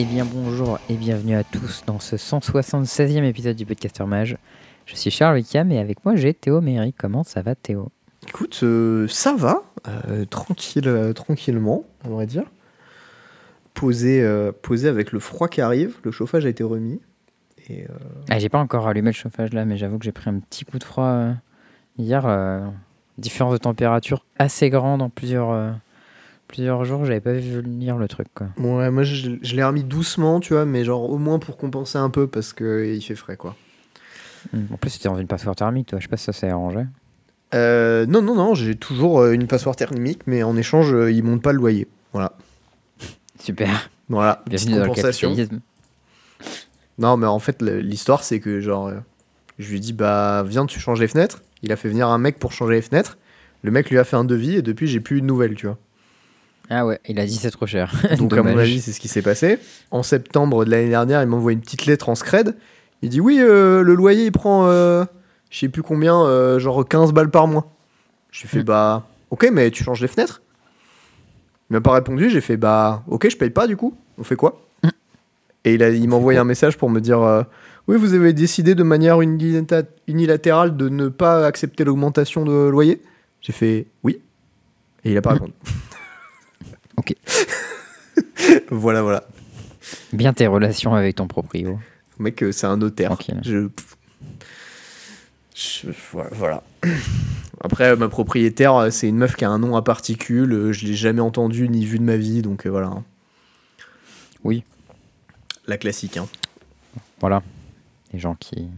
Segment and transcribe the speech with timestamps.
[0.00, 4.38] Eh bien bonjour et bienvenue à tous dans ce 176e épisode du Podcaster Mage.
[4.86, 6.92] Je suis Charles Wickham et avec moi j'ai Théo Méry.
[6.92, 7.90] Comment ça va Théo?
[8.28, 12.44] Écoute, euh, ça va, euh, tranquille, euh, tranquillement, on va dire.
[13.74, 14.24] Posé,
[14.62, 17.00] posé avec le froid qui arrive, le chauffage a été remis.
[17.68, 17.84] Et,
[18.30, 20.64] ah, J'ai pas encore allumé le chauffage là mais j'avoue que j'ai pris un petit
[20.64, 21.32] coup de froid
[21.98, 22.70] hier.
[23.18, 25.74] différence de température assez grande en plusieurs,
[26.48, 27.04] plusieurs jours.
[27.04, 28.48] J'avais pas vu venir le truc quoi.
[28.58, 31.98] ouais, moi je, je l'ai remis doucement, tu vois, mais genre au moins pour compenser
[31.98, 33.54] un peu parce qu'il fait frais, quoi.
[34.52, 34.64] Hmm.
[34.72, 35.98] En plus c'était dans une passoire thermique toi.
[35.98, 36.80] Je sais pas si ça s'est arrangé.
[37.54, 41.22] Euh, non, non, non, j'ai toujours euh, une passoire thermique, mais en échange, euh, ils
[41.22, 41.88] montent pas le loyer.
[42.12, 42.32] Voilà.
[43.38, 43.90] Super.
[44.08, 45.34] Voilà, petite compensation.
[46.98, 48.98] Non, mais en fait, l'histoire, c'est que genre, euh,
[49.58, 51.42] je lui dit, bah, viens, tu changes les fenêtres.
[51.62, 53.18] Il a fait venir un mec pour changer les fenêtres.
[53.62, 55.66] Le mec lui a fait un devis et depuis, j'ai plus eu de nouvelles, tu
[55.66, 55.78] vois.
[56.70, 57.92] Ah ouais, il a dit c'est trop cher.
[58.18, 59.58] Donc, à mon avis, c'est ce qui s'est passé.
[59.90, 62.56] En septembre de l'année dernière, il m'envoie une petite lettre en scred.
[63.02, 65.04] Il dit, oui, euh, le loyer, il prend, euh,
[65.50, 67.70] je sais plus combien, euh, genre 15 balles par mois.
[68.32, 68.64] J'ai fait, Mm.
[68.64, 70.42] bah, ok, mais tu changes les fenêtres
[71.70, 72.28] Il m'a pas répondu.
[72.28, 73.94] J'ai fait, bah, ok, je paye pas, du coup.
[74.18, 74.88] On fait quoi Mm.
[75.64, 77.42] Et il, a- il m'a envoyé un message pour me dire, euh,
[77.86, 83.00] oui, vous avez décidé de manière unilata- unilatérale de ne pas accepter l'augmentation de loyer
[83.40, 84.20] J'ai fait, oui.
[85.04, 85.34] Et il a pas Mm.
[85.34, 85.52] répondu.
[86.98, 87.14] Ok.
[88.70, 89.24] voilà, voilà.
[90.12, 91.78] Bien tes relations avec ton proprio.
[92.18, 93.10] Mec, euh, c'est un notaire.
[93.10, 93.40] Tranquille.
[93.44, 93.68] Je...
[95.54, 95.86] je-
[96.32, 96.62] voilà.
[97.60, 100.52] Après, ma propriétaire, euh, c'est une meuf qui a un nom à particules.
[100.52, 102.92] euh, Je l'ai jamais entendu ni vu de ma vie, donc voilà.
[104.44, 104.64] Oui.
[105.66, 106.26] La classique, hein.
[107.20, 107.42] Voilà.
[108.12, 108.68] Des gens qui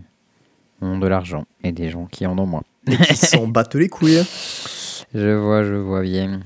[0.80, 2.64] ont de l'argent et des gens qui en ont moins.
[2.86, 4.22] Et qui s'en battent les couilles.
[5.14, 6.40] Je vois, je vois bien.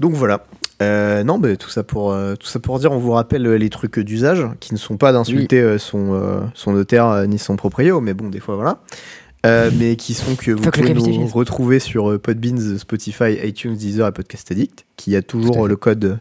[0.00, 0.44] Donc voilà.
[0.80, 3.58] Euh, non, mais tout ça pour euh, tout ça pour dire, on vous rappelle euh,
[3.58, 8.14] les trucs d'usage qui ne sont pas d'insulter son son notaire ni son proprio, mais
[8.14, 8.80] bon, des fois voilà.
[9.44, 14.50] Mais qui sont que vous pouvez nous retrouver sur Podbeans, Spotify, iTunes, Deezer et Podcast
[14.50, 16.18] Addict, qui a toujours le code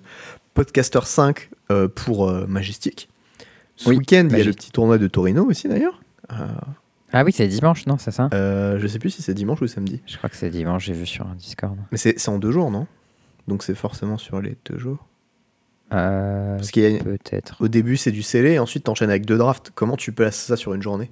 [0.53, 3.07] Podcaster 5 euh, pour Majestic.
[3.77, 6.01] Ce Oui, week-end, il y a le petit tournoi de Torino aussi d'ailleurs.
[7.13, 8.27] Ah oui, c'est dimanche, non, c'est ça?
[8.33, 11.05] je sais plus si c'est dimanche ou samedi, Je crois que c'est dimanche, j'ai vu
[11.05, 11.77] sur un Discord.
[11.93, 12.87] mais c'est c'est en deux jours, non?
[13.49, 15.05] Donc c'est forcément sur les deux jours.
[15.91, 17.57] Euh, Parce qu'il y a, Peut-être.
[17.61, 19.71] Au début, c'est du scellé, et ensuite, t'enchaînes avec deux drafts.
[19.73, 21.09] Comment tu places ça sur une journée?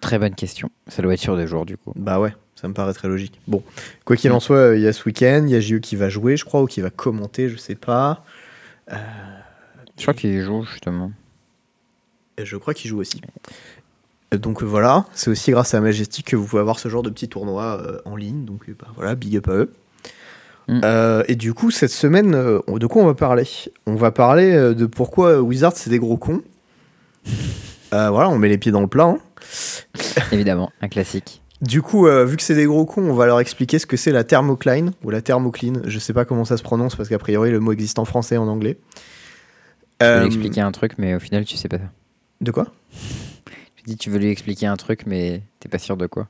[0.00, 0.70] Très bonne question.
[0.88, 1.92] Ça doit être sur deux jours, du coup.
[1.96, 3.38] Bah ouais, ça me paraît très logique.
[3.48, 3.62] Bon,
[4.04, 6.08] quoi qu'il en soit, il y a ce week-end, il y a JE qui va
[6.08, 8.24] jouer, je crois, ou qui va commenter, je sais pas.
[8.92, 8.96] Euh,
[9.96, 11.12] Je crois qu'il joue, justement.
[12.38, 13.20] et je crois qu'il joue aussi.
[14.32, 17.02] Euh, Donc euh, voilà, c'est aussi grâce à Majestic que vous pouvez avoir ce genre
[17.02, 18.44] de petits tournois euh, en ligne.
[18.44, 19.72] Donc bah, voilà, big up à eux.
[20.68, 20.80] Mm.
[20.84, 23.46] Euh, et du coup, cette semaine, euh, on- de quoi on va parler?
[23.86, 26.42] On va parler de pourquoi euh, Wizard c'est des gros cons.
[27.92, 29.04] Voilà, on met les pieds dans le plat.
[29.06, 29.18] hein.
[30.30, 31.42] Évidemment, un classique.
[31.60, 34.12] Du coup, vu que c'est des gros cons, on va leur expliquer ce que c'est
[34.12, 35.82] la thermocline ou la thermocline.
[35.86, 38.36] Je sais pas comment ça se prononce parce qu'a priori le mot existe en français
[38.36, 38.78] et en anglais.
[40.00, 41.78] Je lui expliquer un truc, mais au final, tu sais pas.
[42.40, 42.68] De quoi?
[43.96, 46.28] Tu veux lui expliquer un truc, mais t'es pas sûr de quoi.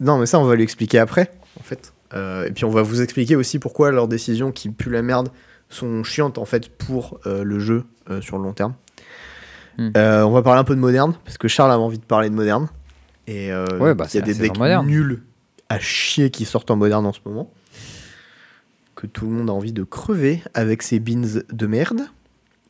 [0.00, 1.92] Non, mais ça, on va lui expliquer après, en fait.
[2.14, 5.28] Euh, et puis, on va vous expliquer aussi pourquoi leurs décisions qui puent la merde
[5.68, 8.74] sont chiantes, en fait, pour euh, le jeu euh, sur le long terme.
[9.78, 9.90] Hmm.
[9.94, 12.34] On va parler un peu de moderne, parce que Charles avait envie de parler de
[12.34, 12.68] moderne.
[13.26, 15.22] Et Ouais, bah, il y a des decks nuls
[15.68, 17.52] à chier qui sortent en moderne en ce moment.
[18.94, 22.02] Que tout le monde a envie de crever avec ces beans de merde.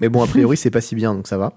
[0.00, 1.52] Mais bon, a priori, c'est pas si bien, donc ça va.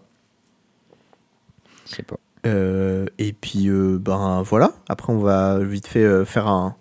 [1.90, 2.16] Je sais pas.
[2.46, 4.72] Euh, et puis, euh, ben voilà.
[4.88, 6.76] Après, on va vite fait euh, faire un,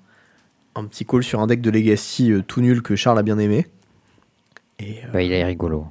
[0.74, 3.66] un petit call sur un deck de Legacy tout nul que Charles a bien aimé.
[4.78, 5.86] Et, Bah, il est rigolo.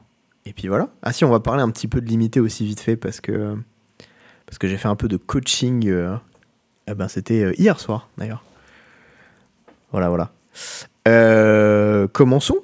[0.46, 0.90] et puis voilà.
[1.02, 3.58] Ah si, on va parler un petit peu de limité aussi vite fait parce que,
[4.46, 5.94] parce que j'ai fait un peu de coaching.
[6.88, 8.44] eh ben, C'était hier soir d'ailleurs.
[9.92, 10.32] Voilà, voilà.
[12.14, 12.58] Commençons.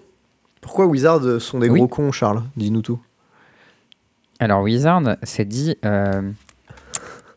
[0.62, 1.80] Pourquoi Wizards sont des Oui.
[1.80, 2.44] gros cons, Charles?
[2.56, 3.00] Dis-nous tout.
[4.44, 6.22] Alors Wizard s'est dit euh,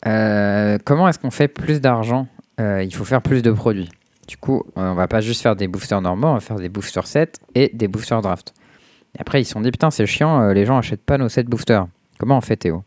[0.07, 2.27] euh, comment est-ce qu'on fait plus d'argent
[2.59, 3.91] Euh, Il faut faire plus de produits.
[4.27, 7.07] Du coup, on va pas juste faire des boosters normaux, on va faire des boosters
[7.07, 8.55] 7 et des boosters draft.
[9.17, 11.47] Et après, ils se sont dit putain, c'est chiant, les gens achètent pas nos 7
[11.47, 11.87] boosters.
[12.19, 12.83] Comment on fait, Théo?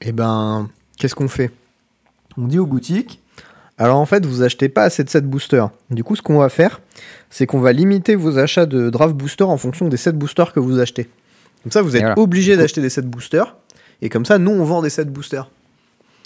[0.00, 0.68] Eh ben,
[0.98, 1.52] qu'est-ce qu'on fait?
[2.36, 3.22] On dit aux boutiques.
[3.76, 5.70] Alors en fait, vous achetez pas assez de set boosters.
[5.90, 6.80] Du coup, ce qu'on va faire,
[7.30, 10.58] c'est qu'on va limiter vos achats de draft booster en fonction des set boosters que
[10.58, 11.08] vous achetez.
[11.62, 12.18] Comme ça, vous êtes voilà.
[12.18, 13.56] obligé d'acheter des set boosters.
[14.00, 15.50] Et comme ça, nous, on vend des set boosters.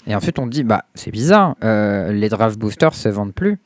[0.05, 3.57] Et ensuite, on dit bah c'est bizarre, euh, les draft boosters se vendent plus.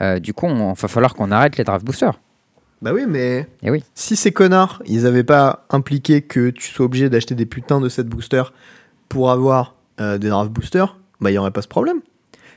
[0.00, 2.18] Euh, du coup, il va falloir qu'on arrête les draft boosters.
[2.80, 3.84] Bah oui, mais oui.
[3.94, 7.88] si ces connards, ils avaient pas impliqué que tu sois obligé d'acheter des putains de
[7.88, 8.52] set boosters
[9.08, 12.00] pour avoir euh, des draft boosters, bah il y aurait pas ce problème.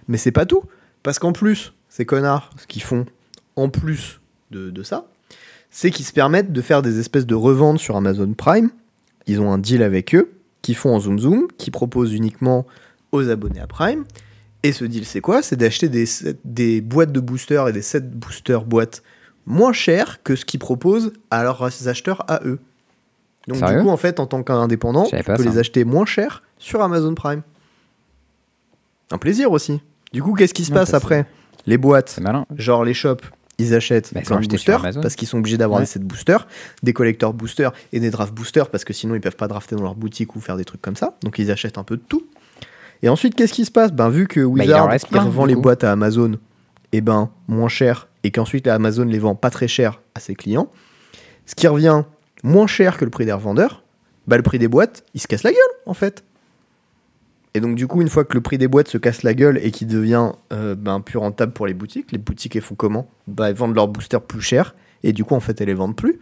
[0.07, 0.63] Mais c'est pas tout.
[1.03, 3.05] Parce qu'en plus, ces connards, ce qu'ils font
[3.55, 5.05] en plus de, de ça,
[5.75, 8.69] c'est qu'ils se permettent de faire des espèces de reventes sur Amazon Prime.
[9.27, 10.31] Ils ont un deal avec eux,
[10.61, 12.65] qui font en Zoom Zoom, qui proposent uniquement
[13.11, 14.05] aux abonnés à Prime.
[14.63, 15.41] Et ce deal, c'est quoi?
[15.41, 19.03] C'est d'acheter des, boîtes de boosters et des sets boosters boîtes
[19.45, 22.59] moins chères que ce qu'ils proposent à leurs acheteurs à eux.
[23.49, 23.79] Donc Sérieux?
[23.79, 25.43] du coup, en fait, en tant qu'indépendant, tu peux ça.
[25.43, 27.41] les acheter moins cher sur Amazon Prime.
[29.11, 29.81] Un plaisir aussi.
[30.13, 31.25] Du coup, qu'est-ce qui se passe après?
[31.65, 32.17] Les boîtes,
[32.55, 33.25] genre les shops,
[33.57, 35.85] ils achètent Bah, plein de boosters parce qu'ils sont obligés d'avoir Ouais.
[35.85, 36.47] des sets boosters,
[36.83, 39.83] des collecteurs boosters et des draft boosters parce que sinon ils peuvent pas drafter dans
[39.83, 41.15] leur boutique ou faire des trucs comme ça.
[41.23, 42.25] Donc ils achètent un peu de tout.
[43.03, 43.91] Et ensuite, qu'est-ce qui se passe?
[43.91, 46.37] Ben vu que Bah, Wizard reste il revend les boîtes à Amazon,
[46.91, 50.69] et ben moins cher et qu'ensuite Amazon les vend pas très cher à ses clients,
[51.45, 52.03] ce qui revient
[52.43, 53.83] moins cher que le prix des revendeurs,
[54.27, 56.23] bah le prix des boîtes, il se casse la gueule en fait.
[57.55, 59.57] Et donc du coup, une fois que le prix des boîtes se casse la gueule
[59.63, 63.07] et qu'il devient euh, ben, plus rentable pour les boutiques, les boutiques elles font comment?
[63.27, 65.95] Bah elles vendent leurs boosters plus cher et du coup en fait elles les vendent
[65.95, 66.19] plus.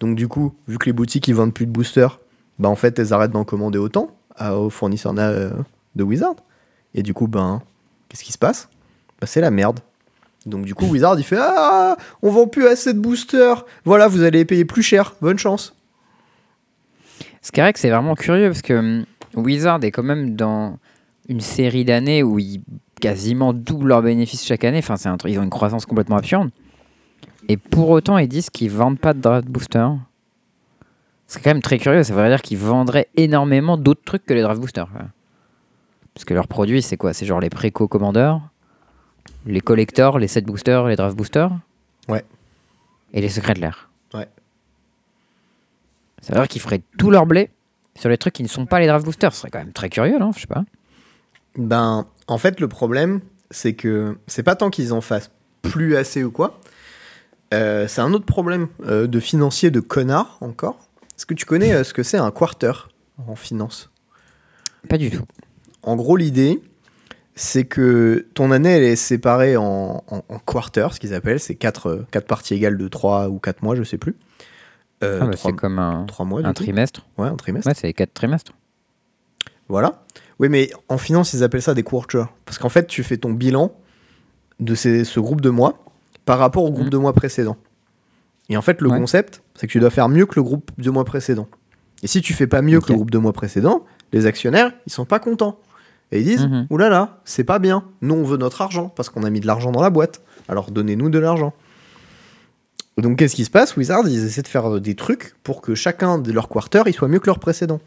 [0.00, 2.18] Donc du coup, vu que les boutiques ils vendent plus de boosters,
[2.58, 5.50] bah en fait elles arrêtent d'en commander autant à- aux fournisseurs euh,
[5.94, 6.34] de Wizard.
[6.94, 7.62] Et du coup, ben
[8.08, 8.68] qu'est-ce qui se passe?
[9.20, 9.78] Bah c'est la merde.
[10.46, 13.64] Donc du coup Wizard il fait ah on vend plus assez de boosters.
[13.84, 15.14] Voilà vous allez les payer plus cher.
[15.20, 15.76] Bonne chance.
[17.40, 19.04] Ce qui est vrai que c'est vraiment curieux parce que hum,
[19.34, 20.78] Wizard est quand même dans
[21.28, 22.62] une série d'années où ils
[23.00, 24.78] quasiment doublent leurs bénéfices chaque année.
[24.78, 26.50] Enfin, c'est un truc, ils ont une croissance complètement absurde.
[27.48, 29.86] Et pour autant, ils disent qu'ils vendent pas de draft booster.
[31.26, 32.02] C'est quand même très curieux.
[32.02, 34.90] Ça veut dire qu'ils vendraient énormément d'autres trucs que les draft boosters.
[34.90, 35.06] quoi.
[36.14, 37.12] Parce que leurs produits, c'est quoi?
[37.12, 38.40] C'est genre les préco commandeurs,
[39.46, 41.50] les collectors, les set boosters, les draft boosters?
[42.08, 42.24] Ouais.
[43.12, 43.90] Et les secrets de l'air.
[44.12, 44.28] Ouais.
[46.20, 47.50] Ça veut dire qu'ils feraient tout leur blé
[48.00, 49.32] sur les trucs qui ne sont pas les draft boosters.
[49.32, 50.32] Ce serait quand même très curieux, non?
[50.32, 50.64] Je sais pas.
[51.56, 53.20] Ben, en fait, le problème,
[53.50, 55.30] c'est que c'est pas tant qu'ils en fassent
[55.62, 56.58] plus assez ou quoi.
[57.52, 60.78] Euh, c'est un autre problème euh, de financier de connard encore.
[61.16, 62.72] Est-ce que tu connais euh, ce que c'est un quarter
[63.26, 63.90] en finance?
[64.88, 65.24] Pas du tout.
[65.82, 66.62] En gros, l'idée,
[67.34, 71.40] c'est que ton année, elle est séparée en, en, en quarters, ce qu'ils appellent.
[71.40, 74.16] C'est quatre, quatre parties égales de 3 ou 4 mois, je sais plus.
[75.02, 76.62] Euh, Ah bah, c'est comme un, trois mois, du un coup.
[76.62, 77.06] trimestre.
[77.18, 77.68] Ouais, un trimestre.
[77.68, 78.52] Ouais, c'est quatre trimestres.
[79.68, 80.02] Voilà.
[80.38, 82.28] Oui, mais en finance, ils appellent ça des quarters.
[82.44, 83.72] Parce qu'en fait, tu fais ton bilan
[84.58, 85.84] de ces- ce groupe de mois
[86.24, 86.90] par rapport au groupe Mhm.
[86.90, 87.56] de mois précédent.
[88.48, 88.98] Et en fait, le Ouais.
[88.98, 91.46] concept, c'est que tu dois faire mieux que le groupe de mois précédent.
[92.02, 94.92] Et si tu fais pas mieux que le groupe de mois précédent, les actionnaires, ils
[94.92, 95.58] sont pas contents.
[96.12, 96.66] Et ils disent, Mhm.
[96.70, 97.84] oulala, là là, c'est pas bien.
[98.02, 100.20] Nous, on veut notre argent parce qu'on a mis de l'argent dans la boîte.
[100.48, 101.52] Alors donnez-nous de l'argent.
[103.00, 103.76] Donc, qu'est-ce qui se passe?
[103.76, 106.92] Wizard, ils essaient de faire euh, des trucs pour que chacun de leurs quarters, il
[106.94, 107.80] soit mieux que leur précédent.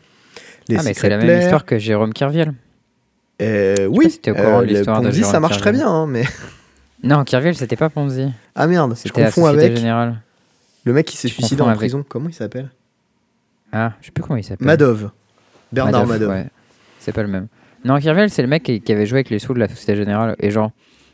[0.69, 2.53] Les ah, mais c'est la même histoire que Jérôme Kerviel.
[3.41, 5.87] euh, oui, si au courant de le l'histoire de Ponzi, ça Jérôme marche très bien,
[5.89, 6.23] hein, mais
[7.03, 8.27] Non, Kerviel, c'était pas Ponzi.
[8.55, 10.21] ah merde, je confonds avec Générale.
[10.85, 12.05] le mec qui s'est suicidé en avec- prison.
[12.07, 12.69] Comment il s'appelle?
[13.73, 14.65] Ah, je sais plus comment il s'appelle.
[14.67, 15.09] Madov,
[15.71, 16.29] Bernard Madov.
[16.29, 16.45] Ouais,
[16.99, 17.47] c'est pas le même.
[17.83, 19.97] Non, Kerviel, c'est le mec qui, qui avait joué avec les sous de la Société
[19.97, 20.37] Générale.
[20.39, 20.71] Et genre,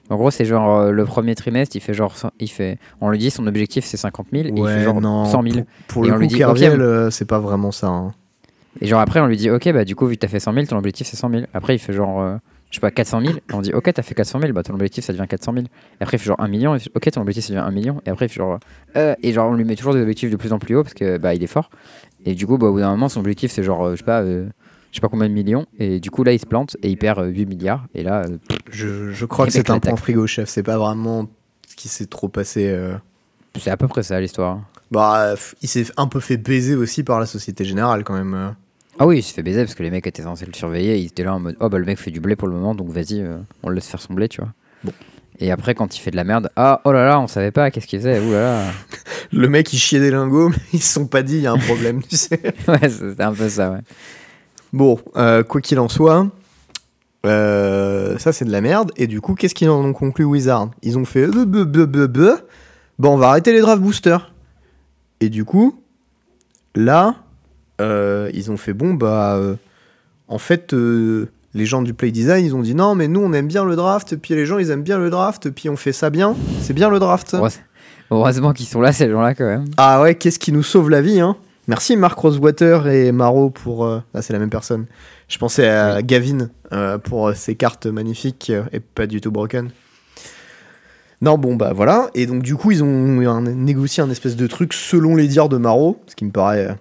[0.10, 3.10] en gros, c'est genre euh, le premier trimestre, il fait genre, cent- il fait, on
[3.10, 5.54] lui dit son objectif c'est 50 000, et il fait genre non, 100 000.
[5.56, 6.80] Pour, pour Et le on coup, lui dit, Kerviel, ok.
[6.82, 7.88] euh, c'est pas vraiment ça.
[7.88, 8.14] hein.
[8.82, 10.54] Et genre après, on lui dit, ok, bah du coup, vu que t'as fait 100
[10.54, 11.44] 000, ton objectif c'est 100 000.
[11.54, 12.36] Après, il fait genre, euh,
[12.70, 13.34] je sais pas, 400 000.
[13.38, 15.66] Et on dit, ok, t'as fait 400 000, bah ton objectif ça devient 400 000.
[15.66, 15.70] Et
[16.04, 16.74] après, il fait genre 1 million.
[16.76, 18.00] Et il fait, ok, ton objectif ça devient 1 million.
[18.06, 18.60] Et après, il fait genre,
[18.96, 20.94] euh, et genre, on lui met toujours des objectifs de plus en plus haut parce
[20.94, 21.70] que bah il est fort.
[22.26, 24.04] Et du coup, bah, au bout d'un moment, son objectif c'est genre, euh, je sais
[24.04, 24.46] pas, euh,
[24.92, 25.66] je sais pas combien de millions.
[25.78, 27.86] Et du coup, là, il se plante et il perd euh, 8 milliards.
[27.94, 28.38] Et là, euh,
[28.72, 30.50] Je, je crois que c'est un point frigo, chef.
[30.50, 31.28] C'est pas vraiment
[31.68, 32.68] ce qui s'est trop passé.
[32.70, 32.94] euh.
[33.60, 34.62] c'est à peu près ça l'histoire.
[34.92, 38.34] Bah, il s'est un peu fait baiser aussi par la Société Générale quand même.
[38.34, 38.50] euh.
[38.98, 40.98] Ah oui, il se fait baiser parce que les mecs étaient censés le surveiller.
[40.98, 42.76] Ils étaient là en mode Oh bah le mec fait du blé pour le moment,
[42.76, 44.52] donc vas-y, euh, on le laisse faire son blé, tu vois.
[44.84, 44.92] Bon.
[45.40, 47.72] Et après, quand il fait de la merde, ah oh là là, on savait pas,
[47.72, 48.72] qu'est-ce qu'il faisait, ouh là là.
[49.32, 51.54] Le mec, il chiait des lingots, mais ils se sont pas dit, il y a
[51.54, 52.42] un problème, tu sais.
[52.68, 53.80] ouais, c'était un peu ça, ouais.
[54.74, 56.28] Bon, euh, quoi qu'il en soit,
[57.26, 58.92] euh, ça c'est de la merde.
[58.98, 62.36] Et du coup, qu'est-ce qu'ils en ont conclu Wizard Ils ont fait euh,
[63.00, 64.32] bon, on va arrêter les draft boosters.
[65.22, 65.80] Et du coup,
[66.76, 67.16] là,
[67.82, 69.56] euh, ils ont fait bon, bah, euh,
[70.28, 73.34] en fait, euh, les gens du play design, ils ont dit non, mais nous on
[73.34, 75.92] aime bien le draft, puis les gens ils aiment bien le draft, puis on fait
[75.92, 77.34] ça bien, c'est bien le draft.
[77.34, 77.60] Heureuse-
[78.12, 79.66] Heureusement qu'ils sont là, ces gens-là, quand même.
[79.78, 81.36] Ah ouais, qu'est-ce qui nous sauve la vie, hein
[81.70, 83.86] Merci Mark Rosewater et Maro pour...
[83.86, 84.88] euh, Ah, c'est la même personne.
[85.28, 89.30] Je pensais à Gavin euh, pour euh, ses cartes magnifiques euh, et pas du tout
[89.32, 89.70] broken.
[91.22, 92.10] Non, bon, bah voilà.
[92.16, 95.48] Et donc, du coup, ils ont un- négocié un espèce de truc selon les dires
[95.48, 96.74] de Maro, ce qui me paraît euh,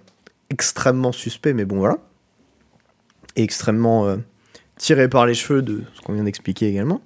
[0.49, 1.99] extrêmement suspect, mais bon, voilà.
[3.37, 4.17] Et extrêmement euh,
[4.79, 7.03] tiré par les cheveux de ce qu'on vient d'expliquer également.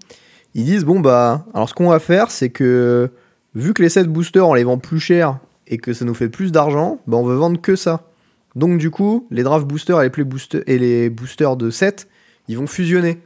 [0.54, 3.10] Ils disent, bon, bah, alors ce qu'on va faire, c'est que
[3.56, 6.28] vu que les 7 boosters, on les vend plus cher et que ça nous fait
[6.28, 8.04] plus d'argent, bah, on veut vendre que ça.
[8.54, 12.08] Donc, du coup, les draft boosters et les, play booster- et les boosters de 7,
[12.48, 13.20] ils vont fusionner.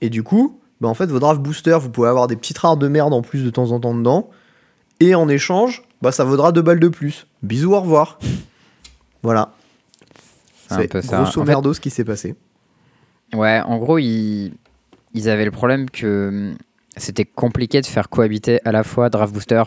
[0.00, 2.76] Et du coup, bah en fait, vos draft boosters, vous pouvez avoir des petites rares
[2.76, 4.30] de merde en plus de temps en temps dedans.
[5.00, 7.26] Et en échange, bah ça vaudra deux balles de plus.
[7.42, 8.18] Bisous, au revoir.
[9.22, 9.52] Voilà.
[10.68, 11.22] C'est un C'est peu ça.
[11.22, 12.34] grosso merdo ce qui s'est passé.
[13.34, 14.52] Ouais, en gros, ils,
[15.14, 16.56] ils avaient le problème que hum,
[16.96, 19.62] c'était compliqué de faire cohabiter à la fois Draft Booster,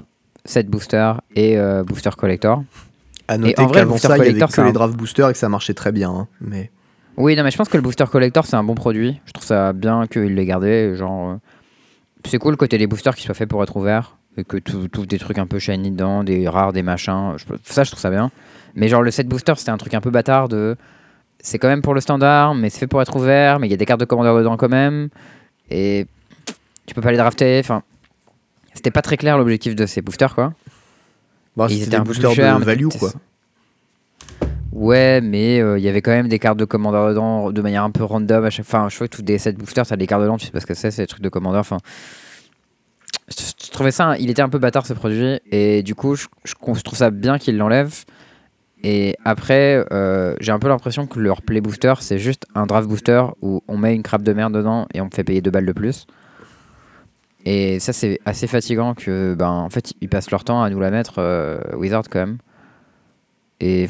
[0.46, 2.64] Set Booster et euh, Booster Collector.
[3.28, 4.96] À noter le qu'avant booster ça, il y avait collector, que c'est les un- draft
[4.96, 6.10] boosters et que ça marchait très bien.
[6.10, 6.28] hein.
[6.42, 6.72] Mais
[7.18, 9.20] Oui, non, mais je pense que le Booster Collector, c'est un bon produit.
[9.26, 10.96] Je trouve ça bien qu'ils l'aient gardé.
[10.96, 11.36] Genre, euh,
[12.26, 14.16] c'est cool côté des boosters qui soient faits pour être ouverts.
[14.38, 17.34] Et que trouves des trucs un peu shiny dedans, des rares, des machins.
[17.38, 18.32] Je- ça, je trouve ça bien.
[18.76, 20.76] Mais genre, le set booster, c'était un truc un peu bâtard de.
[21.42, 23.74] C'est quand même pour le standard, mais c'est fait pour être ouvert, mais il y
[23.74, 25.10] a des cartes de commandeur dedans quand même.
[25.70, 26.06] Et
[26.86, 27.60] tu peux pas les drafter.
[27.60, 27.84] Enfin,
[28.80, 30.54] c'était pas très clair l'objectif de ces boosters, quoi.
[31.56, 33.12] bah, Ils c'était étaient des un boosters chers, de value, quoi.
[34.72, 37.84] Ouais, mais euh, il y avait quand même des cartes de commandeur dedans de manière
[37.84, 40.06] un peu random à chaque Enfin, je trouve que tous des sets boosters, t'as des
[40.08, 41.62] cartes dedans, tu sais pas ce que c'est, c'est des trucs de commandeur.
[41.62, 41.78] Enfin,
[43.30, 46.28] je, je trouvais ça, il était un peu bâtard ce produit, et du coup, je,
[46.46, 48.06] je- je trouve ça bien qu'ils l'enlèvent.
[48.84, 52.88] Et après, euh, j'ai un peu l'impression que leur play booster, c'est juste un draft
[52.88, 55.52] booster où on met une crabe de merde dedans et on me fait payer deux
[55.52, 56.06] balles de plus.
[57.52, 60.80] Et ça, c'est assez fatigant que, ben, en fait, ils passent leur temps à nous
[60.80, 62.38] la mettre euh, Wizard quand même.
[63.60, 63.88] Et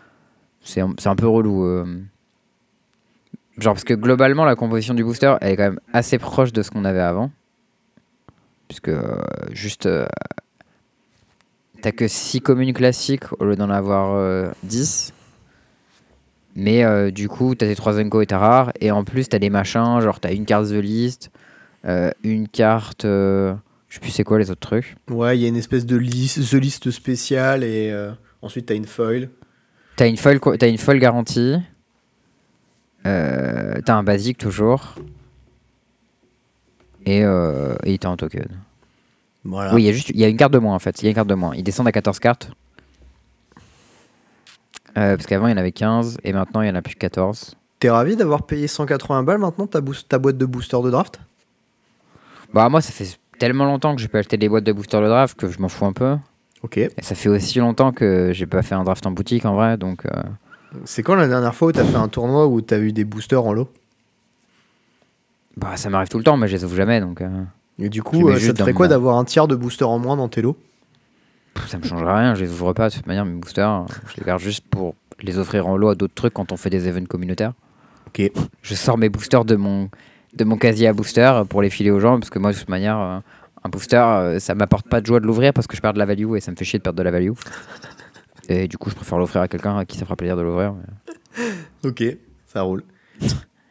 [0.62, 1.64] c'est un, un peu relou.
[1.64, 1.84] euh.
[3.58, 6.62] Genre, parce que globalement, la composition du booster, elle est quand même assez proche de
[6.62, 7.32] ce qu'on avait avant.
[8.68, 9.16] Puisque euh,
[9.50, 9.88] juste.
[11.82, 15.12] T'as que 6 communes classiques au lieu d'en avoir euh, 10.
[16.54, 18.70] Mais du coup, t'as tes 3 Zenko et ta rare.
[18.80, 19.98] Et en plus, t'as des machins.
[20.00, 21.38] Genre, t'as une carte The List, euh,
[22.22, 23.04] une carte.
[23.04, 23.54] euh,
[23.88, 24.96] je sais plus c'est quoi les autres trucs.
[25.10, 28.10] Ouais, il y a une espèce de liste, the list spéciale et euh,
[28.40, 29.28] ensuite t'as une foil.
[29.96, 31.56] T'as une folle, co- t'as une folle garantie.
[33.06, 34.94] Euh, t'as un basique toujours.
[37.04, 38.46] Et, euh, et t'as un token.
[39.44, 39.74] Voilà.
[39.74, 41.02] Oui, il y a juste il y a une carte de moins en fait.
[41.02, 41.52] Il y a une carte de moins.
[41.54, 42.50] Ils descendent à 14 cartes.
[44.96, 46.94] Euh, parce qu'avant il y en avait 15 et maintenant il y en a plus
[46.94, 47.56] que 14.
[47.80, 51.20] T'es ravi d'avoir payé 180 balles maintenant ta, ta boîte de booster de draft?
[52.52, 55.06] Bah moi ça fait tellement longtemps que j'ai pas acheté des boîtes de booster de
[55.06, 56.16] draft que je m'en fous un peu.
[56.62, 56.76] Ok.
[56.78, 59.76] Et ça fait aussi longtemps que j'ai pas fait un draft en boutique en vrai
[59.76, 60.10] donc euh,
[60.84, 63.44] C'est quand la dernière fois où t'as fait un tournoi où t'as eu des boosters
[63.44, 63.68] en lot?
[65.56, 67.28] Bah ça m'arrive tout le temps mais je les ouvre jamais donc euh,
[67.78, 69.56] Et du Je coup, mets euh, ça juste te ferait quoi d'avoir un tiers de
[69.56, 70.56] booster en moins dans tes lots?
[71.54, 74.20] Pff, ça me changera rien, je les ouvre pas de toute manière mes boosters, je
[74.20, 76.88] les garde juste pour les offrir en lot à d'autres trucs quand on fait des
[76.88, 77.52] events communautaires.
[78.06, 78.30] Ok.
[78.62, 79.88] je sors mes boosters de mon,
[80.34, 82.68] de mon casier à booster pour les filer aux gens parce que moi de toute
[82.68, 83.18] manière euh,
[83.64, 85.98] un booster euh, ça m'apporte pas de joie de l'ouvrir parce que je perds de
[85.98, 87.32] la value et ça me fait chier de perdre de la value
[88.48, 90.74] et du coup je préfère l'offrir à quelqu'un à qui ça fera plaisir de l'ouvrir
[91.84, 92.04] Ok,
[92.46, 92.84] ça roule.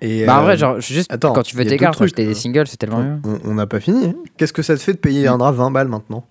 [0.01, 2.07] Et, bah en euh, vrai genre juste attends, quand tu veux tes cartes euh.
[2.15, 4.15] des singles c'est tellement mieux on n'a pas fini.
[4.37, 6.25] Qu'est-ce que ça te fait de payer un draft 20 balles maintenant?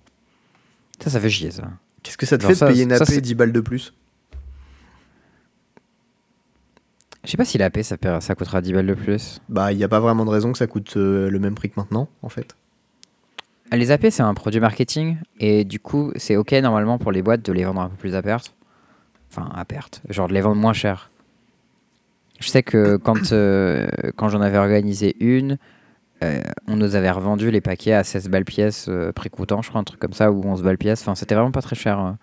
[1.01, 1.63] Ça ça fait chier ça
[2.03, 3.93] Qu'est-ce que ça te fait de payer une AP c'est- 10 balles de plus?
[7.23, 9.83] Je sais pas si la paix ça, coûtera 10 balles de plus Bah, il n'y
[9.83, 12.29] a pas vraiment de raison que ça coûte euh, le même prix que maintenant, en
[12.29, 12.55] fait.
[13.71, 17.43] les AP c'est un produit marketing et du coup c'est ok normalement pour les boîtes
[17.43, 18.53] de les vendre un peu plus à perte
[19.29, 21.11] enfin à perte genre de les vendre moins cher
[22.39, 25.57] Je sais que quand, euh, quand j'en avais organisé une,
[26.23, 29.81] euh, on nous avait revendu les paquets à 16 balles pièce, prix coûtant, je crois,
[29.81, 31.01] un truc comme ça, ou 11 balles pièce.
[31.01, 32.15] Enfin, c'était vraiment pas très cher.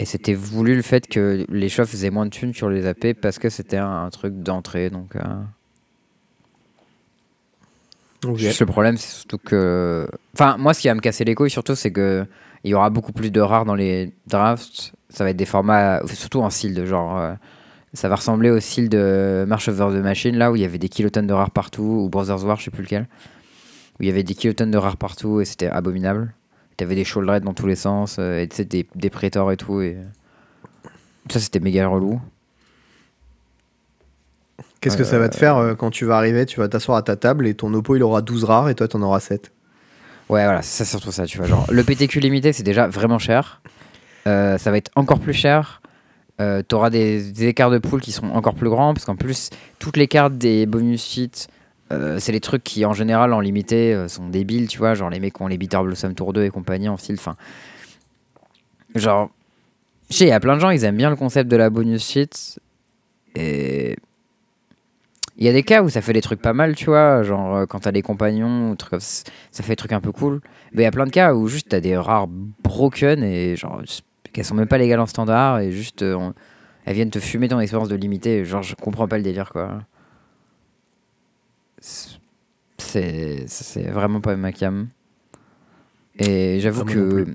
[0.00, 3.14] Et c'était voulu le fait que les shops faisaient moins de thunes sur les AP
[3.20, 4.90] parce que c'était un, un truc d'entrée.
[4.90, 5.20] Donc, euh,
[8.36, 10.08] juste le problème, c'est surtout que.
[10.34, 12.26] Enfin, moi, ce qui va me casser les couilles, surtout, c'est que
[12.64, 14.92] il y aura beaucoup plus de rares dans les drafts.
[15.10, 17.18] Ça va être des formats, surtout en style de genre.
[17.18, 17.34] euh,
[17.94, 20.78] ça va ressembler au style de March of the Machine, là où il y avait
[20.78, 23.08] des kilotonnes de rares partout, ou Brothers War, je sais plus lequel.
[23.98, 26.34] Où il y avait des kilotonnes de rares partout et c'était abominable.
[26.78, 29.58] T'avais des shoulder dans tous les sens, euh, et tu sais, des, des prétors et
[29.58, 29.82] tout.
[29.82, 29.98] Et...
[31.28, 32.20] Ça, c'était méga relou.
[34.80, 37.02] Qu'est-ce que ça va te faire euh, quand tu vas arriver Tu vas t'asseoir à
[37.02, 39.50] ta table et ton oppo il aura 12 rares et toi t'en auras 7.
[40.28, 41.46] Ouais, voilà, c'est surtout ça, tu vois.
[41.46, 43.60] Genre, le PTQ limité, c'est déjà vraiment cher.
[44.26, 45.82] Euh, ça va être encore plus cher.
[46.40, 49.50] Euh, T'auras des, des écarts de pool qui seront encore plus grands, parce qu'en plus,
[49.78, 51.48] toutes les cartes des bonus feats
[51.90, 54.94] Euh, c'est les trucs qui, en général, en limité, euh, sont débiles, tu vois.
[54.94, 57.16] Genre les mecs qui ont les Bitter Blossom Tour 2 et compagnie en style.
[57.18, 57.36] Enfin.
[58.94, 59.30] Genre.
[60.10, 61.70] Je sais, il y a plein de gens, ils aiment bien le concept de la
[61.70, 62.58] bonus shit.
[63.34, 63.96] Et.
[65.40, 67.22] Il y a des cas où ça fait des trucs pas mal, tu vois.
[67.22, 70.40] Genre euh, quand t'as des compagnons, ou trucs ça, fait des trucs un peu cool.
[70.72, 73.80] Mais il y a plein de cas où juste t'as des rares broken et genre.
[74.32, 76.02] qu'elles sont même pas légales en standard et juste.
[76.02, 76.34] on-
[76.84, 78.44] elles viennent te fumer ton expérience de limité.
[78.46, 79.82] Genre, je comprends pas le délire, quoi.
[81.80, 84.88] C'est c'est vraiment pas ma cam.
[86.18, 87.26] Et j'avoue que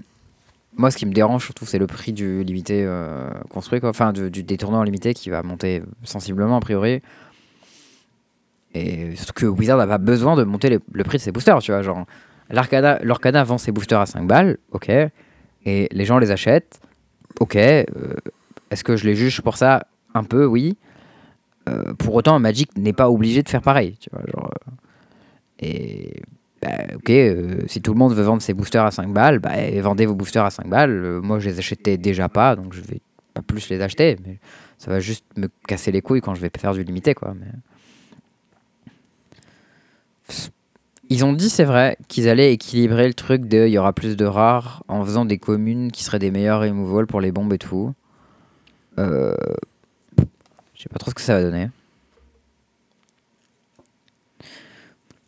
[0.76, 3.90] moi, ce qui me dérange surtout, c'est le prix du limité euh, construit, quoi.
[3.90, 7.02] Enfin, du, limité qui va monter sensiblement a priori.
[8.74, 11.60] Et surtout que Wizard n'a pas besoin de monter les- le prix de ses boosters,
[11.60, 11.84] tu vois.
[11.84, 12.06] Genre,
[12.50, 14.90] l'Arcana, l'Arcana vend ses boosters à 5 balles, ok.
[15.66, 16.82] Et les gens les achètent,
[17.40, 17.56] ok.
[17.56, 17.84] euh,
[18.72, 19.86] Est-ce que je les juge pour ça?
[20.16, 20.76] Un peu, oui.
[21.70, 24.22] Euh, pour autant, Magic n'est pas obligé de faire pareil, tu vois.
[24.32, 24.72] Genre, euh,
[25.60, 26.22] et
[26.62, 29.52] bah, ok, euh, si tout le monde veut vendre ses boosters à 5 balles, bah,
[29.82, 31.20] vendez vos boosters à 5 balles.
[31.22, 33.02] Moi, je les achetais déjà pas, donc je vais
[33.34, 34.18] pas plus les acheter.
[34.26, 34.40] Mais
[34.78, 37.34] ça va juste me casser les couilles quand je vais faire du limité, quoi.
[37.40, 37.48] Mais...
[41.10, 44.18] Ils ont dit, c'est vrai, qu'ils allaient équilibrer le truc de il y aura plus
[44.18, 47.58] de rares en faisant des communes qui seraient des meilleurs removals pour les bombes et
[47.58, 47.94] tout.
[48.98, 49.34] Euh...
[50.84, 51.70] Je sais pas trop ce que ça va donner.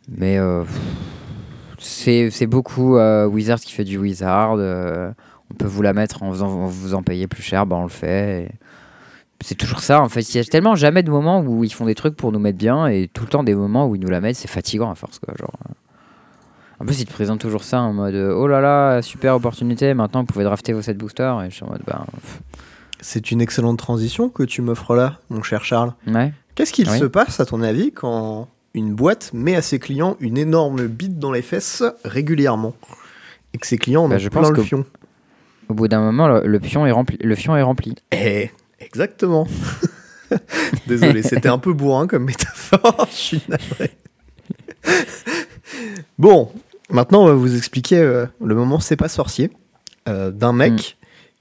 [0.06, 0.64] Mais euh,
[1.78, 4.56] c'est beaucoup euh, Wizard qui fait du Wizard.
[4.58, 5.10] euh,
[5.50, 7.88] on peut vous la mettre en, faisant, vous en payer plus cher, bah on le
[7.88, 8.50] fait.
[9.40, 10.20] C'est toujours ça en fait.
[10.34, 12.58] Il y a tellement jamais de moments où ils font des trucs pour nous mettre
[12.58, 14.94] bien et tout le temps des moments où ils nous la mettent, c'est fatigant à
[14.94, 15.32] force quoi.
[15.38, 15.72] Genre, euh.
[16.80, 19.94] En plus, ils te présentent toujours ça en mode euh, oh là là, super opportunité,
[19.94, 21.44] maintenant vous pouvez drafter vos 7 boosters.
[21.44, 22.42] Et je suis en mode pff,
[23.00, 25.92] C'est une excellente transition que tu m'offres là, mon cher Charles.
[26.06, 26.32] Ouais.
[26.54, 26.98] Qu'est-ce qu'il Oui.
[26.98, 31.18] se passe, à ton avis, quand une boîte met à ses clients une énorme bite
[31.18, 32.74] dans les fesses régulièrement
[33.54, 34.84] et que ses clients en Bah, ont je plein pense le fion?
[35.68, 37.18] Au bout d'un moment, le, le pion est rempli.
[37.22, 37.94] Le fion est rempli.
[38.12, 39.46] Eh, exactement.
[40.86, 43.06] Désolé, c'était un peu bourrin comme métaphore.
[43.10, 43.90] Je suis navré.
[46.18, 46.50] bon,
[46.90, 49.50] maintenant on va vous expliquer euh, le moment c'est pas sorcier
[50.08, 50.95] euh, d'un mec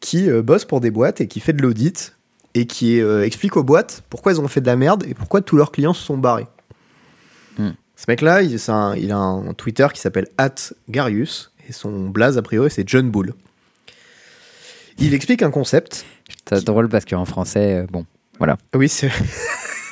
[0.05, 2.15] qui euh, bosse pour des boîtes et qui fait de l'audit
[2.53, 5.41] et qui euh, explique aux boîtes pourquoi ils ont fait de la merde et pourquoi
[5.41, 6.45] tous leurs clients se sont barrés.
[7.57, 7.71] Hmm.
[7.95, 10.27] Ce mec-là, il, c'est un- il a un Twitter qui s'appelle
[10.89, 13.33] @garius et son blaze a priori c'est John Bull.
[14.99, 16.05] Il explique un concept
[16.47, 18.05] C'est drôle parce qu'en français, euh, bon,
[18.37, 18.57] voilà.
[18.75, 19.09] oui, c'est.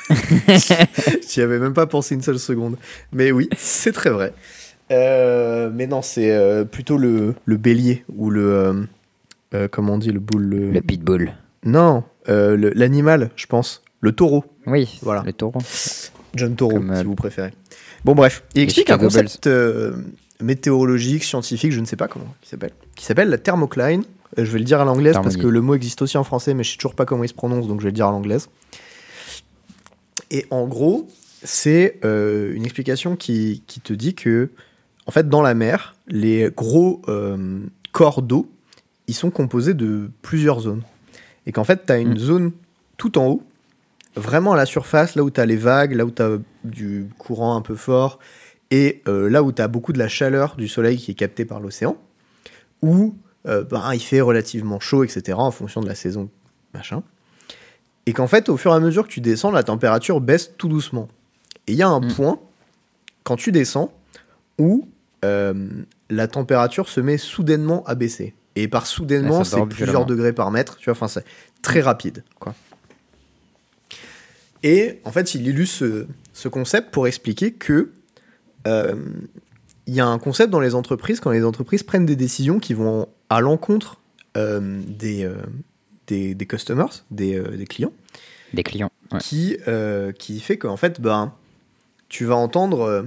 [1.28, 2.76] J'y avais même pas pensé une seule seconde.
[3.12, 4.32] Mais oui, c'est très vrai.
[4.90, 8.86] Euh, mais non, c'est euh, plutôt le, le bélier ou le.
[9.54, 10.70] Euh, comment on dit le boule le...
[10.70, 11.32] Le pitbull.
[11.64, 13.82] Non, euh, l'animal, je pense.
[14.00, 14.44] Le taureau.
[14.66, 15.22] Oui, Voilà.
[15.24, 15.60] le taureau.
[16.34, 17.52] John Taureau, Comme, euh, si vous préférez.
[18.04, 18.42] Bon, bref.
[18.54, 19.48] Il explique un Chicago concept
[20.40, 22.72] météorologique, scientifique, je ne sais pas comment qui s'appelle.
[22.96, 24.04] Qui s'appelle la thermocline.
[24.36, 26.64] Je vais le dire à l'anglaise parce que le mot existe aussi en français, mais
[26.64, 28.48] je sais toujours pas comment il se prononce, donc je vais le dire à l'anglaise.
[30.32, 31.06] Et en gros,
[31.44, 34.50] c'est euh, une explication qui, qui te dit que,
[35.06, 37.60] en fait, dans la mer, les gros euh,
[37.92, 38.50] corps d'eau,
[39.06, 40.82] ils sont composés de plusieurs zones.
[41.46, 42.18] Et qu'en fait, tu as une Mm.
[42.18, 42.52] zone
[42.96, 43.42] tout en haut,
[44.16, 47.08] vraiment à la surface, là où tu as les vagues, là où tu as du
[47.18, 48.18] courant un peu fort,
[48.70, 51.44] et euh, là où tu as beaucoup de la chaleur du soleil qui est captée
[51.44, 51.96] par l'océan,
[52.82, 53.14] où
[53.46, 56.30] euh, ben, il fait relativement chaud, etc., en fonction de la saison,
[56.72, 57.02] machin.
[58.06, 60.68] Et qu'en fait, au fur et à mesure que tu descends, la température baisse tout
[60.68, 61.08] doucement.
[61.66, 62.12] Et il y a un Mm.
[62.14, 62.38] point,
[63.22, 63.92] quand tu descends,
[64.58, 64.88] où
[65.24, 65.68] euh,
[66.10, 68.34] la température se met soudainement à baisser.
[68.56, 71.24] Et par soudainement, Ouais, c'est plusieurs degrés par mètre, tu vois, enfin, c'est
[71.62, 72.54] très rapide, quoi.
[74.62, 77.90] Et en fait, il illustre ce, ce concept pour expliquer que
[78.66, 78.94] euh,
[79.86, 82.72] il y a un concept dans les entreprises, quand les entreprises prennent des décisions qui
[82.72, 84.00] vont à l'encontre
[84.38, 85.34] euh, des, euh,
[86.06, 87.92] des, des customers, des, des clients,
[88.54, 88.90] Des clients.
[89.12, 89.18] ouais.
[89.20, 89.56] qui,
[90.18, 91.34] qui fait qu'en fait, ben,
[92.08, 93.06] tu vas entendre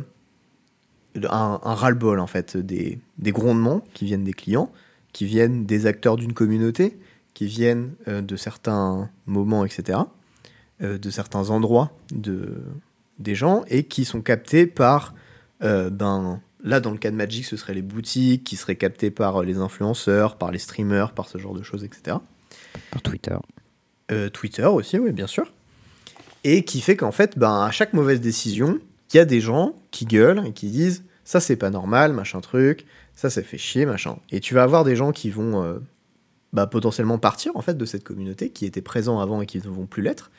[1.15, 4.71] un, un ras-le-bol, en fait, des, des grondements qui viennent des clients,
[5.17, 6.95] qui viennent des acteurs d'une communauté,
[7.33, 9.97] qui viennent euh, de certains moments, etc.,
[10.83, 12.61] euh, de certains endroits de,
[13.17, 15.15] des gens, et qui sont captés par,
[15.63, 19.09] euh, ben, là, dans le cas de Magic, ce seraient les boutiques, qui seraient captés
[19.09, 22.17] par les influenceurs, par les streamers, par ce genre de choses, etc.
[22.91, 23.37] Par Twitter.
[24.33, 25.51] Twitter aussi, oui, bien sûr.
[26.43, 28.77] Et qui fait qu'en fait, ben, à chaque mauvaise décision,
[29.11, 32.39] il y a des gens qui gueulent et qui disent ça c'est pas normal, machin
[32.39, 32.85] truc,
[33.17, 34.15] ça ça fait chier, machin.
[34.29, 35.79] Et tu vas avoir des gens qui vont euh,
[36.53, 39.63] bah, potentiellement partir en fait de cette communauté, qui étaient présents avant et qui ne
[39.63, 40.29] vont plus l'être.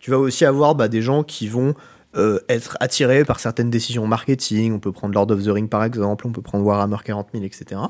[0.00, 1.74] Tu vas aussi avoir bah, des gens qui vont
[2.16, 4.72] euh, être attiré par certaines décisions marketing.
[4.72, 7.44] On peut prendre Lord of the Ring par exemple, on peut prendre Warhammer 40 000,
[7.44, 7.82] etc.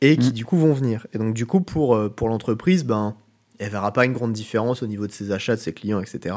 [0.00, 0.32] Et qui Mm.
[0.32, 1.06] du coup vont venir.
[1.12, 3.16] Et donc du coup pour, euh, pour l'entreprise, ben,
[3.58, 6.34] elle verra pas une grande différence au niveau de ses achats, de ses clients, etc.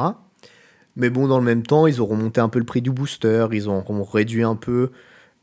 [0.97, 3.47] Mais bon, dans le même temps, ils auront monté un peu le prix du booster,
[3.53, 4.91] ils auront réduit un peu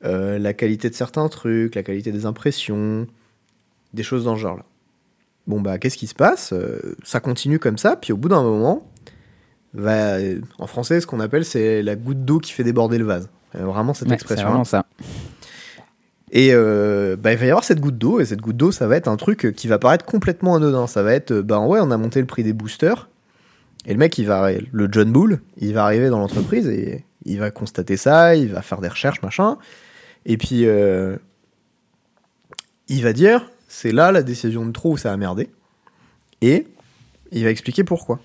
[0.04, 3.06] euh, la qualité de certains trucs, la qualité des impressions,
[3.94, 4.64] des choses dans ce genre-là.
[5.46, 6.52] Bon, bah, qu'est-ce qui se passe?
[6.52, 8.86] Euh, Ça continue comme ça, puis au bout d'un moment,
[9.74, 13.04] va, euh, en français, ce qu'on appelle, c'est la goutte d'eau qui fait déborder le
[13.04, 13.28] vase.
[13.54, 14.48] Vraiment cette Ouais, c'est expression.
[14.48, 14.84] vraiment ça.
[16.30, 18.86] Et euh, bah, il va y avoir cette goutte d'eau, et cette goutte d'eau, ça
[18.86, 20.86] va être un truc qui va paraître complètement anodin.
[20.86, 23.08] Ça va être, ben ouais, on a monté le prix des boosters,
[23.86, 27.38] et le mec, il va, le John Bull, il va arriver dans l'entreprise et il
[27.38, 29.56] va constater ça, il va faire des recherches, machin,
[30.26, 31.16] et puis euh,
[32.88, 35.48] il va dire, c'est là la décision de trop où ça a merdé,
[36.40, 36.66] et
[37.32, 38.20] il va expliquer pourquoi.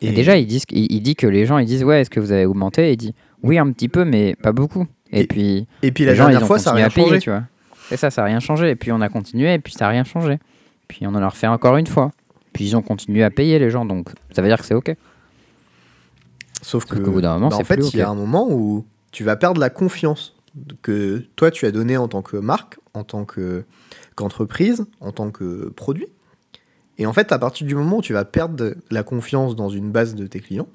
[0.00, 2.20] Et déjà, ils disent, il, il dit que les gens, ils disent ouais, est-ce que
[2.20, 2.88] vous avez augmenté?
[2.88, 4.86] Et il dit oui, un petit peu, mais pas beaucoup.
[5.10, 6.82] Et, Et- puis, et puis la les gens, dernière ils ont fois, ça a continué
[6.82, 7.20] rien à payer, changé.
[7.20, 7.42] tu vois.
[7.90, 8.70] Et ça, ça a rien changé.
[8.70, 10.38] Et puis on a continué, et puis ça a rien changé.
[10.88, 12.10] Puis on en a refait encore une fois.
[12.52, 14.94] Puis ils ont continué à payer les gens, donc ça veut dire que c'est ok.
[16.62, 18.14] Sauf que, qu'au bout d'un moment, bah, en c'est fait, plus il y a un
[18.14, 20.33] moment où tu vas perdre la confiance
[20.82, 23.64] que toi tu as donnée en tant que marque, en tant que
[24.14, 26.06] qu'entreprise, en tant que produit.
[26.98, 29.90] Et en fait, à partir du moment où tu vas perdre la confiance dans une
[29.90, 30.68] base de tes clients,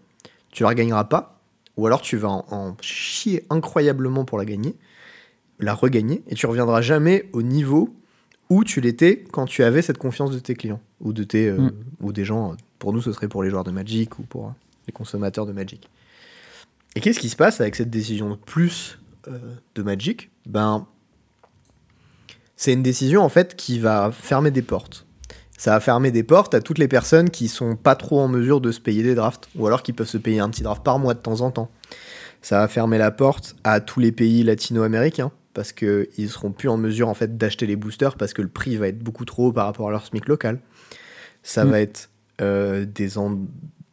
[0.51, 1.39] tu la regagneras pas,
[1.77, 4.75] ou alors tu vas en, en chier incroyablement pour la gagner,
[5.59, 7.95] la regagner, et tu reviendras jamais au niveau
[8.49, 11.57] où tu l'étais quand tu avais cette confiance de tes clients ou de tes euh,
[11.57, 11.71] Mm.
[12.01, 12.57] ou des gens.
[12.79, 14.53] Pour nous, ce serait pour les joueurs de Magic ou pour
[14.87, 15.89] les consommateurs de Magic.
[16.95, 18.99] Et qu'est-ce qui se passe avec cette décision de plus
[19.75, 20.85] de Magic Ben,
[22.55, 25.05] c'est une décision en fait qui va fermer des portes.
[25.57, 28.61] Ça va fermer des portes à toutes les personnes qui sont pas trop en mesure
[28.61, 30.99] de se payer des drafts, ou alors qui peuvent se payer un petit draft par
[30.99, 31.69] mois de temps en temps.
[32.41, 36.77] Ça va fermer la porte à tous les pays latino-américains, parce qu'ils seront plus en
[36.77, 39.51] mesure en fait d'acheter les boosters parce que le prix va être beaucoup trop haut
[39.51, 40.59] par rapport à leur SMIC local.
[41.43, 41.69] Ça Mm.
[41.69, 42.09] va être
[42.41, 43.37] euh, des, en-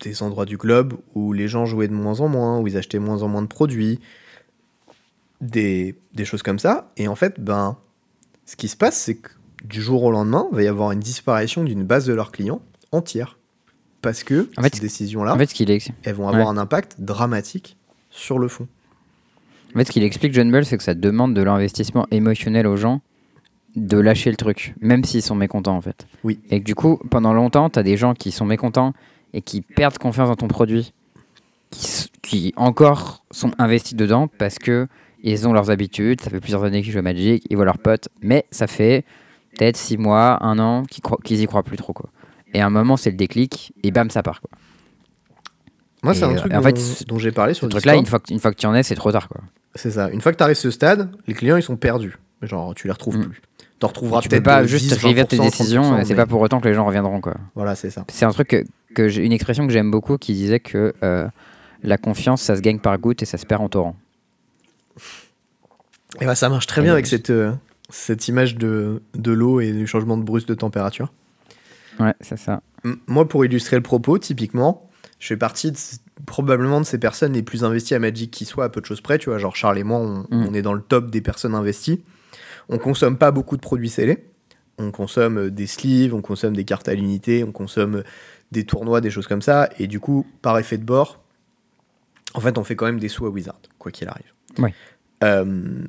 [0.00, 3.00] des endroits du globe où les gens jouaient de moins en moins, où ils achetaient
[3.00, 3.98] moins en moins de produits,
[5.40, 6.90] des, des choses comme ça.
[6.96, 7.76] Et en fait, ben,
[8.44, 9.30] ce qui se passe, c'est que
[9.64, 12.60] du jour au lendemain, il va y avoir une disparition d'une base de leurs clients
[12.92, 13.38] entière.
[14.02, 16.52] Parce que En fait, ces décisions-là, En fait, ce elles vont avoir ouais.
[16.52, 17.76] un impact dramatique
[18.10, 18.68] sur le fond.
[19.74, 22.76] en fait, ce qu'il explique, John Bull, c'est que ça demande de l'investissement émotionnel aux
[22.76, 23.00] gens
[23.74, 26.06] de lâcher le truc, même s'ils sont mécontents en fait.
[26.24, 26.38] Oui.
[26.50, 28.94] Et que du coup, pendant longtemps, tu as des gens qui sont mécontents
[29.34, 30.94] et qui perdent confiance dans ton produit,
[32.22, 34.88] qui encore sont investis dedans parce que
[35.22, 37.78] ils ont leurs habitudes, ça fait plusieurs années qu'ils jouent à Magic, ils voient leurs
[37.78, 39.04] potes, mais ça fait
[39.58, 41.92] peut-être six mois, un an qu'ils qu'ils y croient plus trop.
[41.92, 42.10] Quoi.
[42.54, 44.40] Et à un moment, c'est le déclic, et bam, ça part.
[44.40, 44.50] Quoi.
[46.02, 48.04] Moi, c'est un euh, truc en dont, fait, ce- dont j'ai parlé sur truc-là, Discord.
[48.06, 49.28] une fois, que, une fois que tu en es, c'est trop tard.
[49.28, 49.40] Quoi.
[49.74, 50.08] C'est ça.
[50.10, 52.16] Une fois que tu arrives à ce stade, les clients, ils sont perdus.
[52.42, 53.24] Genre, tu les retrouves Mm.
[53.26, 53.42] plus.
[53.78, 56.00] T'en retrouveras tu peux peut-être pas de juste 10, arriver à tes 20%, décisions, 30%,
[56.00, 57.20] et c'est mais pas pour autant que les gens reviendront.
[57.20, 57.34] Quoi.
[57.54, 58.04] Voilà, c'est ça.
[58.08, 61.26] C'est un truc que, que j'ai une expression que j'aime beaucoup qui disait que euh,
[61.82, 63.94] la confiance, ça se gagne par goutte et ça se perd en torrent.
[66.20, 67.52] Et bah, ça marche très bien avec cette, euh,
[67.90, 71.12] cette image de, de l'eau et du changement de brusque de température.
[72.00, 72.62] Ouais, c'est ça.
[72.84, 75.78] M- Moi, pour illustrer le propos, typiquement, je fais partie de
[76.26, 79.00] probablement de ces personnes les plus investies à Magic qui soient à peu de choses
[79.00, 79.18] près.
[79.18, 80.46] Tu vois, genre Charles et moi, on, Mm.
[80.48, 82.02] on est dans le top des personnes investies.
[82.68, 84.26] On consomme pas beaucoup de produits scellés.
[84.78, 88.02] On consomme euh, des sleeves, on consomme des cartes à l'unité, on consomme euh,
[88.52, 89.68] des tournois, des choses comme ça.
[89.78, 91.22] Et du coup, par effet de bord,
[92.34, 94.32] en fait, on fait quand même des sous à Wizard, quoi qu'il arrive.
[94.58, 94.74] Ouais.
[95.24, 95.84] Euh,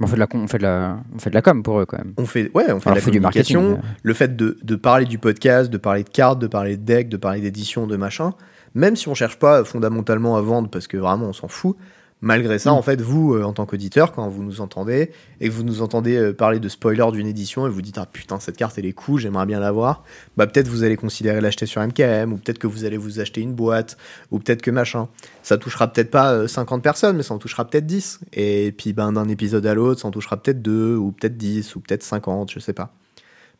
[0.00, 1.80] On fait, de la, con- on, fait de la, on fait de la com pour
[1.80, 2.12] eux quand même.
[2.16, 3.56] on fait, ouais, on fait de la du marketing.
[3.56, 6.82] communication, le fait de, de parler du podcast, de parler de cartes, de parler de
[6.84, 8.32] deck, de parler d'édition, de machin,
[8.74, 11.76] même si on cherche pas fondamentalement à vendre parce que vraiment on s'en fout,
[12.20, 12.74] malgré ça, Mm.
[12.74, 15.82] en fait, vous, euh, en tant qu'auditeur, quand vous nous entendez et que vous nous
[15.82, 18.86] entendez euh, parler de spoiler d'une édition et vous dites Ah putain, cette carte elle
[18.86, 20.04] est cool, j'aimerais bien l'avoir,
[20.36, 23.40] bah peut-être vous allez considérer l'acheter sur MKM ou peut-être que vous allez vous acheter
[23.40, 23.96] une boîte
[24.30, 25.08] ou peut-être que machin.
[25.42, 28.20] Ça touchera peut-être pas euh, 50 personnes, mais ça en touchera peut-être 10.
[28.32, 31.76] Et puis ben, d'un épisode à l'autre, ça en touchera peut-être 2 ou peut-être 10
[31.76, 32.92] ou peut-être 50, je sais pas.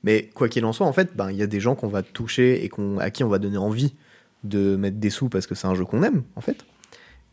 [0.04, 2.02] Mais quoi qu'il en soit, en fait, ben, il y a des gens qu'on va
[2.02, 3.94] toucher et qu'on, à qui on va donner envie
[4.44, 6.64] de mettre des sous parce que c'est un jeu qu'on aime, en fait.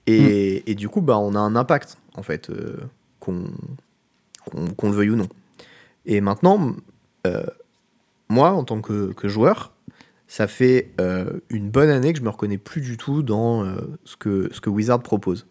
[0.07, 2.77] Et, et du coup, ben, on a un impact, en fait, euh,
[3.19, 3.45] qu'on,
[4.53, 5.27] le veuille ou non.
[6.05, 6.75] Et maintenant,
[7.25, 7.43] euh,
[8.29, 9.71] moi, en tant que, que joueur,
[10.27, 13.65] ça fait euh, une bonne année que je me reconnais plus du tout dans
[14.03, 15.47] ce, que, ce que Wizard propose.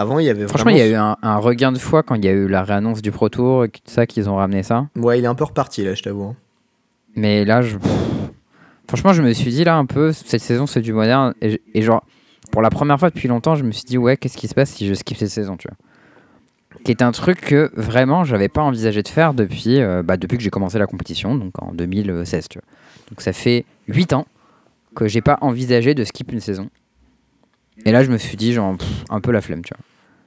[0.00, 2.14] Avant, il y avait Franchement, il y a eu un, un regain de foi quand
[2.14, 4.62] il y a eu la réannonce du Pro Tour et tout ça qu'ils ont ramené
[4.62, 4.86] ça.
[4.96, 6.24] Ouais, il est un peu reparti, là, je t'avoue.
[6.24, 6.36] hein.
[7.16, 7.78] Mais là, je...
[8.86, 11.34] franchement, je me suis dit là un peu, cette saison c'est du moderne.
[11.42, 12.04] Et, et genre,
[12.58, 14.70] pour la première fois depuis longtemps, je me suis dit, ouais, qu'est-ce qui se passe
[14.70, 15.76] si je skip cette saison, tu vois
[16.82, 20.38] Qui est un truc que vraiment, j'avais pas envisagé de faire depuis, euh, bah, depuis
[20.38, 22.66] que j'ai commencé la compétition, donc en 2016, tu vois.
[23.10, 24.26] Donc ça fait 8 ans
[24.96, 26.68] que j'ai pas envisagé de skip une saison.
[27.86, 29.84] Et là, je me suis dit, genre, pff, un peu la flemme, tu vois.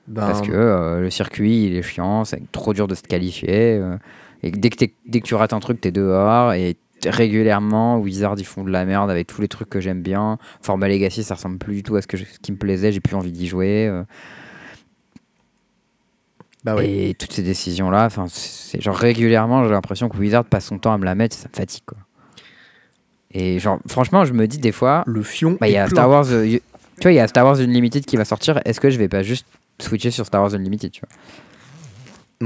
[0.08, 3.76] Ben, Parce que euh, le circuit, il est chiant, c'est trop dur de se qualifier.
[3.76, 3.98] euh,
[4.42, 6.54] et dès que, dès que tu rates un truc, t'es dehors.
[6.54, 10.38] Et régulièrement, Wizard, ils font de la merde avec tous les trucs que j'aime bien.
[10.62, 12.92] Format Legacy, ça ressemble plus du tout à ce, que je- ce qui me plaisait.
[12.92, 13.88] J'ai plus envie d'y jouer.
[13.88, 14.04] euh.
[16.64, 16.90] bah ouais.
[17.10, 20.94] Et toutes ces décisions-là, enfin, c'est genre régulièrement, j'ai l'impression que Wizard passe son temps
[20.94, 21.98] à me la mettre, ça me fatigue, quoi.
[23.34, 25.58] Et genre, franchement, je me dis des fois, Le fion.
[25.60, 25.88] bah, il y a.
[25.88, 26.60] Star Wars, euh, tu
[27.02, 28.60] vois, il y a Star Wars Unlimited qui va sortir.
[28.66, 29.48] Est-ce que je vais pas juste
[29.80, 31.10] switcher sur Star Wars Unlimited, tu vois?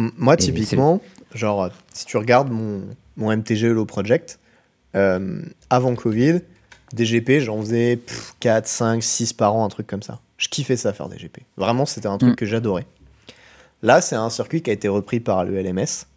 [0.03, 1.01] M- Moi, typiquement,
[1.33, 2.83] genre, si tu regardes mon,
[3.17, 4.39] mon MTG Hello Project,
[4.95, 6.41] euh, avant Covid,
[6.93, 7.99] DGP, j'en faisais
[8.39, 10.19] 4, 5, 6 par an, un truc comme ça.
[10.37, 11.39] Je kiffais ça faire DGP.
[11.57, 12.35] Vraiment, c'était un truc Mm.
[12.35, 12.85] que j'adorais.
[13.83, 16.07] Là, c'est un circuit qui a été repris par le LMS,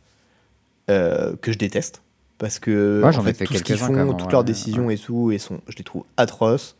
[0.90, 2.02] euh, que je déteste.
[2.38, 4.40] Parce que Ouais, en ai fait, fait tout ce qu'ils font, même, toutes ouais, leurs
[4.40, 6.76] ouais, décisions et tout, et sont, je les trouve atroces.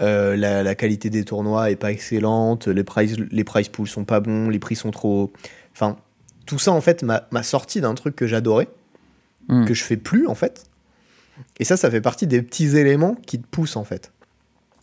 [0.00, 4.04] Euh, la, la qualité des tournois est pas excellente, les price, les price pools sont
[4.04, 5.30] pas bons, les prix sont trop.
[5.72, 5.96] Enfin,
[6.46, 8.68] tout ça en fait m'a sorti d'un truc que j'adorais,
[9.48, 9.64] Hmm.
[9.64, 10.64] que je fais plus en fait.
[11.58, 14.12] Et ça, ça fait partie des petits éléments qui te poussent en fait.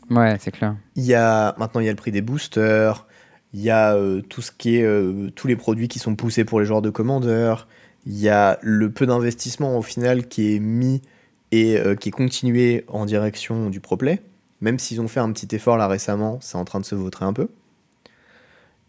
[0.09, 0.75] Ouais, c'est clair.
[0.95, 3.05] Il y a maintenant il y a le prix des boosters,
[3.53, 6.45] il y a euh, tout ce qui est euh, tous les produits qui sont poussés
[6.45, 7.67] pour les joueurs de commandeurs,
[8.05, 11.01] il y a le peu d'investissement au final qui est mis
[11.51, 14.21] et euh, qui est continué en direction du pro play.
[14.61, 17.25] Même s'ils ont fait un petit effort là récemment, c'est en train de se vautrer
[17.25, 17.49] un peu.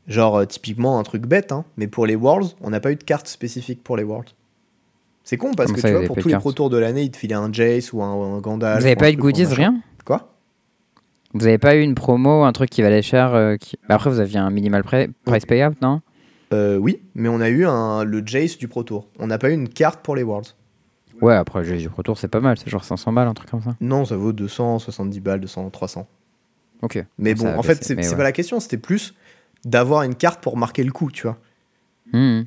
[0.07, 3.05] Genre typiquement un truc bête, hein, mais pour les Worlds, on n'a pas eu de
[3.05, 4.35] carte spécifique pour les Worlds.
[5.29, 6.79] C'est con parce que ça, tu il vois, pour tous les carte pro tours de
[6.79, 8.81] l'année, ils te filaient un Jace ou un, un Gandalf.
[8.81, 10.33] Vous avez ou pas eu de goodies, rien Quoi?
[11.35, 14.09] Vous avez pas eu une promo, un truc qui valait cher euh, qui- bah Après,
[14.09, 16.01] vous aviez un minimal pri- price payout, non?
[16.55, 19.07] Euh, oui, mais on a eu un, le Jace du Pro Tour.
[19.19, 20.55] On n'a pas eu une carte pour les Worlds.
[21.21, 22.57] Ouais, après, le jeu du retour, c'est pas mal.
[22.57, 23.77] C'est genre 500 balles, un truc comme ça.
[23.83, 26.07] Non, ça vaut 270 balles, 200, 300.
[26.81, 27.05] Ok.
[27.19, 28.17] Mais bon, en fait, c'est ouais.
[28.17, 29.15] pas la question, c'était plus
[29.67, 31.37] d'avoir une carte pour marquer le coup, tu vois.
[32.15, 32.47] Mhm.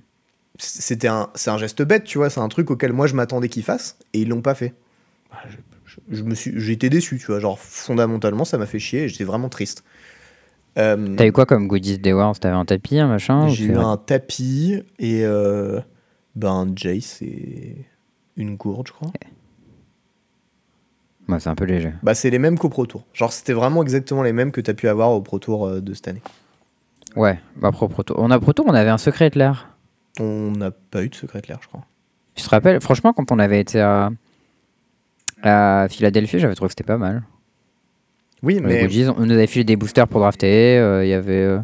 [0.63, 3.49] C'était un, c'est un geste bête, tu vois, c'est un truc auquel moi je m'attendais
[3.49, 4.73] qu'ils fassent, et ils l'ont pas fait.
[5.31, 8.65] Bah, Je, je- je me suis, j'ai été déçu, tu vois, genre fondamentalement ça m'a
[8.67, 9.83] fait chier, et j'étais vraiment triste.
[10.77, 12.39] Euh, T'as eu quoi comme goodies des Worlds?
[12.39, 15.81] T'avais un tapis, un machin J'ai eu un tapis et euh,
[16.35, 17.75] ben Jace et
[18.37, 19.11] une gourde, je crois.
[21.27, 21.91] Ouais, c'est un peu léger.
[22.03, 23.03] Bah, c'est les mêmes qu'au Pro Tour.
[23.13, 25.81] Genre, c'était vraiment exactement les mêmes que tu as pu avoir au Pro Tour euh,
[25.81, 26.21] de cette année.
[27.15, 28.15] Ouais, bah, pro, Pro Tour.
[28.19, 29.70] On a Pro Tour, on avait un secret de l'air.
[30.19, 31.85] On n'a pas eu de secret clair, je crois.
[32.35, 34.09] Tu te rappelles Franchement, quand on avait été à,
[35.43, 37.23] à Philadelphie, j'avais trouvé que c'était pas mal.
[38.43, 40.77] Oui, mais goodies, on nous avait filé des boosters pour drafter.
[40.79, 41.59] euh, Il y avait euh,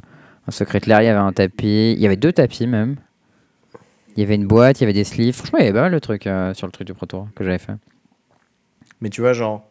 [0.47, 1.93] un secret de l'air, il y avait un tapis.
[1.93, 2.97] Il y avait deux tapis même.
[4.15, 5.33] Il y avait une boîte, il y avait des sleeves.
[5.35, 7.27] Franchement, il y avait pas mal de trucs euh, sur le truc du Pro Tour
[7.35, 7.73] que j'avais fait.
[9.01, 9.69] Mais tu vois, genre,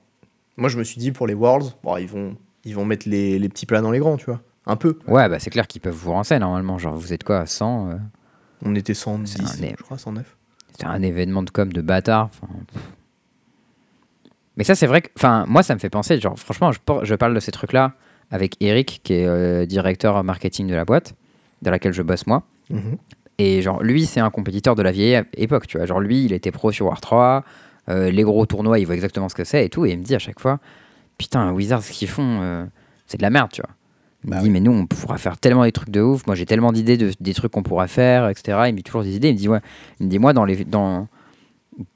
[0.57, 3.39] moi je me suis dit pour les Worlds, bon, ils vont, ils vont mettre les,
[3.39, 4.41] les petits plats dans les grands, tu vois.
[4.67, 4.99] Un peu.
[5.07, 6.77] Ouais, bah c'est clair qu'ils peuvent vous renseigner normalement.
[6.79, 7.95] Genre, vous êtes quoi à 100 euh,
[8.67, 10.37] On était 110, C'est un- je crois, 109.
[10.73, 12.29] C'était un événement de com de bâtard.
[12.33, 12.49] enfin.
[14.57, 15.09] Mais ça, c'est vrai que.
[15.17, 16.19] Enfin, moi, ça me fait penser.
[16.21, 17.93] Genre, franchement, je, je parle de ces trucs-là
[18.31, 21.15] avec Eric, qui est euh, directeur marketing de la boîte,
[21.63, 22.43] dans laquelle je bosse moi.
[22.71, 22.97] Mhm.
[23.39, 25.87] Et genre, lui, c'est un compétiteur de la vieille époque, tu vois.
[25.87, 27.45] Genre, lui, il était pro sur War 3.
[27.89, 29.85] euh, les gros tournois, il voit exactement ce que c'est et tout.
[29.87, 30.59] Et il me dit à chaque fois
[31.19, 32.65] Putain, Wizards, ce qu'ils font, euh,
[33.07, 33.71] c'est de la merde, tu vois.
[34.27, 34.53] Il Bah me dit, oui.
[34.53, 36.27] mais nous, on pourra faire tellement des trucs de ouf.
[36.27, 38.59] Moi, j'ai tellement d'idées de, des trucs qu'on pourra faire, etc.
[38.67, 39.29] Il me dit toujours des idées.
[39.29, 39.61] Il me dit, ouais,
[40.01, 41.07] il me dit, moi, dans les, dans,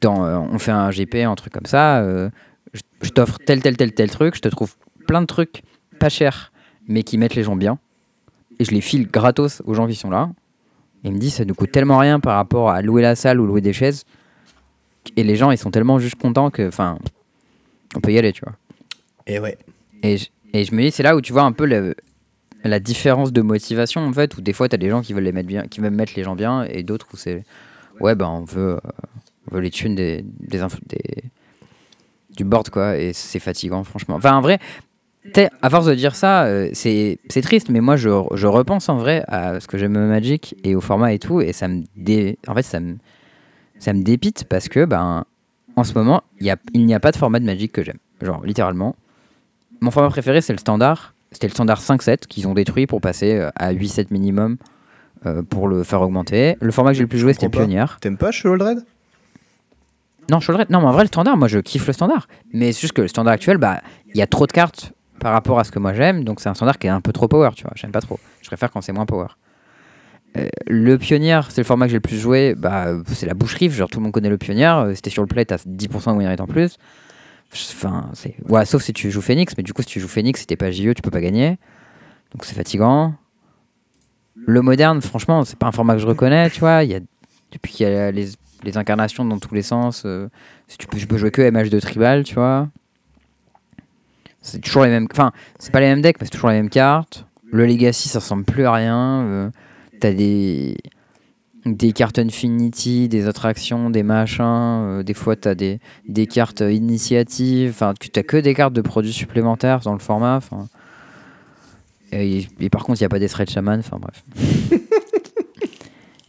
[0.01, 2.31] dans, euh, on fait un GP, un truc comme ça, euh,
[2.73, 4.37] je, je t'offre tel, tel, tel, tel truc.
[4.37, 4.75] Je te trouve
[5.09, 5.62] plein de trucs
[5.99, 6.53] pas chers,
[6.87, 7.79] mais qui mettent les gens bien.
[8.61, 10.31] Et je les file gratos aux gens qui sont là.
[11.03, 13.40] Et il me dit, ça nous coûte tellement rien par rapport à louer la salle
[13.40, 14.05] ou louer des chaises.
[15.16, 16.99] Et les gens, ils sont tellement juste contents que, enfin,
[17.97, 18.55] on peut y aller, tu vois.
[19.27, 19.57] Et ouais.
[20.03, 21.95] Et je, et je me dis, c'est là où tu vois un peu le-
[22.64, 25.25] la différence de motivation, en fait, où des fois, tu as des gens qui veulent,
[25.25, 27.44] les mettre bien, qui veulent mettre les gens bien, et d'autres où c'est,
[28.01, 28.79] ouais, ben, on veut, euh,
[29.51, 30.61] on veut les thunes des, des,
[32.37, 34.16] du board, quoi, et c'est fatigant, franchement.
[34.16, 34.59] Enfin, en vrai,
[35.62, 39.25] à force de dire ça, euh, c'est triste, mais moi, je, je repense en vrai
[39.29, 42.55] à ce que j'aime Magic et au format et tout, et ça me, dé, en
[42.55, 42.96] fait, ça me,
[43.79, 45.25] ça me dépite parce que, ben,
[45.77, 47.99] en ce moment, y a- il n'y a pas de format de Magic que j'aime.
[48.20, 48.96] Genre, littéralement.
[49.81, 51.14] Mon format préféré, c'est le standard.
[51.33, 54.57] C'était le standard 5-7 qu'ils ont détruit pour passer euh, à 8-7 minimum
[55.27, 56.57] euh, pour le faire augmenter.
[56.61, 57.49] Le format que j'ai le plus joué, c'était.
[57.49, 57.99] Pionnière.
[58.01, 58.85] T'aimes pas Sholdred
[60.31, 62.27] Non, Shoulder- non, mais en vrai, le standard, moi, je kiffe le standard.
[62.53, 65.33] Mais c'est juste que le standard actuel, bah, il y a trop de cartes par
[65.33, 66.25] rapport à ce que moi j'aime.
[66.25, 67.73] Donc c'est un standard qui est un peu trop power, tu vois.
[67.77, 68.19] J'aime pas trop.
[68.43, 69.27] Je préfère quand c'est moins power.
[70.37, 72.55] Euh, le pionnier, c'est le format que j'ai le plus joué.
[72.57, 73.69] Bah, c'est la boucherie.
[73.71, 74.73] Genre tout le monde connaît le pionnier.
[74.95, 76.77] C'était sur le play, t'as 10% de win rate en plus.
[77.53, 79.55] C'est sauf si tu joues Phoenix.
[79.57, 81.59] Mais du coup, si tu joues Phoenix, si t'es pas JE, tu peux pas gagner.
[82.33, 83.15] Donc c'est fatigant.
[84.37, 86.85] Le moderne, franchement, c'est pas un format que je reconnais, tu vois.
[86.85, 87.01] Y a,
[87.53, 88.29] depuis qu'il y a les,
[88.63, 90.29] les incarnations dans tous les sens, euh,
[90.69, 92.69] si tu peux, je peux jouer que MH2 tribal, tu vois.
[94.41, 95.09] C'est toujours les mêmes.
[95.13, 97.27] Enfin, c'est pas les mêmes decks, mais c'est toujours les mêmes cartes.
[97.53, 99.23] Le Legacy, ça ressemble plus à rien.
[99.23, 99.51] euh,
[100.01, 100.77] T'as des
[101.66, 104.42] des cartes Infinity, des attractions, des machins.
[104.44, 107.70] euh, des fois, t'as des, des cartes initiatives.
[107.70, 110.37] Enfin, tu t'as que des cartes de produits supplémentaires dans le format.
[110.37, 110.68] Enfin,
[112.12, 113.79] et, et par contre, il n'y a pas des thread shaman.
[113.81, 114.25] Enfin, bref.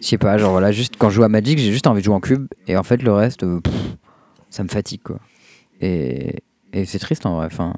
[0.02, 2.06] Je sais pas, genre voilà, juste quand je joue à Magic, j'ai juste envie de
[2.06, 2.48] jouer en cube.
[2.67, 3.74] Et en fait, le reste, euh, pff,
[4.50, 5.20] ça me fatigue, quoi.
[5.80, 6.38] Et,
[6.74, 7.46] et c'est triste en vrai.
[7.46, 7.74] Enfin,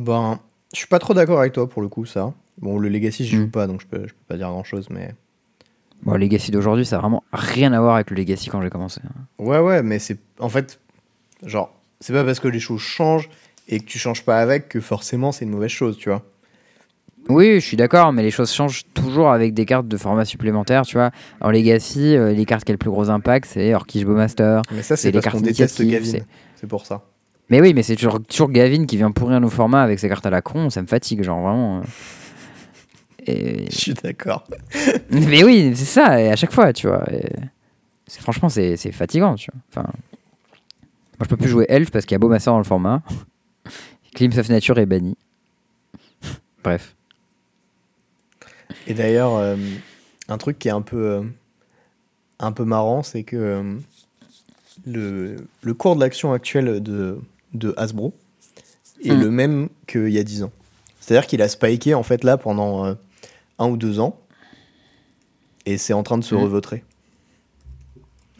[0.00, 0.40] Ben,
[0.72, 2.34] je suis pas trop d'accord avec toi pour le coup, ça.
[2.60, 3.40] Bon, le Legacy, j'y Mm.
[3.42, 5.14] joue pas, donc je peux, je peux pas dire grand chose, mais.
[6.02, 8.70] Bon, le Legacy d'aujourd'hui, ça a vraiment rien à voir avec le Legacy quand j'ai
[8.70, 9.00] commencé.
[9.38, 10.18] Ouais, ouais, mais c'est.
[10.38, 10.80] En fait,
[11.44, 13.28] genre, c'est pas parce que les choses changent
[13.68, 16.22] et que tu changes pas avec que forcément c'est une mauvaise chose, tu vois.
[17.28, 20.86] Oui, je suis d'accord, mais les choses changent toujours avec des cartes de format supplémentaire,
[20.86, 21.10] tu vois.
[21.42, 24.62] En Legacy, euh, les cartes qui ont le plus gros impact, c'est Orkish Bowmaster.
[24.72, 26.04] Mais ça, C'est parce qu'on déteste Gavin.
[26.04, 26.24] c'est-
[26.56, 27.02] C'est pour ça.
[27.50, 30.24] Mais oui, mais c'est toujours, toujours Gavin qui vient pourrir nos formats avec ses cartes
[30.24, 31.78] à la con, ça me fatigue, genre vraiment.
[31.78, 31.82] euh.
[33.28, 33.66] Et...
[33.70, 34.44] Je suis d'accord.
[35.10, 37.04] Mais oui, c'est ça, et à chaque fois, tu vois.
[37.12, 37.26] et
[38.20, 39.60] Franchement, c'est c'est fatigant, tu vois.
[39.70, 39.88] Enfin,
[41.18, 43.02] moi, je peux plus jouer Elf parce qu'il y a Bowmaster dans le format.
[44.14, 45.16] Glimpse of Nature est banni.
[46.64, 46.94] Bref.
[48.86, 49.56] Et d'ailleurs, euh,
[50.28, 51.22] un truc qui est un peu, euh,
[52.38, 53.74] un peu marrant, c'est que euh,
[54.86, 57.18] le, le cours de l'action actuel de,
[57.52, 58.14] de Hasbro
[59.04, 59.20] est Mm.
[59.20, 60.52] le même qu'il y a 10 ans.
[61.00, 62.94] C'est-à-dire qu'il a spiké en fait là pendant
[63.58, 64.18] un ou deux ans
[65.66, 66.38] et c'est en train de se Mm.
[66.38, 66.84] revautrer.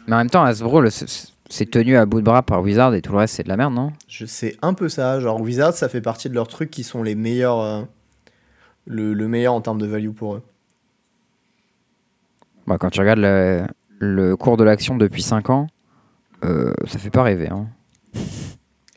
[0.07, 1.07] Mais en même temps, Hasbro, le- c'est
[1.51, 3.57] c'est tenu à bout de bras par Wizard et tout le reste, c'est de la
[3.57, 3.91] merde, non?
[4.07, 5.19] Je sais un peu ça.
[5.19, 7.81] Genre Wizard, ça fait partie de leurs trucs qui sont les meilleurs, euh,
[8.85, 10.43] le, le meilleur en termes de value pour eux.
[12.67, 13.65] Bah, Quand tu regardes le,
[13.97, 15.65] le cours de l'action depuis 5 ans,
[16.45, 17.49] euh, ça fait pas rêver.
[17.49, 17.67] Hein.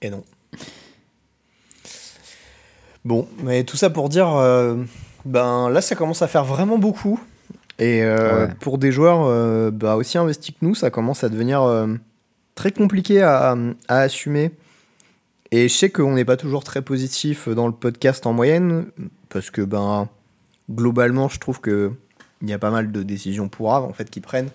[0.03, 0.23] Et non.
[3.07, 4.77] Bon, mais tout ça pour dire, euh,
[5.25, 7.21] ben là ça commence à faire vraiment beaucoup.
[7.79, 8.55] Et euh, Ouais.
[8.61, 11.87] pour des joueurs euh, bah, aussi investis que nous, ça commence à devenir euh,
[12.55, 13.57] très compliqué à,
[13.89, 14.53] à assumer.
[15.51, 18.87] Et je sais qu'on n'est pas toujours très positif dans le podcast en moyenne,
[19.29, 20.09] parce que ben
[20.71, 21.93] globalement, je trouve que
[22.41, 24.49] il y a pas mal de décisions pourraves en fait qui prennent.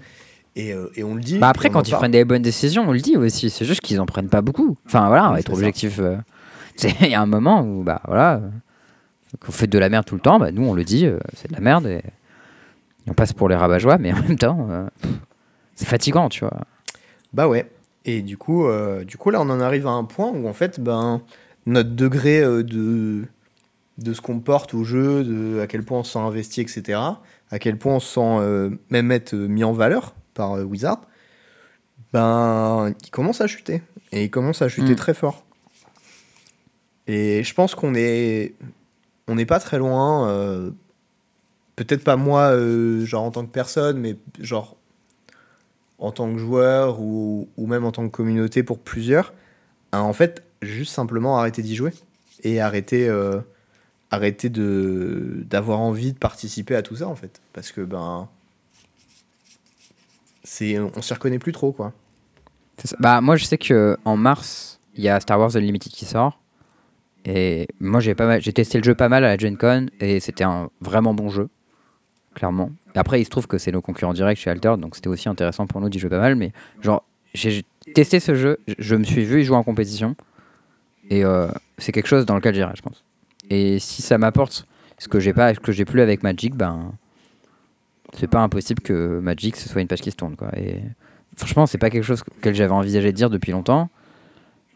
[0.55, 1.37] Et, euh, et on le dit.
[1.37, 3.49] Bah après, quand ils prennent des bonnes décisions, on le dit aussi.
[3.51, 4.75] C'est juste qu'ils en prennent pas beaucoup.
[4.87, 5.99] Enfin voilà, on va Oui, être objectif.
[7.01, 8.41] Il y a un moment où, bah voilà,
[9.33, 11.19] euh, qu'on fait de la merde tout le temps, bah, nous on le dit, euh,
[11.33, 11.87] c'est de la merde.
[11.87, 14.85] Et, et on passe pour les rabat-joie, mais en même temps, euh,
[15.75, 16.61] c'est fatigant, tu vois.
[17.33, 17.69] Bah ouais.
[18.05, 20.53] Et du coup, euh, du coup, là, on en arrive à un point où, en
[20.53, 21.21] fait, ben,
[21.65, 23.23] notre degré de,
[23.97, 26.99] de ce qu'on porte au jeu, de à quel point on se sent investi, etc.,
[27.51, 31.01] à quel point on se sent même être mis en valeur par Wizard,
[32.13, 33.81] ben, il commence à chuter.
[34.13, 34.95] Et il commence à chuter Mm.
[34.95, 35.43] très fort.
[37.07, 38.53] Et je pense qu'on est...
[39.27, 40.29] On n'est pas très loin.
[40.29, 40.71] euh,
[41.75, 44.77] Peut-être pas moi, euh, genre en tant que personne, mais genre
[45.99, 49.33] en tant que joueur ou, ou même en tant que communauté pour plusieurs,
[49.91, 51.93] à en fait juste simplement arrêter d'y jouer
[52.43, 53.41] et arrêter, euh,
[54.09, 58.27] arrêter d'avoir envie de participer à tout ça en fait parce que ben
[60.43, 61.93] c'est on s'y reconnaît plus trop quoi.
[62.99, 66.39] Bah moi je sais que en mars, il y a Star Wars Unlimited qui sort.
[67.29, 69.87] Et moi j'ai pas mal, j'ai testé le jeu pas mal à la Gen Con
[69.99, 71.49] et c'était un vraiment bon jeu,
[72.35, 72.71] clairement.
[72.95, 75.67] Après il se trouve que c'est nos concurrents directs chez Alter, donc c'était aussi intéressant
[75.67, 76.35] pour nous d'y jouer pas mal.
[76.35, 77.03] Mais genre
[77.33, 77.63] j'ai
[77.93, 80.15] testé ce jeu, je- je me suis vu y jouer en compétition
[81.09, 83.03] et euh, c'est quelque chose dans lequel j'irai, je pense.
[83.49, 84.65] Et si ça m'apporte
[84.97, 86.93] ce que j'ai pas, ce que j'ai plus avec Magic, ben
[88.13, 90.49] c'est pas impossible que Magic ce soit une page qui se tourne quoi.
[90.57, 90.79] Et
[91.35, 93.89] franchement c'est pas quelque chose que j'avais envisagé de dire depuis longtemps.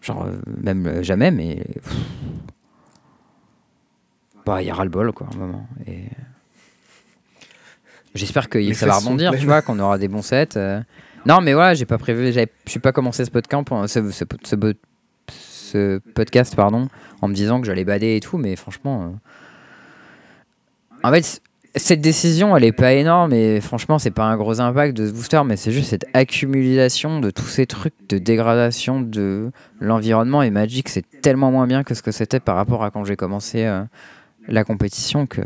[0.02, 0.32] Genre, euh,
[0.62, 1.56] même euh, jamais, mais.
[1.74, 1.96] pff.
[4.46, 5.68] Bah, il y a ras-le-bol, quoi, à un moment.
[5.88, 6.06] Et.
[8.16, 10.58] J'espère que ça va rebondir, tu vois, qu'on aura des bons sets.
[10.58, 10.82] euh.
[11.26, 14.56] Non, mais voilà, j'ai pas prévu, je suis pas commencé ce podcast, ce, ce, ce
[14.56, 14.74] bo-
[15.30, 16.90] ce podcast, pardon,
[17.22, 19.14] en me disant que j'allais bader et tout, mais franchement.
[21.04, 21.42] euh, En fait,
[21.76, 25.14] cette décision, elle est pas énorme et franchement, c'est pas un gros impact de ce
[25.14, 30.50] booster, mais c'est juste cette accumulation de tous ces trucs de dégradation de l'environnement et
[30.50, 33.66] Magic, c'est tellement moins bien que ce que c'était par rapport à quand j'ai commencé
[33.66, 33.84] euh,
[34.50, 35.42] la compétition que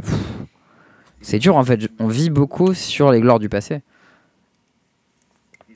[1.21, 1.89] c'est dur en fait.
[1.99, 3.82] On vit beaucoup sur les gloires du passé.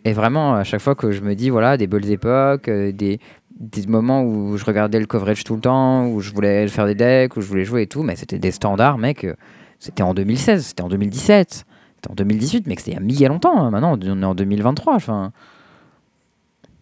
[0.06, 3.20] Et vraiment, à chaque fois que je me dis, voilà, des belles époques, euh, des,
[3.60, 6.96] des moments où je regardais le coverage tout le temps, où je voulais faire des
[6.96, 9.26] decks, où je voulais jouer et tout, mais c'était des standards, mec.
[9.26, 9.36] euh,
[9.80, 11.66] C'était en 2016, c'était en 2017,
[11.96, 13.58] c'était en 2018, mec, c'était il y a longtemps.
[13.64, 13.72] hein.
[13.72, 14.96] Maintenant, on est en 2023.
[14.96, 15.32] Enfin.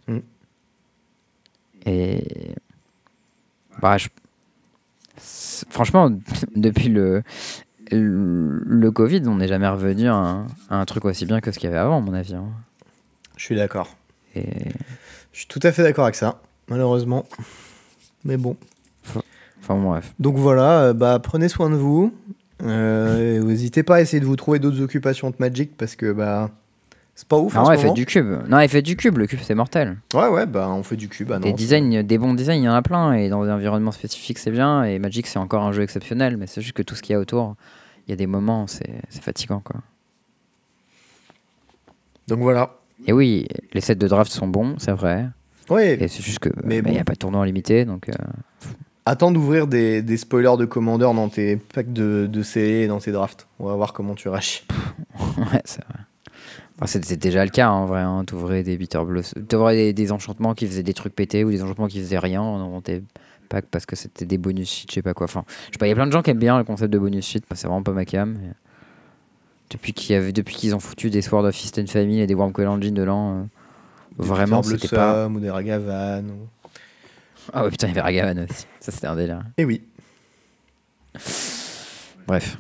[0.08, 0.18] Mm.
[1.86, 2.24] Et.
[3.82, 4.08] Bah, je-
[5.70, 6.12] Franchement,
[6.56, 7.24] depuis le,
[7.92, 11.52] le, le Covid, on n'est jamais revenu à un, à un truc aussi bien que
[11.52, 12.36] ce qu'il y avait avant, à mon avis.
[12.36, 12.46] hein.
[13.36, 13.96] Je suis d'accord.
[14.36, 14.46] Et
[15.32, 17.26] Je suis tout à fait d'accord avec ça, malheureusement.
[18.24, 18.56] Mais bon.
[19.60, 20.14] enfin, bref.
[20.20, 22.14] Donc voilà, euh, bah, prenez soin de vous.
[22.64, 26.50] Euh, N'hésitez pas à essayer de vous trouver d'autres occupations de Magic parce que bah
[27.16, 27.56] c'est pas ouf.
[27.56, 28.28] en Non, ce il fait du cube.
[28.48, 29.18] Non, il fait du cube.
[29.18, 29.98] Le cube, c'est mortel.
[30.14, 31.32] Ouais, ouais, bah on fait du cube.
[31.34, 33.14] Ah des non, designs, des bons designs, il y en a plein.
[33.14, 34.84] Et dans des environnements spécifiques, c'est bien.
[34.84, 36.38] Et Magic, c'est encore un jeu exceptionnel.
[36.38, 37.56] Mais c'est juste que tout ce qu'il y a autour,
[38.08, 39.78] il y a des moments, c'est fatigant, quoi.
[42.28, 42.76] Donc voilà.
[43.06, 45.28] Et oui, les sets de draft sont bons, c'est vrai.
[45.70, 46.92] Ouais, Et c'est juste que Mais mais il bon.
[46.92, 48.10] n'y a pas de tournoi limité, donc.
[48.10, 48.14] euh,
[49.08, 53.00] attends d'ouvrir des, des spoilers de commandeurs dans tes packs de, de CE et dans
[53.00, 53.48] tes drafts.
[53.60, 54.66] On va voir comment tu réagis.
[55.38, 56.00] ouais, c'est vrai.
[56.86, 58.02] C'est c'est déjà le cas en vrai.
[58.02, 58.24] Hein.
[58.26, 59.00] T'ouvrais des bitter
[59.50, 62.42] t'ouvrais des, des enchantements qui faisaient des trucs pétés ou des enchantements qui faisaient rien
[62.42, 63.02] dans tes
[63.50, 65.24] packs parce que c'était des bonus shit, je sais pas quoi.
[65.26, 66.94] Enfin, je sais pas, il y a plein de gens qui aiment bien le concept
[66.94, 67.44] de bonus shit.
[67.56, 68.38] C'est vraiment pas ma cam.
[68.40, 68.52] mais
[69.72, 73.38] Depuis qu'ils ont foutu des Sword of Fist and Family et des Wormcoil Engine dedans,
[73.38, 73.44] euh,
[74.18, 75.28] vraiment, c'était pas.
[75.28, 76.26] Ou des Ragavan.
[76.26, 76.48] ou-
[77.54, 78.66] Ah ouais, putain, il y avait Ragavan aussi.
[78.80, 79.42] Ça, c'était un délire.
[79.58, 79.82] Eh oui.
[82.28, 82.58] Bref.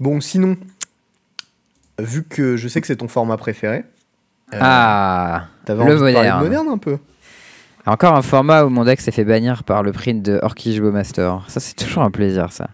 [0.00, 0.56] Bon, sinon,
[1.98, 3.84] vu que je sais que c'est ton format préféré,
[4.52, 6.44] euh, ah t'avais le envie de parler de moderne.
[6.44, 6.98] moderne un peu.
[7.86, 11.44] Encore un format où mon deck s'est fait bannir par le print de Orkish Master.
[11.48, 12.70] Ça, c'est toujours un plaisir, ça.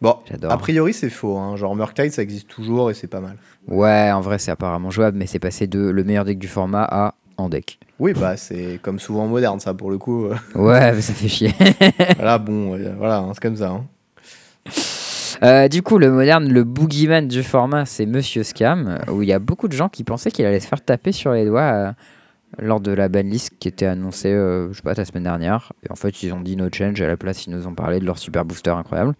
[0.00, 0.52] Bon, J'adore.
[0.52, 1.38] a priori c'est faux.
[1.38, 1.56] Hein.
[1.56, 3.36] Genre Murktide ça existe toujours et c'est pas mal.
[3.68, 6.84] Ouais, en vrai, c'est apparemment jouable, mais c'est passé de le meilleur deck du format
[6.84, 7.78] à en deck.
[7.98, 10.28] Oui, bah c'est comme souvent moderne ça pour le coup.
[10.54, 11.52] Ouais, mais ça fait chier.
[12.16, 13.70] voilà, bon, euh, voilà, hein, c'est comme ça.
[13.70, 13.84] hein.
[15.42, 19.32] Euh, du coup, le moderne, le boogeyman du format, c'est Monsieur Scam, où il y
[19.32, 21.92] a beaucoup de gens qui pensaient qu'il allait se faire taper sur les doigts euh,
[22.58, 25.72] lors de la banlist qui était annoncée, euh, je sais pas, la semaine dernière.
[25.86, 27.98] Et en fait, ils ont dit no change, à la place, ils nous ont parlé
[28.00, 29.14] de leur super booster incroyable.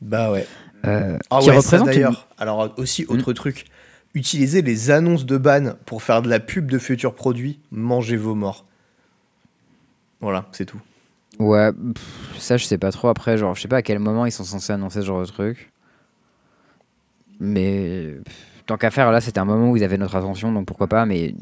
[0.00, 0.46] Bah ouais.
[0.84, 2.28] Ah qui ouais, représente une- d'ailleurs.
[2.38, 3.66] Alors aussi, autre truc.
[4.14, 8.34] Utiliser les annonces de ban pour faire de la pub de futurs produits, mangez vos
[8.34, 8.66] morts.
[10.20, 10.80] Voilà, c'est tout.
[11.38, 11.70] Ouais,
[12.38, 13.08] ça je sais pas trop.
[13.08, 15.26] Après, genre, je sais pas à quel moment ils sont censés annoncer ce genre de
[15.26, 15.72] truc.
[17.40, 18.16] Mais
[18.66, 21.06] tant qu'à faire, là c'était un moment où ils avaient notre attention, donc pourquoi pas.
[21.06, 21.34] Mais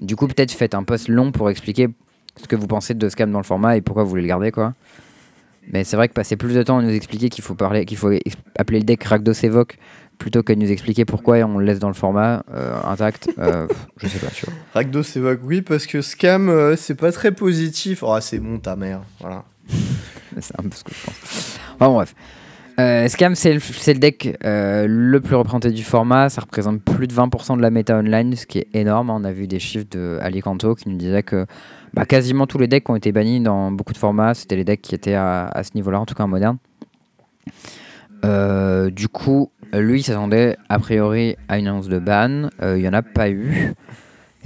[0.00, 1.88] du coup, peut-être faites un post long pour expliquer
[2.36, 4.50] ce que vous pensez de Scam dans le format et pourquoi vous voulez le garder,
[4.50, 4.74] quoi.
[5.72, 7.96] Mais c'est vrai que passer plus de temps à nous expliquer qu'il faut parler, qu'il
[7.96, 8.10] faut
[8.56, 9.78] appeler le deck Rakdos Evoque
[10.18, 13.66] plutôt que de nous expliquer pourquoi on le laisse dans le format euh, intact, euh,
[13.98, 14.54] je sais pas, tu vois.
[14.74, 18.02] Ragdos évoque oui parce que scam euh, c'est pas très positif.
[18.02, 19.00] Oh c'est bon ta mère.
[19.20, 19.44] Voilà.
[20.38, 21.58] C'est un peu ce que je pense.
[21.76, 22.14] Enfin, bref.
[22.78, 26.28] Euh, Scam, c'est le, deck euh, le plus représenté du format.
[26.28, 29.08] Ça représente plus de 20% de la méta online, ce qui est énorme.
[29.10, 31.46] On a vu des chiffres de Alicanto qui nous disaient que
[31.94, 34.34] bah, quasiment tous les decks ont été bannis dans beaucoup de formats.
[34.34, 36.58] C'était les decks qui étaient à, ce niveau-là, en tout cas en moderne.
[38.24, 42.50] Euh, du coup, lui, s'attendait a priori à une annonce de ban.
[42.60, 43.72] Il n'y en a pas eu.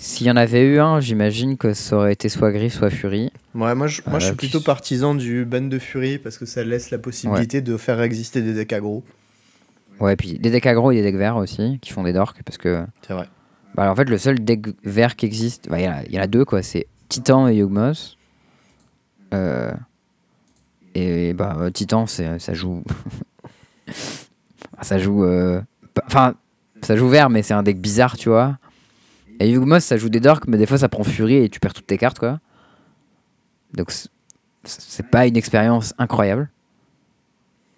[0.03, 3.31] S'il y en avait eu un, j'imagine que ça aurait été soit Gris, soit Fury.
[3.55, 6.65] Ouais, moi je, moi, je suis plutôt partisan du ban de Fury parce que ça
[6.65, 9.05] laisse la possibilité de faire exister des decks aggro.
[10.01, 12.57] Ouais, puis des decks aggro et des decks verts aussi, qui font des dorks, parce
[12.57, 13.29] que C'est vrai.
[13.75, 16.03] Bah, alors, en fait, le seul deck vert qui existe, bah, il y, en a-
[16.05, 16.63] il y en a deux, quoi.
[16.63, 18.17] C'est Titan et Yugmoth.
[19.35, 19.71] Euh,
[20.95, 22.83] et bah, euh, Titan, c'est- ça joue.
[24.83, 25.25] ça joue.
[25.25, 25.61] euh,
[25.95, 26.35] pas- Enfin,
[26.83, 28.57] ça joue vert, mais c'est un deck bizarre, tu vois.
[29.41, 31.73] Et Yugmoth, ça joue des dorks, mais des fois, ça prend Fury et tu perds
[31.75, 32.39] toutes tes cartes, quoi.
[33.75, 36.51] Donc, c'est- pas une expérience incroyable.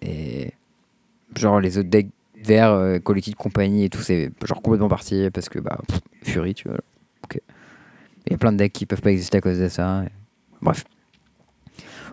[0.01, 0.51] Et.
[1.37, 2.09] Genre, les autres decks
[2.43, 6.53] vers euh, Collective Company et tout, c'est genre complètement parti parce que bah pff, Fury,
[6.53, 6.77] tu vois.
[8.25, 10.03] Il y a plein de decks qui peuvent pas exister à cause de ça.
[10.61, 10.83] Bref.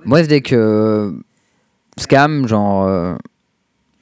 [0.05, 1.13] Moi, ce deck euh,
[1.99, 2.85] Scam, genre.
[2.85, 3.15] euh,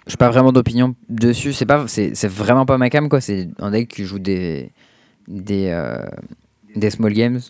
[0.07, 1.53] j'ai pas vraiment d'opinion dessus.
[1.53, 1.66] C'est,
[2.14, 3.20] c'est vraiment pas ma cam quoi.
[3.20, 4.70] C'est un deck qui joue des
[5.29, 6.05] des euh,
[6.74, 7.41] des small games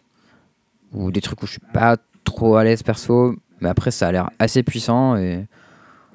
[0.92, 3.36] ou des trucs où je suis pas trop à l'aise perso.
[3.60, 5.46] Mais après, ça a l'air assez puissant et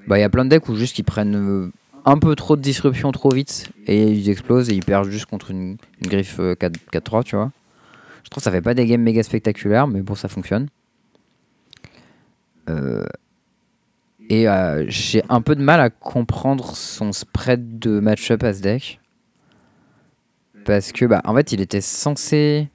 [0.08, 1.72] bah il y a plein de decks où juste ils prennent euh,
[2.06, 5.52] un peu trop de disruption trop vite et ils explosent et ils perdent juste contre
[5.52, 7.52] une, griffe euh, 4 4-3, tu vois.
[8.24, 10.68] Je trouve que ça fait pas des games méga spectaculaires, mais bon, ça fonctionne.
[12.70, 13.06] Euh,
[14.30, 18.62] et euh, j'ai un peu de mal à comprendre son spread de match-up à ce
[18.62, 19.00] deck.
[20.66, 22.70] Parce que, bah, en fait, il était censé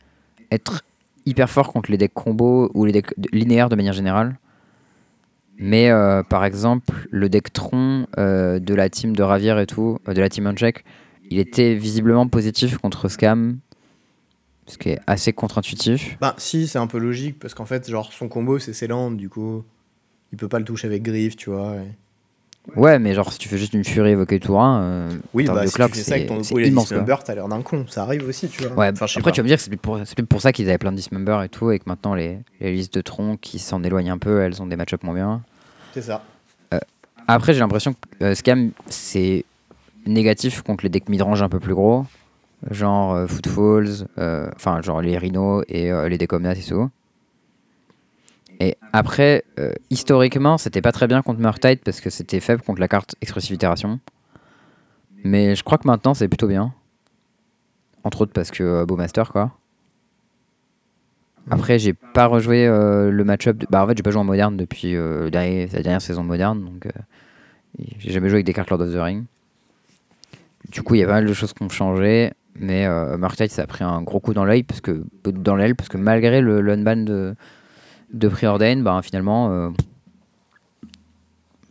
[0.50, 0.82] être
[1.26, 4.38] hyper fort contre les decks combos ou les decks de- linéaires de manière générale.
[5.58, 9.98] Mais euh, par exemple, le deck Tron euh, de la team de Ravier et tout,
[10.08, 10.84] euh, de la team Uncheck,
[11.30, 13.58] il était visiblement positif contre Scam.
[14.66, 16.16] Ce qui est assez contre-intuitif.
[16.20, 19.28] Bah, si, c'est un peu logique parce qu'en fait, genre, son combo c'est Céland, du
[19.28, 19.64] coup,
[20.30, 21.76] il peut pas le toucher avec Griff, tu vois.
[22.76, 25.66] Ouais, mais genre, si tu fais juste une furie évoquée tour 1, euh, Oui, bah,
[25.66, 26.88] si clock, tu fais ça avec ton c'est immense.
[26.88, 27.86] Dismember, t'as l'air d'un con.
[27.88, 28.72] Ça arrive aussi, tu vois.
[28.76, 29.30] Ouais, Enfin, après pas.
[29.32, 29.98] tu vas me dire que c'est pour,
[30.28, 32.94] pour ça qu'ils avaient plein de dismember et tout, et que maintenant les, les listes
[32.94, 35.42] de troncs qui s'en éloignent un peu, elles ont des match-up moins bien.
[35.94, 36.22] C'est ça.
[37.30, 39.44] Après, j'ai l'impression que euh, Scam, c'est
[40.06, 42.06] négatif contre les decks midrange un peu plus gros,
[42.70, 46.88] genre euh, Footfalls, euh, enfin, genre les Rhino et euh, les decks Omnas et tout.
[48.60, 52.80] Et après, euh, historiquement, c'était pas très bien contre Murktide parce que c'était faible contre
[52.80, 54.00] la carte Expressive Itération.
[55.24, 56.72] Mais je crois que maintenant, c'est plutôt bien.
[58.04, 59.52] Entre autres parce que euh, Bowmaster, quoi.
[61.50, 63.56] Après, j'ai pas rejoué euh, le match-up.
[63.56, 66.02] de- Bah, en fait, j'ai pas joué en moderne depuis euh, le dernier- la dernière
[66.02, 66.64] saison de moderne.
[66.64, 66.90] Donc, euh,
[67.98, 69.24] j'ai jamais joué avec des cartes Lord of the Ring.
[70.70, 72.32] Du coup, il y a pas mal de choses qui ont changé.
[72.60, 75.88] Mais Murktide, ça a pris un gros coup dans l'œil, parce que dans l'aile, parce
[75.88, 77.36] que malgré le, unban de,
[78.12, 79.70] de Preordain, bah, finalement, euh,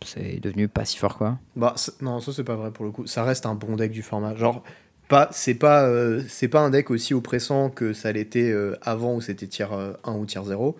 [0.04, 1.38] c'est devenu pas si fort, quoi.
[1.56, 3.06] Bah, non, ça c'est pas vrai pour le coup.
[3.06, 4.34] Ça reste un bon deck du format.
[4.34, 4.62] Genre,
[5.08, 9.14] pas, c'est pas, euh, c'est pas un deck aussi oppressant que ça l'était euh, avant
[9.14, 10.76] où c'était tier euh, 1 ou tier 0.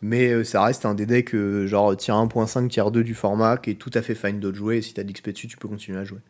[0.00, 1.34] Mais ça reste un des decks
[1.66, 4.76] genre tier 1.5, tier 2 du format qui est tout à fait fine de jouer.
[4.76, 6.20] Et si t'as de l'XP dessus, tu peux continuer à jouer.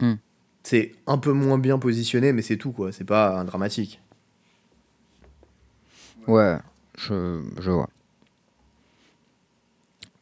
[0.00, 0.16] Hmm.
[0.62, 2.92] C'est un peu moins bien positionné, mais c'est tout quoi.
[2.92, 4.02] C'est pas un dramatique.
[6.26, 6.58] Ouais,
[7.08, 7.88] je, je vois.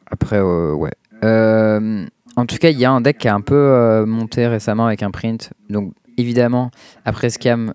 [0.06, 0.92] Après, euh, ouais.
[1.24, 2.06] Euh,
[2.36, 4.86] en tout cas, il y a un deck qui a un peu euh, monté récemment
[4.86, 5.52] avec un print.
[5.68, 6.70] Donc, évidemment,
[7.04, 7.74] après Scam,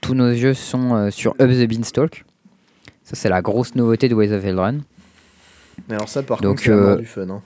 [0.00, 2.24] tous nos yeux sont sur Up the Beanstalk.
[3.04, 4.78] Ça, c'est la grosse nouveauté de Ways of Eldrun.
[5.88, 7.28] Mais alors ça, par Donc, contre, c'est du fun.
[7.28, 7.42] hein.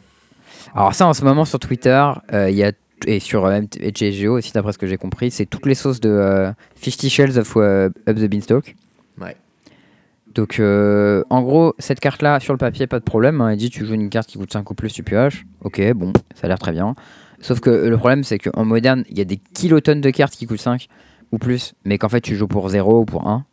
[0.75, 2.73] Alors, ça, en ce moment, sur Twitter, il y a
[3.07, 6.51] et sur GGO aussi, d'après ce que j'ai compris, c'est toutes les sauces de
[6.83, 8.77] 50 Shells of Up the Beanstalk.
[10.35, 13.41] Donc, euh, en gros, cette carte-là, sur le papier, pas de problème.
[13.41, 13.53] hein.
[13.53, 15.47] Il dit tu joues une carte qui coûte 5 ou plus, tu pioches.
[15.63, 16.95] Ok, bon, ça a l'air très bien.
[17.41, 20.47] Sauf que le problème, c'est qu'en moderne, il y a des kilotonnes de cartes qui
[20.47, 20.89] coûtent 5
[21.31, 23.45] ou plus, mais qu'en fait, tu joues pour 0 ou pour 1.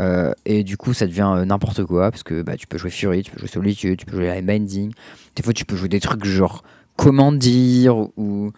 [0.00, 2.90] Euh, et du coup, ça devient euh, n'importe quoi, parce que bah, tu peux jouer
[2.90, 4.92] Fury, tu peux jouer Solitude, tu peux jouer Line Binding.
[5.36, 6.62] Des fois, tu peux jouer des trucs genre
[6.96, 8.52] Commandir ou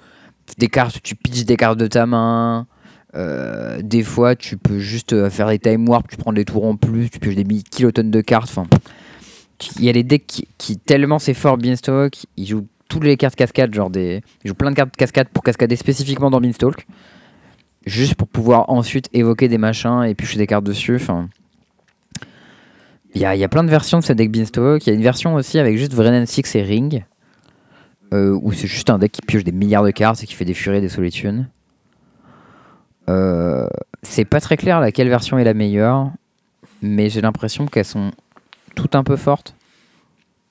[0.59, 2.67] des cartes tu pitches des cartes de ta main.
[3.17, 6.65] Euh, des fois, tu peux juste euh, faire des time warp, tu prends des tours
[6.65, 8.49] en plus, tu pioches des kilotonnes de cartes.
[8.49, 8.67] Enfin,
[9.79, 13.37] il y a les decks qui, tellement c'est fort Beanstalk, ils jouent toutes les cartes
[13.37, 16.87] cascades, genre des, ils plein de cartes cascades pour cascader spécifiquement dans Beanstalk,
[17.87, 21.01] juste pour pouvoir ensuite évoquer des machins et piocher des cartes dessus.
[23.15, 24.85] Il y a, plein de versions de ce deck Beanstalk.
[24.85, 27.05] Il y a une version aussi avec juste Vrennen 6 et Ring,
[28.13, 30.45] euh, où c'est juste un deck qui pioche des milliards de cartes et qui fait
[30.45, 31.47] des furies des solitudes.
[33.09, 33.69] Euh,
[34.03, 36.11] c'est pas très clair laquelle version est la meilleure,
[36.83, 38.13] mais j'ai l'impression qu'elles sont
[38.75, 39.55] toutes un peu fortes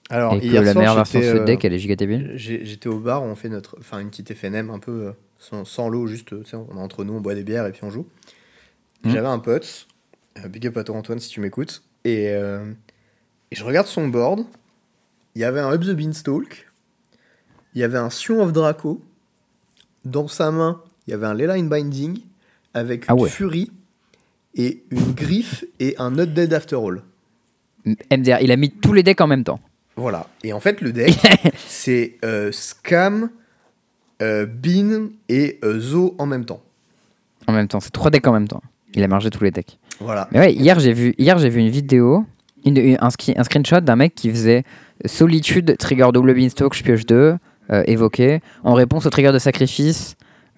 [0.09, 1.95] Alors, et que la soir, meilleure version de ce euh, deck elle est giga
[2.35, 5.11] J'étais au bar, on fait notre, enfin une petite FNM un peu euh,
[5.43, 7.83] sans, sans l'eau, juste, euh, on est entre nous, on boit des bières et puis
[7.83, 8.07] on joue.
[9.03, 9.11] Mhm.
[9.11, 9.87] J'avais un pote,
[10.43, 12.71] euh, big up à toi Antoine si tu m'écoutes, et, euh,
[13.51, 14.45] et je regarde son board,
[15.35, 16.71] il y avait un Up the Beanstalk,
[17.75, 19.01] il y avait un Sion of Draco,
[20.05, 22.19] dans sa main, il y avait un Leyline Binding,
[22.73, 23.29] avec Ah une ouais.
[23.29, 23.71] Fury,
[24.55, 27.01] et une griffe et un Not Dead After All.
[28.11, 29.59] MDR, il a mis tous les decks en même temps.
[29.95, 30.27] Voilà.
[30.43, 31.15] Et en fait, le deck,
[31.67, 33.29] c'est euh, Scam,
[34.21, 36.61] euh, Bean et euh, Zo en même temps.
[37.47, 38.61] En même temps, c'est trois decks en même temps.
[38.95, 39.77] Il a margé tous les decks.
[39.99, 40.27] Voilà.
[40.31, 42.25] Mais ouais, hier j'ai vu, hier j'ai vu une vidéo,
[42.65, 44.63] une, une- un, un screenshot d'un mec qui faisait
[45.05, 47.35] Solitude, trigger double beanstalk, je pioche 2,
[47.85, 48.39] évoqué.
[48.63, 50.15] En réponse au trigger de sacrifice,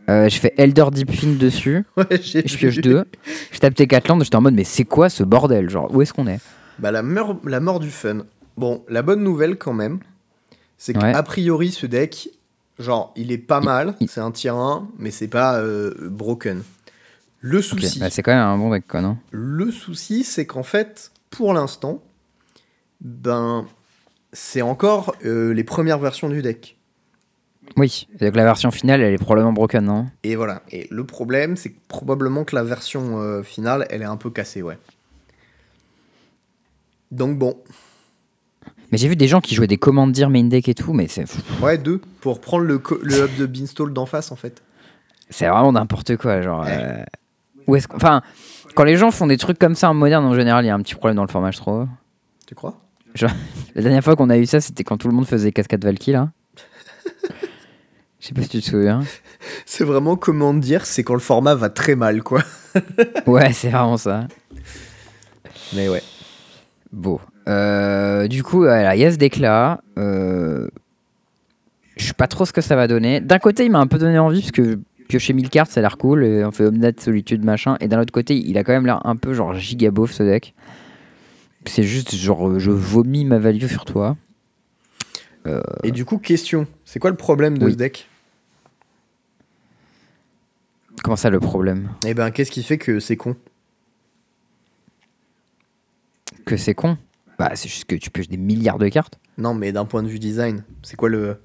[0.10, 2.82] euh, je fais Elder Deep Fin dessus, Ouais, j'ai je pioche vu.
[2.82, 3.06] 2.
[3.52, 6.28] Je tape T4 j'étais en mode mais c'est quoi ce bordel Genre où est-ce qu'on
[6.28, 6.40] est?
[6.80, 8.20] Bah, la, meur- la mort du fun.
[8.58, 10.00] Bon, la bonne nouvelle quand même,
[10.78, 11.12] c'est Ouais.
[11.14, 12.30] qu'a priori, ce deck,
[12.80, 13.96] genre, il est pas mal.
[14.00, 16.62] il- C'est un tier 1, mais c'est pas euh, broken.
[17.42, 19.18] Le Ok, souci, bah, C'est quand même un bon deck quoi, non?
[19.32, 22.02] Le souci, c'est qu'en fait, pour l'instant,
[23.02, 23.66] ben,
[24.34, 26.75] c'est encore euh, les premières versions du deck.
[27.78, 30.62] Oui, donc la version finale, elle est probablement broken, non Et voilà.
[30.72, 34.30] Et le problème, c'est que probablement que la version euh, finale, elle est un peu
[34.30, 34.78] cassée, ouais.
[37.12, 37.58] Donc bon.
[38.92, 41.26] Mais j'ai vu des gens qui jouaient des commandes main deck et tout, mais c'est
[41.62, 42.00] Ouais, deux.
[42.22, 44.62] Pour prendre le, le hub de Beanstall d'en face, en fait.
[45.30, 46.42] c'est vraiment n'importe quoi.
[46.42, 47.04] Genre, euh,
[47.68, 48.22] où est-ce que- enfin,
[48.76, 50.76] quand les gens font des trucs comme ça en moderne, en général, il y a
[50.76, 51.88] un petit problème dans le format, je trouve.
[52.48, 52.80] Tu crois?
[53.76, 56.12] La dernière fois qu'on a eu ça, c'était quand tout le monde faisait cascade Valky,
[56.12, 56.32] là.
[58.26, 59.04] Je sais pas si tu te souviens.
[59.68, 62.42] C'est vraiment comment dire, c'est quand le format va très mal, quoi.
[63.28, 64.28] Ouais, c'est vraiment ça.
[65.76, 66.02] Mais ouais.
[66.92, 67.20] Bon.
[67.48, 69.80] Euh, du coup, voilà, il y a ce deck-là.
[70.00, 70.68] Euh,
[71.98, 73.22] je sais pas trop ce que ça va donner.
[73.22, 75.84] D'un côté, il m'a un peu donné envie, parce que piocher 1000 cartes, ça a
[75.84, 76.26] l'air cool.
[76.26, 77.78] Et on fait Omnat, Solitude, machin.
[77.80, 80.24] Et d'un autre côté, il a quand même l'air un peu genre giga beauf, ce
[80.24, 80.56] deck.
[81.68, 84.18] C'est juste genre, je vomis ma value sur toi.
[85.84, 86.66] Et du coup, question.
[86.86, 87.74] C'est quoi le problème de Oui.
[87.74, 88.10] ce deck?
[91.04, 93.36] Comment ça, le problème Eh ben, qu'est-ce qui fait que c'est con?
[96.46, 96.98] Que c'est con?
[97.38, 99.20] Bah, c'est juste que tu pioches des milliards de cartes.
[99.38, 101.38] Non, mais d'un point de vue design, c'est quoi le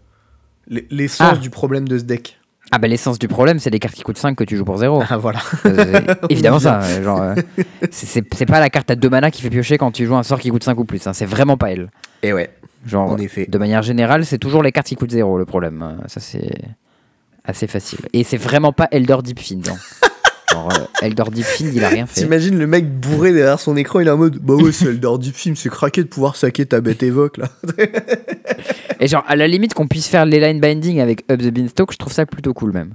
[0.69, 1.37] l'essence Ah.
[1.37, 2.39] du problème de ce deck?
[2.71, 4.77] Ah, bah, l'essence du problème, c'est des cartes qui coûtent 5 que tu joues pour
[4.79, 5.03] 0.
[5.09, 5.41] Ah voilà.
[5.67, 6.81] Euh, évidemment On ça.
[6.83, 7.35] euh, Genre, euh,
[7.91, 10.15] c'est- c'est c'est pas la carte à 2 mana qui fait piocher quand tu joues
[10.15, 11.05] un sort qui coûte 5 ou plus.
[11.09, 11.91] hein, c'est vraiment pas elle.
[12.23, 12.51] Et ouais.
[12.87, 13.47] Genre, En effet.
[13.47, 15.83] de manière générale, c'est toujours les cartes qui coûtent 0 le problème.
[15.83, 16.53] Euh, Ça, c'est
[17.45, 18.01] assez facile.
[18.13, 19.63] Et c'est vraiment pas Eldor Deepfiend.
[19.71, 19.77] hein.
[20.53, 22.23] Genre, euh, Eldor Deepfiend, il a rien fait.
[22.23, 25.33] T'imagines le mec bourré derrière son écran, il est en mode Bah ouais, c'est du
[25.33, 27.47] film, c'est craqué de pouvoir saquer ta bête évoque là.
[28.99, 31.93] Et genre, à la limite qu'on puisse faire les line binding avec Up the Beanstalk,
[31.93, 32.95] je trouve ça plutôt cool même.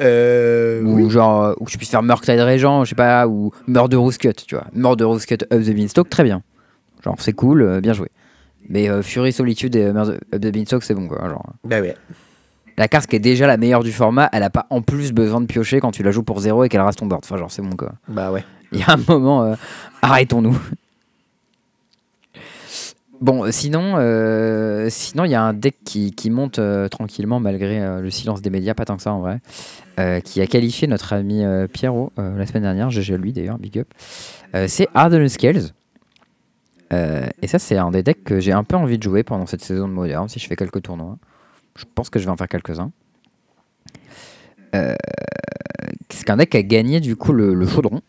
[0.00, 0.82] Euh.
[0.82, 1.10] Ou oui.
[1.10, 4.32] genre, euh, ou que je puisse faire Murktide Régent, je sais pas, ou Murderous Cut,
[4.46, 4.66] tu vois.
[4.74, 6.42] Murderous Cut Up the Beanstalk, très bien.
[7.02, 8.08] Genre, c'est cool, euh, bien joué.
[8.68, 11.28] Mais Fury Solitude et Up the Beanstalk, c'est bon quoi.
[11.28, 11.94] Genre, Bah ouais.
[12.76, 15.40] La carte qui est déjà la meilleure du format, elle a pas en plus besoin
[15.40, 17.22] de piocher quand tu la joues pour 0 et qu'elle reste ton board.
[17.24, 17.92] Enfin, genre, c'est bon quoi.
[18.08, 18.44] Bah ouais.
[18.72, 19.54] Il y a un moment, euh,
[20.02, 20.58] arrêtons-nous.
[23.20, 27.40] Bon, euh, sinon, euh, sinon il y a un deck qui, qui monte euh, tranquillement
[27.40, 29.40] malgré euh, le silence des médias, pas tant que ça en vrai,
[30.24, 33.88] qui a qualifié notre ami Pierrot la semaine dernière, GG lui d'ailleurs, big up.
[34.66, 35.70] C'est Harden Scales.
[36.90, 39.62] Et ça, c'est un des decks que j'ai un peu envie de jouer pendant cette
[39.62, 41.16] saison de moderne, si je fais quelques tournois.
[41.76, 42.90] Je pense que je vais en faire quelques-uns.
[44.74, 44.94] Euh,
[46.10, 48.00] c'est un deck a gagné du coup le, le chaudron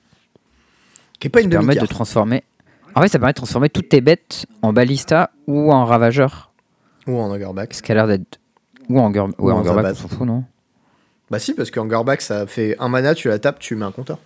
[1.19, 2.43] Qui est pas une permettre de transformer.
[2.95, 6.53] En fait, ça permet de transformer toutes tes bêtes en ballista ou en ravageur.
[7.07, 7.73] Ou en Hungerback.
[7.73, 8.39] Ce qui a l'air d'être.
[8.89, 9.29] Ou en, Gur...
[9.37, 9.91] Ou ouais, en Zabaz.
[9.91, 10.43] on s'en fout, non
[11.29, 14.19] Bah si, parce qu'Hungerback ça fait un mana, tu la tapes, tu mets un compteur.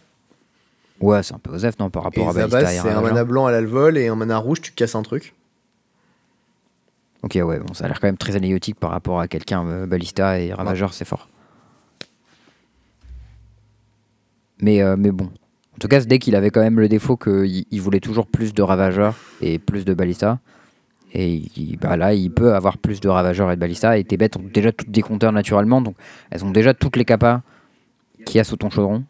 [0.99, 3.01] Ouais, c'est un peu osef, non, par Et rapport à ballista Zabaz, et c'est un
[3.01, 5.33] mana blanc à l'alvol et un mana rouge, tu casses un truc.
[7.24, 9.86] Ok, ouais, bon, ça a l'air quand même très anéotique par rapport à quelqu'un euh,
[9.86, 11.28] ballista et ravageur, c'est fort.
[14.61, 15.26] Mais, euh, mais bon.
[15.26, 18.28] En tout cas, ce deck, il avait quand même le défaut qu'il il voulait toujours
[18.28, 20.39] plus de ravageurs et plus de ballista.
[21.13, 23.97] Et il- bah là, il peut avoir plus de ravageurs et de ballista.
[23.97, 25.82] Et tes bêtes ont déjà toutes des compteurs naturellement.
[25.82, 25.95] Donc,
[26.30, 27.41] elles ont déjà toutes les capas
[28.26, 29.03] qu'il y a sous ton chaudron.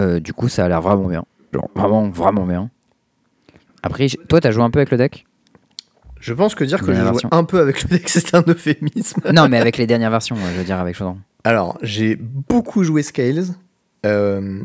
[0.00, 1.24] Euh, du coup, ça a l'air vraiment bien.
[1.52, 2.70] Genre, vraiment, vraiment bien.
[3.82, 5.26] Après, toi, t'as joué un peu avec le deck?
[6.22, 7.28] Je pense que dire que jouais version.
[7.32, 9.20] un peu avec le deck, c'est un euphémisme.
[9.34, 11.18] Non, mais avec les dernières versions, je veux dire, avec chaudron.
[11.44, 13.44] Alors, j'ai beaucoup joué Scales.
[14.06, 14.62] Euh,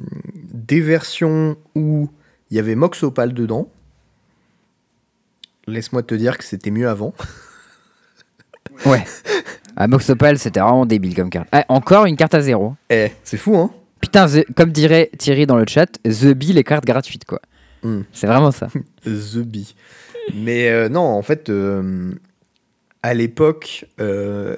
[0.53, 2.09] des versions où
[2.49, 3.67] il y avait Mox Opal dedans.
[5.67, 7.13] Laisse-moi te dire que c'était mieux avant.
[8.85, 9.03] Ouais.
[9.75, 11.47] Ah, Moxopal, c'était vraiment débile comme carte.
[11.51, 12.75] Ah, encore une carte à zéro.
[12.91, 16.63] Eh, c'est fou, hein Putain, The- comme dirait Thierry dans le chat, The Bee, les
[16.63, 17.41] cartes gratuites, quoi.
[17.81, 18.01] Hmm.
[18.11, 18.67] C'est vraiment ça.
[19.03, 19.73] The Bee.
[20.33, 22.13] Mais euh, non, en fait, euh,
[23.03, 24.55] à l'époque, euh,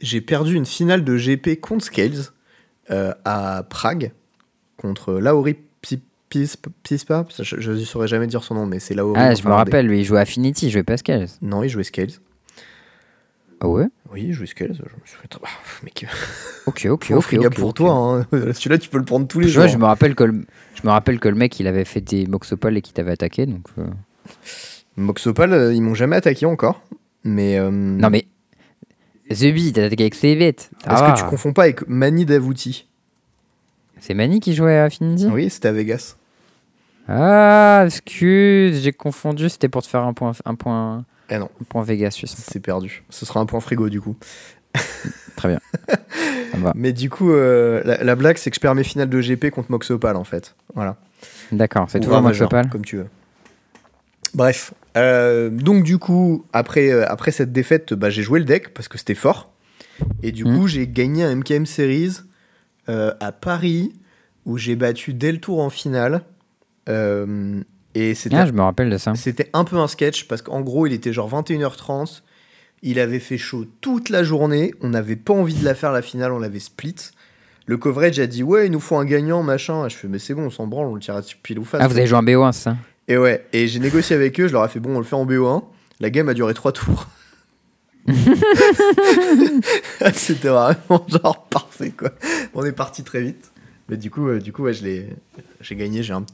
[0.00, 2.30] j'ai perdu une finale de GP contre Scales
[3.24, 4.12] à Prague,
[4.76, 7.24] contre Lauri Pi- Pis- Pispa.
[7.40, 9.18] Je ne saurais jamais dire son nom, mais c'est Lauri.
[9.20, 11.26] Ah, je me rappelle, lui, il jouait Affinity, il jouait Pascal.
[11.42, 12.10] Non, il jouait Scales.
[13.60, 13.86] Ah ouais?
[14.12, 14.74] Oui, il jouait Scales.
[14.74, 15.36] Je me suis fait...
[15.42, 15.48] Ah,
[15.84, 16.06] mec,
[16.66, 17.22] Ok, ok, ok.
[17.22, 17.92] friga ok, pour toi.
[17.94, 18.26] hein.
[18.52, 19.68] Celui-là, tu peux le prendre tous les Je, jours.
[19.68, 20.44] je me rappelle que le,
[20.74, 23.46] je me rappelle que le mec, il avait fait des Moxopal et qu'il t'avait attaqué,
[23.46, 23.66] donc.
[23.78, 23.86] euh,
[24.96, 26.82] Moxopal, euh, ils m'ont jamais attaqué encore.
[27.24, 27.58] Mais.
[27.58, 28.26] euh, Non mais.
[29.30, 30.70] The Bee, t'as attaqué avec ses bêtes.
[30.86, 31.12] Est-ce va.
[31.12, 32.86] que tu confonds pas avec Mani Davuti
[33.98, 36.16] C'est Mani qui jouait à Affinity Oui, c'était à Vegas.
[37.08, 41.64] Ah, excuse, j'ai confondu, c'était pour te faire un point, un point, Eh non, un
[41.64, 43.02] point Vegas, je c'est perdu.
[43.10, 44.16] Ce sera un point frigo du coup.
[45.36, 45.60] Très bien.
[45.88, 46.72] Ça me va.
[46.74, 49.50] Mais du coup, euh, la, la blague, c'est que je perds mes finales de GP
[49.50, 50.54] contre Moxopal en fait.
[50.74, 50.96] Voilà.
[51.52, 52.68] D'accord, c'est Ou toujours Moxopal.
[52.70, 53.06] Comme tu veux.
[54.34, 58.72] Bref, Euh, donc du coup, après, euh, après cette défaite, bah, j'ai joué le deck
[58.74, 59.52] parce que c'était fort.
[60.22, 60.56] Et du Mm.
[60.58, 62.18] coup, j'ai gagné un MKM Series
[62.88, 63.92] euh, à Paris
[64.46, 66.22] où j'ai battu dès le tour en finale.
[67.96, 69.14] Et c'était Ah, je me rappelle de ça.
[69.14, 72.22] c'était un peu un sketch parce qu'en gros, il était genre 21h30.
[72.82, 74.74] Il avait fait chaud toute la journée.
[74.82, 76.96] On n'avait pas envie de la faire la finale, on l'avait split.
[77.66, 79.88] Le coverage a dit Ouais, il nous faut un gagnant, machin.
[79.88, 81.80] Je fais Mais c'est bon, on s'en branle, on le tire à pile ou face.
[81.82, 82.76] Ah, vous avez joué un BO1, c'est ça?
[83.08, 85.16] Et ouais, et j'ai négocié avec eux, je leur ai fait Bon, on le fait
[85.16, 85.62] en BO1.
[86.00, 87.06] La game a duré 3 tours.
[90.14, 92.10] C'était vraiment genre parfait, quoi.
[92.54, 93.50] On est parti très vite.
[93.88, 95.08] Mais du coup, euh, du coup ouais, je l'ai-
[95.60, 96.02] j'ai gagné.
[96.02, 96.24] J'ai un...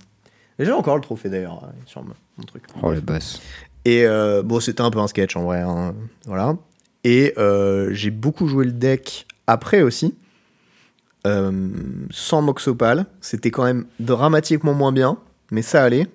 [0.58, 2.62] j'ai encore le trophée d'ailleurs euh, sur mon mon truc.
[2.82, 3.40] Oh, le boss.
[3.84, 5.60] Et euh, bon, c'était un peu un sketch en vrai.
[5.60, 5.94] hein.
[6.26, 6.56] Voilà.
[7.04, 7.34] Et
[7.92, 10.14] j'ai beaucoup joué le deck après aussi.
[11.24, 13.06] Sans Moxopal.
[13.20, 15.18] C'était quand même dramatiquement moins bien,
[15.50, 16.06] mais ça allait.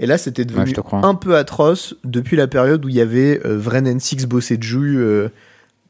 [0.00, 3.56] Et là, c'était devenu un peu atroce depuis la période où il y avait euh,
[3.56, 5.28] Vren N6 bossé de euh,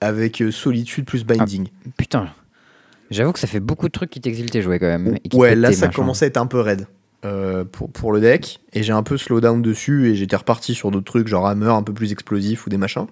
[0.01, 1.69] avec euh, Solitude plus Binding.
[1.97, 2.29] Putain.
[3.11, 5.17] J'avoue que ça fait beaucoup de trucs qui t'exiltent jouer quand même.
[5.25, 6.87] et qui ouais, là, tes ça commençait à être un peu raide
[7.25, 8.61] euh, pour, pour le deck.
[8.73, 11.71] Et j'ai un peu slow down dessus et j'étais reparti sur d'autres trucs, genre Hammer
[11.71, 13.07] un peu plus explosif ou des machins.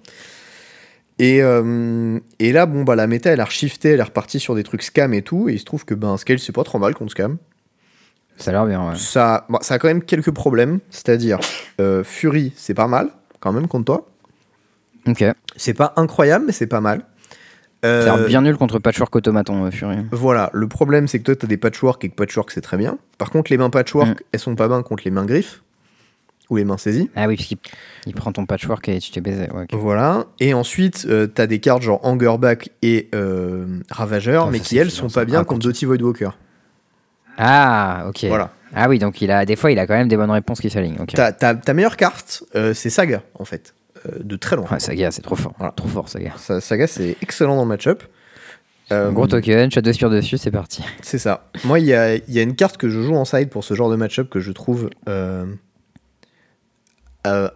[1.19, 4.55] Et, euh, et là, bon, bah, la méta, elle a shifté, elle est repartie sur
[4.55, 5.47] des trucs scam et tout.
[5.49, 7.37] Et il se trouve que ben, Scale, c'est pas trop mal contre scam.
[8.37, 8.95] Ça a l'air bien, ouais.
[8.97, 10.79] Ça, bon, ça a quand même quelques problèmes.
[10.89, 11.39] C'est-à-dire,
[11.79, 13.09] euh, Fury, c'est pas mal,
[13.39, 14.07] quand même, contre toi.
[15.07, 15.23] Ok.
[15.55, 17.03] C'est pas incroyable, mais c'est pas mal.
[17.85, 19.97] Euh, Ça a l'air bien nul contre Patchwork Automaton, euh, Fury.
[20.11, 22.97] Voilà, le problème c'est que toi t'as des patchwork et que patchwork c'est très bien.
[23.17, 24.15] Par contre, les mains patchwork, Mm.
[24.31, 25.61] elles sont pas bien contre les mains griffes
[26.49, 27.09] ou les mains saisies.
[27.17, 27.57] Ah oui, parce qu'il
[28.05, 29.49] il prend ton Patchwork et tu t'es baisé.
[29.53, 29.65] Ouais.
[29.73, 34.77] Voilà, et ensuite euh, t'as des cartes genre Angerback et euh, Ravageur, Ah, mais qui
[34.77, 36.29] elles sont pas bien Ah, contre Doty Voidwalker.
[37.37, 38.25] Ah, ok.
[38.25, 38.51] Voilà.
[38.75, 40.69] Ah oui, donc il a des fois il a quand même des bonnes réponses qui
[40.69, 40.97] s'alignent.
[40.99, 41.13] Ok.
[41.13, 43.75] Ta, ta- ta meilleure carte, euh, c'est Saga en fait,
[44.07, 44.65] euh, de très loin.
[44.71, 45.53] Ouais, Saga, c'est trop fort.
[45.59, 45.73] Voilà.
[45.75, 46.31] Trop fort, Saga.
[46.37, 48.03] Sa- Saga c'est excellent dans le match-up.
[48.91, 50.83] Euh, Gros token, de spire dessus, c'est parti.
[51.01, 51.45] C'est ça.
[51.63, 53.73] Moi, il y a, y a une carte que je joue en side pour ce
[53.75, 54.89] genre de match-up que je trouve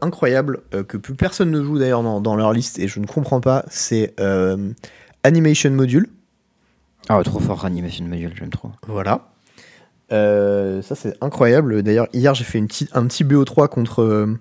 [0.01, 3.41] incroyable, que plus personne ne joue d'ailleurs dans, dans leur liste et je ne comprends
[3.41, 3.65] pas.
[3.69, 4.13] C'est
[5.23, 6.07] Animation Module.
[7.09, 8.71] Ah, trop fort, Animation Module, j'aime trop.
[8.87, 9.27] Voilà.
[10.11, 11.83] Euh, ça, c'est incroyable.
[11.83, 14.39] D'ailleurs, hier, j'ai fait une petite, un petit BO3 contre, euh,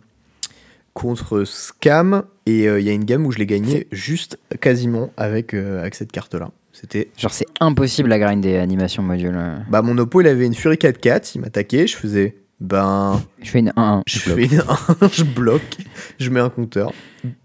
[0.95, 5.11] contre Scam et euh, il y a une game où je l'ai gagné juste quasiment
[5.17, 6.51] avec, avec cette carte-là.
[6.73, 9.39] C'était Genre, c'est impossible à grinder Animation Module.
[9.71, 13.61] Bah, mon oppo, il avait une Fury 4-4, il m'attaquait, je faisais, ben, Je fais
[13.61, 14.03] une 1-1.
[14.07, 14.49] je je bloque.
[14.51, 15.77] fais un, je bloque,
[16.21, 16.93] je mets un compteur,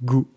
[0.03, 0.28] go.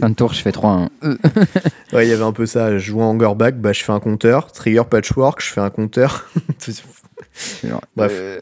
[0.00, 0.88] Fin de tour, je fais 3-1.
[1.04, 1.16] Euh.
[1.92, 4.00] Ouais, il y avait un peu ça, je joue en Hungerback, bah, je fais un
[4.00, 6.28] compteur, Trigger Patchwork, je fais un compteur.
[7.96, 8.12] Bref.
[8.14, 8.40] euh,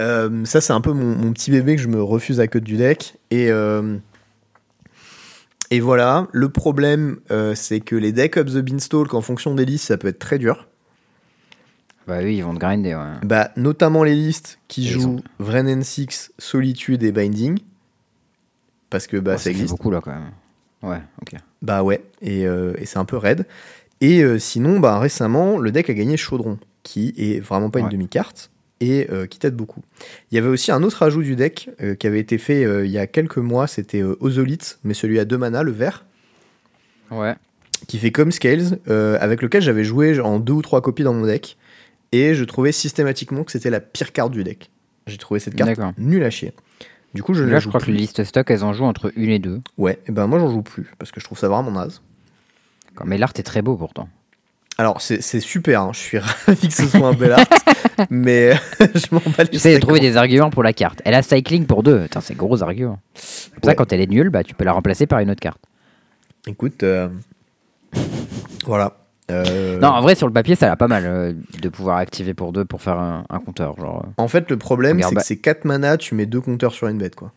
[0.00, 2.64] Euh, ça, c'est un peu mon, mon petit bébé que je me refuse à code
[2.64, 3.16] du deck.
[3.30, 3.96] Et, euh,
[5.70, 7.18] et voilà, le problème,
[7.54, 10.38] c'est que les decks Up the Beanstalk, en fonction des listes, ça peut être très
[10.38, 10.66] dur.
[12.06, 13.18] Bah oui, ils vont te grinder, ouais.
[13.24, 17.58] Bah, notamment les listes qui jouent ont- Vren N6, Solitude et Binding.
[18.90, 19.70] Parce que bah, Oh, ça fait existe.
[19.70, 20.30] beaucoup là quand même.
[20.82, 21.38] Ouais, ok.
[21.62, 23.46] Bah ouais, et, euh, et c'est un peu raide.
[24.00, 27.88] Et euh, sinon, bah, récemment, le deck a gagné Chaudron, qui est vraiment pas une
[27.88, 29.82] demi-carte, et euh, qui t'aide beaucoup.
[30.30, 32.98] Il y avait aussi un autre ajout du deck qui avait été fait il y
[32.98, 36.04] a quelques mois, c'était Ozolith, mais celui à deux mana, le vert,
[37.10, 37.34] Ouais.
[37.88, 38.78] qui fait comme Scales,
[39.20, 41.56] avec lequel j'avais joué en deux ou trois copies dans mon deck,
[42.12, 44.70] et je trouvais systématiquement que c'était la pire carte du deck.
[45.06, 46.52] J'ai trouvé cette carte nulle à chier.
[47.16, 49.12] Du coup, je Là, je joue crois que les listes stock, elles en jouent entre
[49.16, 49.60] une et deux.
[49.78, 52.00] Ouais, et ben moi j'en joue plus, parce que je trouve ça vraiment naze.
[53.04, 54.08] Mais l'art est très beau pourtant.
[54.78, 57.46] Alors, c'est c'est super, hein, je suis ravi que ce soit un bel art,
[58.10, 59.80] mais je m'en bats les J'essaie de steaks.
[59.80, 61.00] trouver des arguments pour la carte.
[61.04, 62.02] Elle a cycling pour deux.
[62.02, 62.98] Putain, c'est gros argument.
[63.14, 63.74] C'est pour ça, Ouais.
[63.74, 65.60] quand elle est nulle, bah, tu peux la remplacer par une autre carte.
[66.46, 67.08] Écoute, euh,
[68.66, 68.96] voilà.
[69.30, 72.34] Euh, Non, en vrai, sur le papier, ça a pas mal euh, de pouvoir activer
[72.34, 73.78] pour deux pour faire un, un compteur.
[73.78, 74.22] Genre, euh.
[74.22, 76.88] En fait, le problème, c'est bah- que c'est 4 mana, tu mets deux compteurs sur
[76.88, 77.32] une bête, quoi.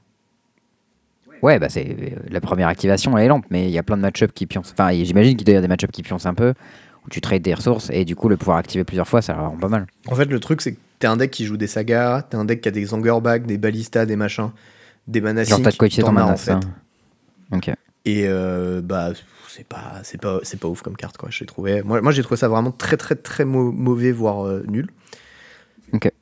[1.41, 1.95] Ouais, bah, c'est
[2.29, 4.73] la première activation, elle est lente, mais il y a plein de match-up qui pioncent.
[4.73, 6.53] Enfin, j'imagine qu'il doit y avoir des match-up qui pioncent un peu,
[7.05, 9.57] où tu trades des ressources, et du coup, le pouvoir activer plusieurs fois, ça rend
[9.57, 9.87] pas mal.
[10.07, 12.43] En fait, le truc, c'est que t'es un deck qui joue des sagas, t'es un
[12.43, 14.49] deck qui a des Angerback, des Ballistas, des machins,
[15.07, 16.57] des mana Genre, t'as de quoi utiliser ton mana, en fait.
[17.53, 17.71] Ok.
[18.03, 18.27] Et
[18.83, 19.13] bah,
[19.49, 21.29] c'est pas, c'est pas, c'est pas ouf comme carte, quoi.
[21.31, 24.63] J'ai trouvé, moi, moi j'ai trouvé ça vraiment très, très, très mau- mauvais, voire euh,
[24.67, 24.87] nul.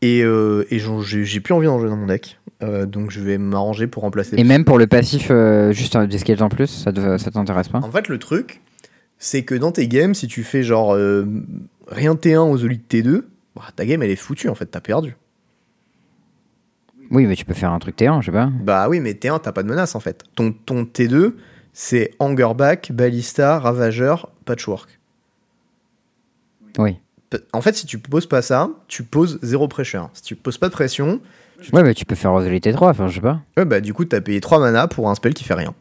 [0.02, 3.20] Et, euh, et j'ai j'ai plus envie d'en jouer dans mon deck, Euh, donc je
[3.20, 4.36] vais m'arranger pour remplacer.
[4.40, 5.32] Et même pour le passif,
[5.72, 7.80] juste un- des scales en plus, ça, te- ça t'intéresse pas?
[7.80, 8.62] En fait, le truc,
[9.20, 10.94] c'est que dans tes games, si tu fais genre
[11.88, 13.26] rien T1 aux Olites T2,
[13.56, 15.16] bah, ta game elle est foutue en fait, t'as perdu.
[17.12, 18.50] Oui, mais tu peux faire un truc T1, je sais pas.
[18.64, 20.24] Bah oui, mais T1, t'as pas de menace en fait.
[20.36, 21.34] Ton, ton T2,
[21.80, 24.98] c'est Angerback, Ballista, Ravageur, Patchwork.
[26.80, 26.98] Oui.
[27.54, 30.10] En fait, si tu poses pas ça, tu poses zéro pressure.
[30.14, 31.22] Si tu poses pas de pression,
[31.74, 33.42] Ouais, mais tu peux faire Rosalie T3, enfin, je sais pas.
[33.58, 35.74] ouais, bah du coup, t'as payé 3 mana pour un spell qui fait rien.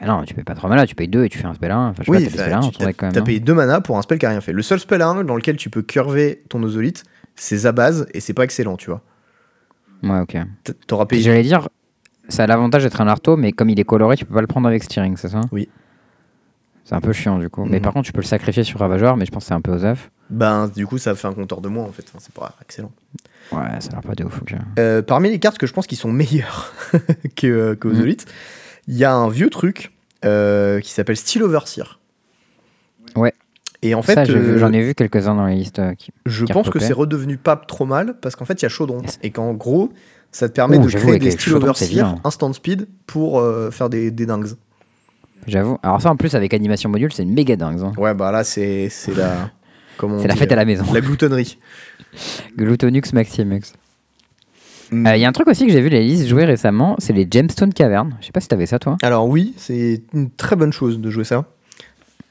[0.00, 1.70] Bah non, tu payes pas 3 mana, tu payes 2 et tu fais un spell
[1.70, 1.88] 1.
[1.90, 3.06] Enfin, je sais Oui, t'as des enfin, spell 1 dans tu- ton deck quand t'as
[3.06, 3.12] même.
[3.14, 4.52] t'as non payé 2 mana pour un spell qui a rien fait.
[4.52, 7.04] Le seul spell 1 dans lequel tu peux curver ton Ozolite,
[7.36, 9.02] c'est Zabaz, et c'est pas excellent, tu vois.
[10.02, 10.36] Ouais, ok.
[10.88, 11.22] T'auras payé.
[11.22, 11.68] j'allais dire,
[12.28, 14.46] ça a l'avantage d'être un arto, mais comme il est coloré, tu peux pas le
[14.46, 15.40] prendre avec steering, c'est ça?
[15.52, 15.68] Oui.
[16.84, 17.64] C'est un peu chiant du coup.
[17.64, 17.82] Mais Mhm.
[17.82, 19.72] par contre, tu peux le sacrifier sur Ravageur, mais je pense que c'est un peu
[19.72, 20.10] osef.
[20.30, 22.04] Ben, du coup, ça fait un compteur de moins en fait.
[22.08, 22.92] Enfin, c'est pas excellent.
[23.52, 24.40] Ouais, ça a l'air pas de ouf.
[24.42, 24.54] ok.
[24.78, 26.72] Euh, parmi les cartes que je pense qui sont meilleures
[27.36, 28.14] que, euh, que Mhm.
[28.86, 29.92] Il y a un vieux truc
[30.26, 31.98] euh, qui s'appelle Steel Overseer.
[33.16, 33.32] Ouais.
[33.82, 35.78] Et en fait, Ça, j'ai vu- euh, j'en ai vu quelques-uns dans les listes.
[35.78, 36.10] euh, qui...
[36.26, 38.70] je qui pense que c'est redevenu pas trop mal parce qu'en fait, il y a
[38.70, 39.02] Chaudron.
[39.22, 39.92] Et qu'en gros,
[40.34, 42.16] ça te permet Ouh, de créer avec des Overseer bien.
[42.24, 44.48] instant speed pour euh, faire des, des dingues.
[45.46, 45.78] J'avoue.
[45.82, 47.80] Alors, ça en plus, avec animation module, c'est une méga dingue.
[47.82, 47.92] hein.
[47.98, 49.50] Ouais, bah là, c'est c'est la.
[50.00, 50.84] C'est la fête à euh, la maison.
[50.92, 51.58] La gloutonnerie.
[52.56, 53.72] Glutonux Maximux.
[54.92, 55.06] Il Mm.
[55.16, 57.72] y a un truc aussi que j'ai vu les listes jouer récemment, c'est les Gemstone
[57.72, 58.16] Cavernes.
[58.20, 58.96] Je sais pas si t'avais ça toi.
[59.02, 61.44] Alors oui, c'est une très bonne chose de jouer ça.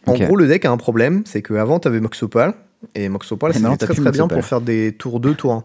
[0.06, 2.54] En gros, le deck a un problème, c'est qu'avant, tu avais Moxopal,
[2.96, 4.38] et Moxopal, c'était très très bien Moxopal.
[4.38, 5.64] pour faire des tours 2, tours 1.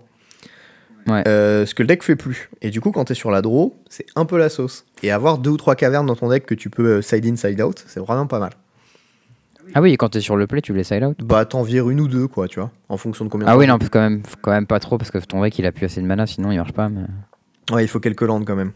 [1.09, 1.27] Ouais.
[1.27, 2.51] Euh, ce que le deck fait plus.
[2.61, 4.85] Et du coup, quand tu es sur la draw, c'est un peu la sauce.
[5.03, 7.37] Et avoir deux ou trois cavernes dans ton deck que tu peux euh, side in,
[7.37, 8.51] side out, c'est vraiment pas mal.
[9.75, 11.17] Ah oui, quand t'es sur le play, tu les side out.
[11.23, 13.55] Bah, t'en vires une ou deux, quoi, tu vois, en fonction de combien de Ah
[13.55, 15.73] temps oui, non, quand même, quand même pas trop parce que ton deck il a
[15.73, 16.89] plus assez de mana, sinon il marche pas.
[16.89, 17.03] Mais...
[17.71, 18.73] Ouais, il faut quelques landes quand même.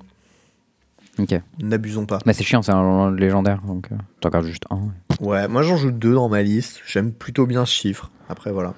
[1.18, 1.34] Ok.
[1.60, 2.18] N'abusons pas.
[2.24, 4.80] Bah c'est chiant, c'est un land légendaire donc euh, t'en gardes juste un.
[5.20, 6.80] Ouais, moi j'en joue deux dans ma liste.
[6.86, 8.10] J'aime plutôt bien ce chiffre.
[8.30, 8.72] Après, voilà.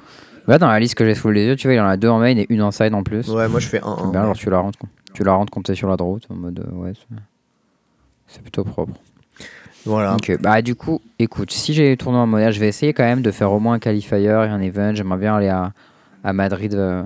[0.46, 1.96] Là dans la liste que j'ai sous les yeux, tu vois, il y en a
[1.96, 3.28] deux en main et une en side en plus.
[3.28, 4.10] Ouais, moi je fais C'est 1-1.
[4.12, 4.78] bien, alors tu la rentres,
[5.14, 6.92] tu la rentres quand t'es sur la droite en mode euh, ouais,
[8.28, 8.92] c'est- plutôt propre.
[9.86, 10.16] Voilà.
[10.16, 13.04] Ok, bah du coup, écoute, si j'ai les tournois en monnaie, je vais essayer quand
[13.04, 14.94] même de faire au moins un qualifier et un event.
[14.94, 15.72] J'aimerais bien aller à,
[16.22, 16.74] à Madrid.
[16.74, 17.02] euh,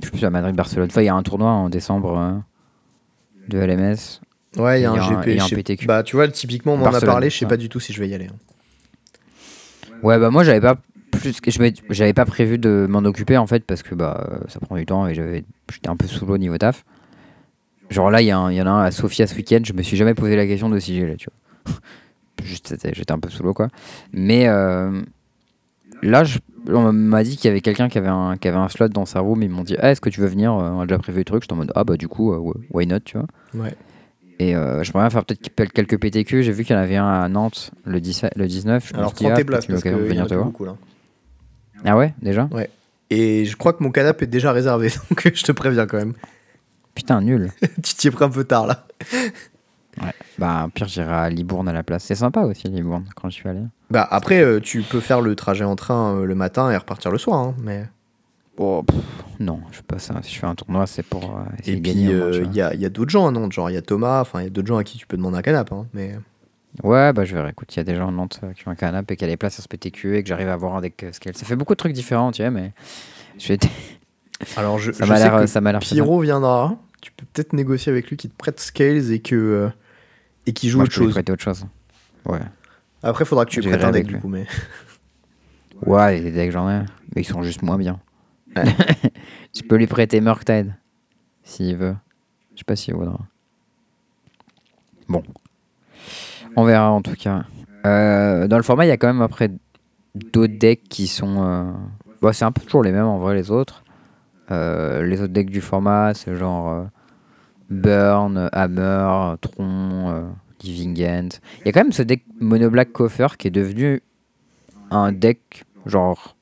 [0.00, 0.88] je sais plus à Madrid, Barcelone.
[0.90, 2.32] Enfin, il y a un tournoi en décembre euh,
[3.48, 4.20] de LMS.
[4.56, 5.40] Ouais, il y a un un- GP.
[5.40, 5.86] un PTQ.
[5.86, 7.48] Bah, tu vois, typiquement, on m'en a parlé, je sais ouais.
[7.48, 8.26] pas du tout si je vais y aller.
[8.26, 8.36] hein.
[10.02, 10.76] Ouais, bah moi j'avais pas
[11.22, 14.76] plus, que- je pas prévu de m'en occuper en fait parce que bah ça prend
[14.76, 16.84] du temps et j'étais un peu sous l'eau niveau taf.
[17.90, 19.60] Genre là, il y, y en a un à Sofia ce week-end.
[19.64, 21.28] Je me suis jamais posé la question de si j'y allais, tu
[21.66, 21.74] vois.
[22.42, 23.68] Juste, j'étais un peu sous l'eau quoi.
[24.12, 25.02] Mais euh,
[26.02, 28.68] là, je- on m'a dit qu'il y avait quelqu'un qui avait un, qui avait un
[28.68, 29.42] slot dans sa room.
[29.42, 30.52] Ils m'ont dit, Ah, est-ce que tu veux venir?
[30.54, 31.42] Euh, On a déjà prévu le truc.
[31.42, 33.26] J'étais en mode, ah bah du coup, euh, why not, tu vois.
[33.54, 33.74] Ouais.
[34.38, 36.42] Et euh, j'aimerais bien faire peut-être quelques- PTQ.
[36.42, 38.88] J'ai vu qu'il y en avait un à Nantes le, 17, le 19.
[38.88, 40.36] Je Alors, prends ah, tes peut-être places parce qu'il y en venir a te plus
[40.36, 40.46] voir.
[40.46, 40.76] beaucoup là.
[41.84, 42.48] Ah ouais, déjà
[43.10, 46.14] Et je crois que mon canapé est déjà réservé, donc je te préviens quand même.
[46.94, 47.50] Putain, nul.
[47.82, 48.86] tu t'y es pris un peu tard là.
[50.38, 52.04] Bah, pire, j'irai à Libourne à la place.
[52.04, 53.60] C'est sympa aussi, Libourne, quand je suis allé.
[53.90, 57.10] Bah, après, euh, tu peux faire le trajet en train euh, le matin et repartir
[57.10, 57.38] le soir.
[57.40, 57.84] hein, mais...
[58.56, 58.96] Oh, pff,
[59.40, 60.14] non, je fais pas ça.
[60.22, 62.10] Si je fais un tournoi, c'est pour euh, essayer Et de puis, gagner.
[62.12, 62.74] il vois.
[62.74, 64.50] y, a, d'autres gens à Nantes, genre il y a Thomas, enfin, il y a
[64.50, 65.74] d'autres gens à qui tu peux demander un canapé.
[65.74, 66.16] hein, mais...
[66.82, 67.50] Ouais, bah je verrai.
[67.50, 69.24] Écoute, il y a des gens à Nantes euh, qui ont un canapé et qui
[69.24, 71.36] a des places sur ce PTQ et que j'arrive à avoir un deck euh, scale.
[71.36, 72.72] Ça fait beaucoup de trucs différents, tu vois, mais.
[73.38, 73.54] Je.
[74.56, 75.48] Alors, je, ça m'a l'air.
[75.48, 75.80] Ça m'a l'air.
[75.80, 76.76] Pyro viendra.
[77.02, 79.68] Tu peux peut-être négocier avec lui qu'il te prête Scales et que euh,
[80.46, 81.12] et qu'il joue Moi, autre je peux chose.
[81.12, 81.66] prêter autre chose.
[82.24, 82.40] Ouais.
[83.02, 84.28] Après, il faudra que tu prêtes un deck avec du coup.
[84.28, 84.46] Mais...
[85.84, 86.84] Ouais, les decks, j'en ai.
[87.14, 87.98] Mais ils sont juste moins bien.
[88.54, 88.62] Ouais.
[89.52, 90.76] je peux lui prêter Murktide.
[91.42, 91.96] S'il veut.
[92.54, 93.18] Je sais pas s'il voudra.
[95.08, 95.24] Bon.
[96.56, 97.44] On verra en tout cas.
[97.86, 99.50] Euh, dans le format, il y a quand même après
[100.14, 101.42] d'autres decks qui sont.
[101.42, 101.72] euh,
[102.20, 103.84] bah, c'est un peu toujours les mêmes en vrai, les autres.
[104.50, 106.86] Euh, les autres decks du format, c'est genre
[107.70, 110.32] Burn, Hammer, Tron,
[110.62, 111.28] Living End.
[111.60, 114.02] Il y a quand même ce deck Mono Black Coffer qui est devenu
[114.90, 116.36] un deck genre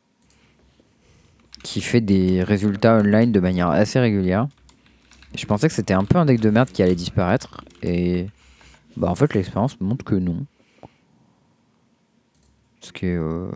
[1.63, 4.49] qui fait des résultats online de manière assez régulière.
[5.37, 8.27] Je pensais que c'était un peu un deck de merde qui allait disparaître et
[8.97, 10.47] bah en fait l'expérience montre que non.
[12.81, 13.51] Ce qui est euh,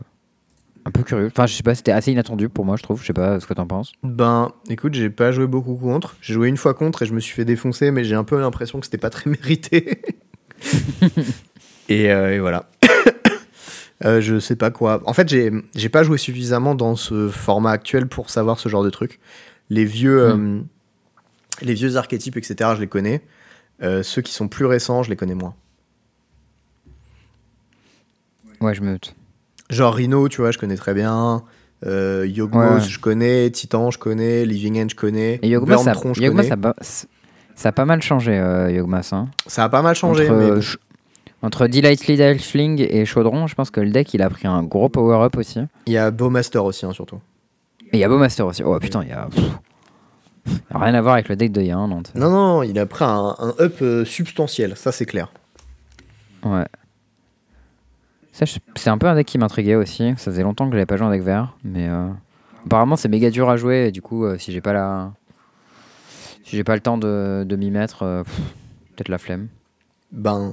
[0.84, 1.26] un peu curieux.
[1.26, 3.00] Enfin je sais pas, c'était assez inattendu pour moi je trouve.
[3.00, 3.92] Je sais pas ce que t'en penses.
[4.02, 6.16] Ben, écoute, j'ai pas joué beaucoup contre.
[6.20, 8.38] J'ai joué une fois contre et je me suis fait défoncer, mais j'ai un peu
[8.40, 10.02] l'impression que c'était pas très mérité.
[11.88, 12.68] et, euh, et voilà.
[14.04, 15.00] Euh, je sais pas quoi.
[15.06, 18.90] En fait, j'ai pas joué suffisamment dans ce format actuel pour savoir ce genre de
[18.90, 19.20] truc.
[19.70, 20.60] Les vieux, euh,
[21.62, 23.22] les vieux archétypes, etc., je les connais.
[23.84, 25.54] Euh, ceux qui sont plus récents, je les connais moins.
[28.60, 29.14] Ouais je me doute.
[29.70, 31.42] Genre Rhino, tu vois, je connais très bien.
[31.86, 32.80] Euh, Yogmos, Ouais.
[32.80, 33.50] je connais.
[33.50, 34.44] Titan, je connais.
[34.46, 35.38] Living End, je connais.
[35.42, 36.42] Et Yogmas, ça, je connais.
[36.44, 36.74] ça, ba-
[37.54, 39.10] ça a pas mal changé, euh, Yogmas.
[39.12, 39.28] Hein.
[39.46, 40.28] Ça a pas mal changé.
[40.30, 40.60] entre, mais
[41.42, 44.88] entre Delightly Dazzling et Chaudron, je pense que le deck il a pris un gros
[44.88, 45.60] power-up aussi.
[45.86, 47.20] Il y a Bowmaster aussi, hein, surtout.
[47.92, 48.62] il y a Bowmaster aussi.
[48.62, 49.26] Oh putain, il y a.
[49.26, 49.44] pff.
[50.74, 52.02] Rien à voir avec le deck de il y a un an.
[52.02, 52.18] tu sais.
[52.18, 55.32] Non, non, il a pris un, un up euh, substantiel, ça c'est clair.
[56.44, 56.66] Ouais.
[58.32, 60.10] Ça, je- c'est un peu un deck qui m'intriguait aussi.
[60.18, 61.56] Ça faisait longtemps que j'avais pas joué un deck vert.
[61.64, 62.08] Mais euh,
[62.66, 63.86] apparemment, c'est méga dur à jouer.
[63.88, 65.12] Et du coup, euh, si j'ai pas la.
[66.44, 68.00] Si j'ai pas le temps de, de m'y mettre,
[68.96, 69.48] peut-être la flemme.
[70.12, 70.52] Ben,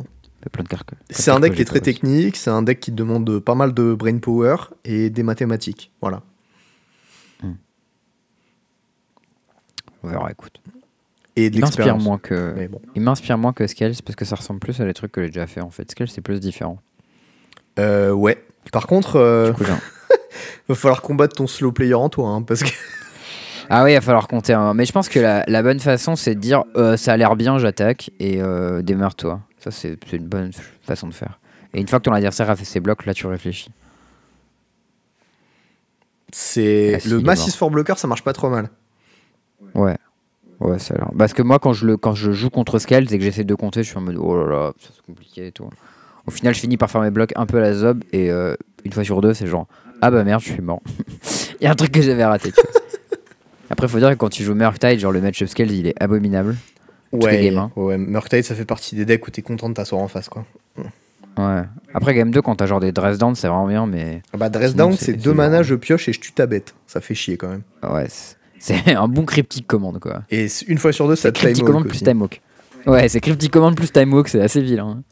[1.09, 3.73] c'est un de deck qui est très technique, c'est un deck qui demande pas mal
[3.73, 5.91] de brain power et des mathématiques.
[6.01, 6.21] Voilà.
[10.03, 10.61] On verra, écoute.
[11.35, 12.03] Et de Il m'inspire l'expérience.
[12.03, 12.67] moins que.
[12.67, 12.81] Bon.
[12.95, 15.29] Il m'inspire moins que Scales parce que ça ressemble plus à des trucs que j'ai
[15.29, 15.89] déjà fait en fait.
[15.89, 16.79] Scales c'est plus différent.
[17.79, 18.43] Euh, ouais.
[18.73, 19.63] Par contre, euh, coup,
[20.67, 22.69] va falloir combattre ton slow player en toi, hein, parce que
[23.69, 24.57] Ah oui, il va falloir compter.
[24.75, 27.37] Mais je pense que la, la bonne façon c'est de dire euh, ça a l'air
[27.37, 29.39] bien, j'attaque et euh, démarre-toi.
[29.57, 31.39] Ça c'est une bonne façon de faire.
[31.73, 33.71] Et une fois que ton adversaire a fait ses blocs, là tu réfléchis.
[36.33, 37.57] c'est Ah, si, le il est Massis mort.
[37.57, 38.69] for Blocker, ça marche pas trop mal.
[39.75, 39.97] Ouais.
[40.59, 41.09] Ouais, ça a.
[41.17, 43.55] Parce que moi quand je, le, quand je joue contre Scales et que j'essaie de
[43.55, 45.67] compter, je suis en mode oh là là, ça, c'est compliqué et tout.
[46.27, 48.55] Au final, je finis par faire mes blocs un peu à la zob et euh,
[48.85, 49.67] une fois sur deux, c'est genre
[50.01, 50.81] ah bah merde, je suis mort.
[51.61, 52.51] Il y a un truc que j'avais raté.
[52.51, 52.81] tu vois.
[53.69, 56.57] Après, faut dire que quand tu joues Murktide, genre le match-up Scales, il est abominable.
[57.11, 57.71] Ouais, games, hein.
[57.75, 60.45] ouais, Murktide, ça fait partie des decks où t'es content de t'asseoir en face, quoi.
[61.37, 61.61] Ouais.
[61.93, 64.91] Après, Game 2, quand t'as genre des Dresden, c'est vraiment bien, mais Ah Bah, Dresdown,
[64.93, 66.73] Sinon, c'est- deux c'est mana, genre- je pioche et je tue ta bête.
[66.87, 67.61] Ça fait chier quand même.
[67.89, 70.23] ouais, c'est- c'est un bon cryptic commande quoi.
[70.29, 72.03] Et une fois sur deux, ça time cryptic commande plus aussi.
[72.03, 72.41] time walk.
[72.85, 74.87] Ouais, c'est cryptic commande plus time walk, c'est assez vilain.
[74.99, 75.03] hein.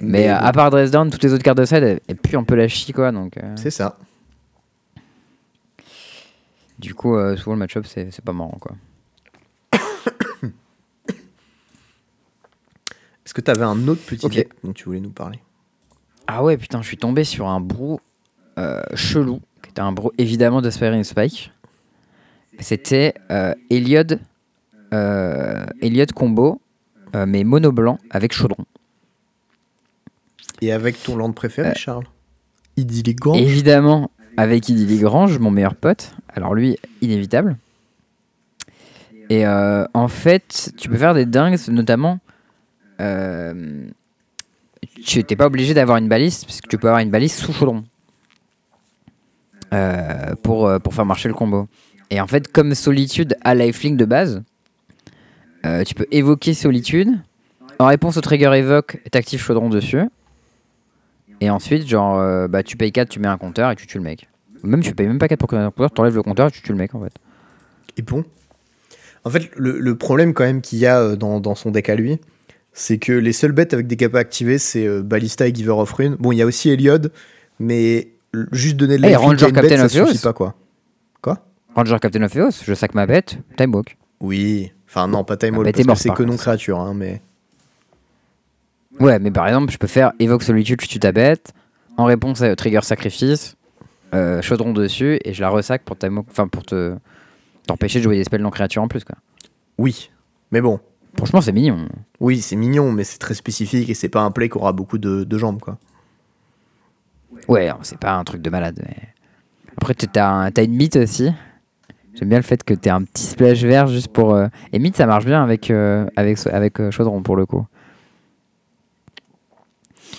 [0.00, 2.44] Mais, euh, à part Dresden, toutes les autres cartes de side, elles, elles puent un
[2.44, 3.10] peu la chie quoi.
[3.10, 3.98] Donc, euh, c'est ça.
[6.78, 8.76] du coup, euh, souvent le match-up, c'est c'est pas marrant quoi.
[13.24, 14.34] Est-ce que t'avais un autre petit Ok.
[14.34, 15.38] deck dont tu voulais nous parler?
[16.26, 18.00] Ah ouais, putain, je suis tombé sur un brou
[18.58, 21.52] euh, chelou, qui était un brou évidemment de Spyring Spike.
[22.58, 24.20] C'était euh, Eliod,
[24.92, 26.60] euh, Eliod combo,
[27.14, 28.64] euh, mais mono blanc avec chaudron.
[30.60, 32.04] Et avec ton land préféré, Euh, Charles?
[33.36, 36.12] Évidemment, avec Idilly Grange, mon meilleur pote.
[36.34, 37.56] Alors lui, inévitable.
[39.30, 42.18] Et euh, en fait, tu peux faire des dingues, notamment.
[45.04, 47.52] Tu n'es pas obligé d'avoir une balise, parce que tu peux avoir une balise sous
[47.52, 47.84] chaudron.
[49.74, 51.68] Euh, pour, pour faire marcher le combo.
[52.10, 54.42] Et en fait, comme Solitude a lifelink de base,
[55.66, 57.10] euh, tu peux évoquer Solitude.
[57.78, 60.02] En réponse au trigger évoque, t'actives chaudron dessus.
[61.40, 63.98] Et ensuite, genre, euh, bah, tu payes 4, tu mets un compteur et tu tues
[63.98, 64.28] le mec.
[64.64, 66.72] Même tu payes même pas 4 pour un compteur, t'enlèves le compteur et tu tues
[66.72, 67.12] le mec en fait.
[67.96, 68.24] Et bon.
[69.24, 71.88] En fait, le, le problème quand même qu'il y a euh, dans, dans son deck
[71.88, 72.18] à lui,
[72.72, 75.92] c'est que les seules bêtes avec des capas activés, c'est euh, Ballista et Giver of
[75.92, 76.16] Rune.
[76.18, 77.12] Bon, il y a aussi Eliod,
[77.60, 78.08] mais
[78.52, 80.54] juste donner de Hey, la Ranger à une bête, Captain ça suffit pas quoi.
[81.22, 81.44] Quoi?
[81.78, 83.96] Ranger Captain of Eos, je sac ma bête, time walk.
[84.20, 84.72] Oui.
[84.88, 87.22] Enfin, non, pas Time bête parce c'est que non créature, hein, mais.
[88.98, 91.52] Ouais, mais par exemple, je peux faire évoque solitude, je tue ta bête.
[91.96, 93.56] En réponse à trigger sacrifice,
[94.12, 96.96] euh, chaudron dessus et je la ressac pour time walk- enfin pour te
[97.68, 99.14] t'empêcher de jouer des spells non créatures en plus quoi.
[99.78, 100.10] Oui.
[100.50, 100.80] Mais bon.
[101.16, 101.88] Franchement, c'est mignon.
[102.18, 104.98] Oui, c'est mignon, mais c'est très spécifique et c'est pas un play qui aura beaucoup
[104.98, 105.78] de, de jambes, quoi.
[107.46, 108.80] Ouais, c'est pas un truc de malade.
[108.84, 108.96] Mais...
[109.76, 111.30] Après, t'as un- t'as une mythe aussi.
[112.18, 114.34] J'aime bien le fait que t'aies un petit splash vert juste pour.
[114.34, 117.64] euh, Et mythe, ça marche bien avec, euh, avec, avec euh, Chaudron pour le coup.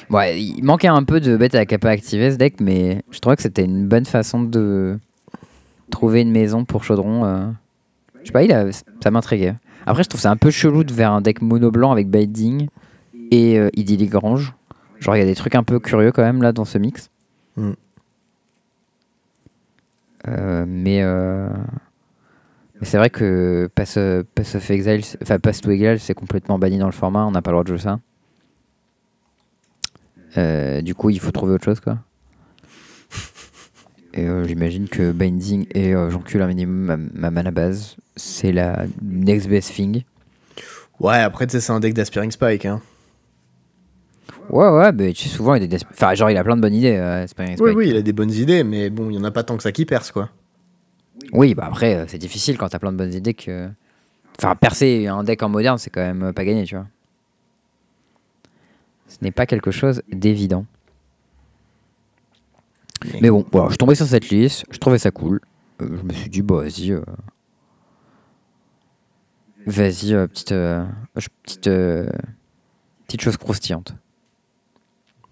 [0.10, 3.36] Ouais, il manquait un peu de bêtes à capa activé ce deck, mais je trouvais
[3.36, 4.98] que c'était une bonne façon de
[5.92, 7.54] trouver une maison pour Chaudron.
[8.22, 8.72] Je sais pas, il a...
[8.72, 9.56] ça m'intriguait.
[9.86, 12.70] Après, je trouve ça un peu chelou de faire un deck mono blanc avec Binding
[13.32, 14.54] et Idyllic Grange.
[15.00, 17.10] Genre, il y a des trucs un peu curieux quand même là dans ce mix.
[17.58, 17.72] Mm.
[20.66, 21.04] Mais
[22.80, 23.98] mais c'est vrai que Pass,
[24.36, 27.42] Pass of Exile, enfin Pass to Exile, c'est complètement banni dans le format, on n'a
[27.42, 28.00] pas le droit de jouer ça.
[30.38, 31.98] Euh, du coup, il faut trouver autre chose quoi.
[34.14, 38.52] Et euh, j'imagine que Binding et euh, j'encule un minimum ma, ma mana base, c'est
[38.52, 40.04] la next best thing.
[41.00, 42.82] Ouais, après, tu sais, c'est un deck d'Aspiring Spike, hein.
[44.50, 45.78] Ouais, ouais, mais tu sais, souvent, il, a des...
[45.92, 46.98] enfin, genre, il a plein de bonnes idées.
[46.98, 47.78] euh, Spyring Oui, Spike.
[47.78, 49.64] oui, il a des bonnes idées, mais bon, il y en a pas tant que
[49.64, 50.30] ça qui perce, quoi.
[51.34, 53.70] Oui, bah après, euh, c'est difficile quand t'as plein de bonnes idées que.
[54.38, 56.88] Enfin, percer un deck en moderne, c'est quand même euh, pas gagné, tu vois.
[59.08, 60.66] Ce n'est pas quelque chose d'évident.
[63.22, 65.40] Mais bon, voilà, je suis tombé sur cette liste, je trouvais ça cool.
[65.82, 66.92] Euh, je me suis dit, bah vas-y.
[66.92, 67.02] euh,
[69.66, 70.54] Vas-y, euh, petite,
[71.44, 71.70] petite,
[73.06, 73.94] petite chose croustillante.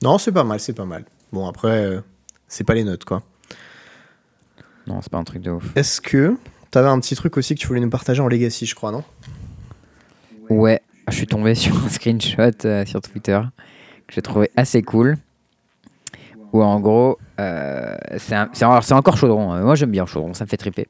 [0.04, 1.06] Non, c'est pas mal, c'est pas mal.
[1.32, 2.02] Bon, après,
[2.48, 3.24] c'est pas les notes, quoi.
[4.88, 5.66] Non, c'est pas un truc de ouf.
[5.76, 6.36] Est-ce que
[6.72, 9.04] t'avais un petit truc aussi que tu voulais nous partager en Legacy, je crois, non?
[10.50, 13.40] Ouais, je suis tombé sur un screenshot euh, sur Twitter
[14.08, 15.18] que j'ai trouvé assez cool.
[16.54, 19.54] Où en gros, euh, c'est encore chaudron.
[19.54, 20.88] Euh, Moi j'aime bien chaudron, ça me fait triper.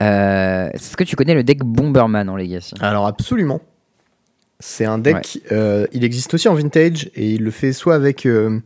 [0.00, 2.74] Euh, Est-ce que tu connais le deck Bomberman en Legacy?
[2.80, 3.60] Alors, absolument.
[4.58, 8.24] C'est un deck, euh, il existe aussi en vintage et il le fait soit avec.
[8.26, 8.58] euh,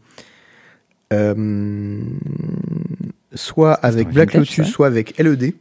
[3.36, 5.54] soit avec Black Lotus, ça soit avec LED.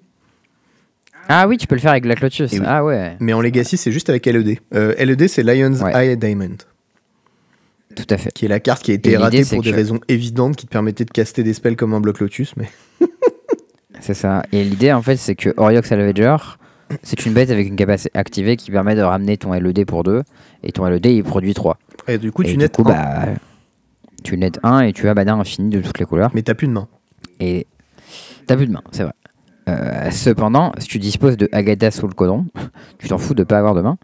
[1.27, 2.51] Ah oui, tu peux le faire avec Black Lotus.
[2.53, 2.59] Oui.
[2.65, 4.59] Ah ouais, Mais en Legacy, c'est juste avec LED.
[4.73, 6.09] Euh, LED, c'est Lion's Ouais.
[6.11, 6.57] Eye Diamond,
[7.95, 8.31] tout à fait.
[8.31, 10.71] qui est la carte qui a été ratée pour des que- raisons évidentes qui te
[10.71, 12.53] permettaient de caster des spells comme un Block Lotus.
[12.57, 12.69] Mais
[14.01, 14.43] C'est ça.
[14.51, 16.35] Et l'idée en fait, c'est que Oriox Salvager,
[17.01, 20.21] c'est une bête avec une capacité activée qui permet de ramener ton LED pour 2.
[20.63, 21.77] Et ton LED il produit 3.
[22.07, 23.25] et du coup, et tu un, bah,
[24.23, 26.29] tu nettes 1 et tu as mana infini de toutes les couleurs.
[26.35, 26.87] mais t'as plus de main.
[27.39, 27.67] Et
[28.47, 29.13] t'as plus de main, c'est vrai.
[29.67, 32.45] Euh, cependant, si tu disposes de Agatha sous le codon,
[32.99, 33.97] tu t'en fous de pas avoir de main.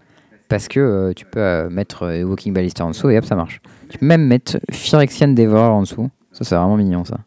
[0.50, 3.62] Parce que euh, tu peux euh, mettre Walking Ballista en dessous et hop, ça marche.
[3.90, 6.10] Tu peux même mettre Phyrexian Devourer en dessous.
[6.32, 7.20] Ça, c'est vraiment mignon, ça.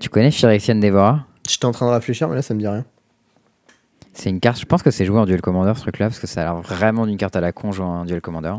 [0.00, 1.18] Tu connais Phyrexian Devourer?
[1.48, 2.84] J'étais en train de réfléchir, mais là, ça me dit rien.
[4.12, 6.26] C'est une carte, je pense que c'est joué en Duel Commander ce truc-là, parce que
[6.26, 8.54] ça a l'air vraiment d'une carte à la con jouée en Duel Commander.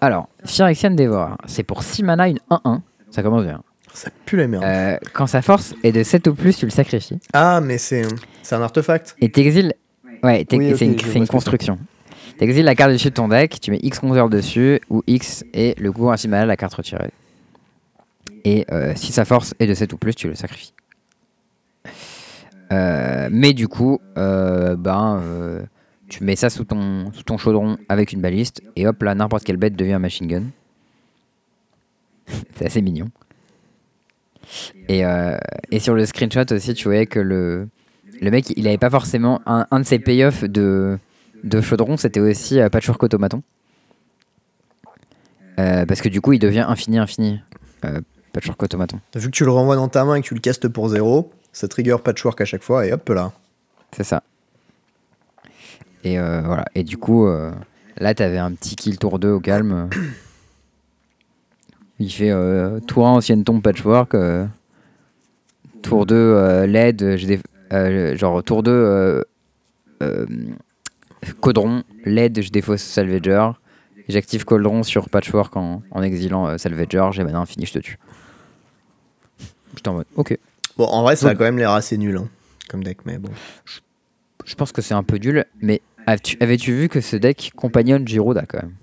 [0.00, 2.80] Alors, Phyrexian Devourer, c'est pour 6 mana, une 1-1.
[3.10, 3.62] Ça commence bien.
[3.92, 4.62] Ça pue la merde.
[4.64, 7.18] Euh, quand sa force est de 7 ou plus, tu le sacrifies.
[7.32, 8.02] Ah, mais c'est
[8.42, 9.16] c'est un artefact.
[9.20, 9.74] Et t'exiles.
[10.22, 11.78] Ouais, t'ex- Oui, ok, c'est une, je vois c'est une ce que construction.
[12.38, 15.74] T'exiles la carte dessus de ton deck, tu mets X compteur dessus, ou X et
[15.78, 17.10] le coût maximal, la carte retirée.
[18.44, 20.72] Et euh, si sa force est de 7 ou plus, tu le sacrifies.
[22.72, 25.62] Euh, mais du coup, euh, ben, euh,
[26.08, 29.44] tu mets ça sous ton, sous ton chaudron avec une baliste, et hop là, n'importe
[29.44, 30.44] quelle bête devient un machine gun.
[32.56, 33.08] c'est assez mignon.
[34.88, 35.38] Et, euh,
[35.70, 37.68] et sur le screenshot aussi, tu voyais que le,
[38.20, 40.98] le mec, il avait pas forcément un, un de ses payoffs de,
[41.44, 43.42] de chaudron, c'était aussi euh, Patchwork Automaton.
[45.58, 47.40] Euh, parce que du coup, il devient infini, infini.
[47.84, 48.00] Euh,
[48.32, 49.00] Patchwork Automaton.
[49.14, 51.32] Vu que tu le renvoies dans ta main et que tu le castes pour zéro,
[51.52, 53.32] ça trigger patchwork à chaque fois et hop là.
[53.92, 54.22] C'est ça.
[56.04, 56.64] Et voilà.
[56.76, 57.28] Et du coup,
[57.96, 59.90] là, t'avais un petit kill tour 2 au calme.
[62.00, 64.14] Il fait euh, tour 1 ancienne tombe patchwork.
[64.14, 64.46] euh,
[65.82, 67.16] tour 2 euh, LED.
[67.26, 69.22] des- genre tour 2 euh,
[70.02, 70.26] euh,
[71.40, 71.82] Caudron.
[72.04, 73.50] LED, je défausse Salvager.
[74.08, 77.10] J'active Cauldron sur Patchwork en, en exilant euh, Salvager.
[77.12, 77.98] J'ai mana infini, je te tue.
[79.76, 80.36] J'étais en mode, ok.
[80.76, 82.28] Bon, en vrai, ça a quand même l'air assez nul hein,
[82.68, 83.30] comme deck, mais bon.
[84.44, 88.44] Je pense que c'est un peu nul, mais avais-tu vu que ce deck compagnonne Giroda
[88.48, 88.74] quand même?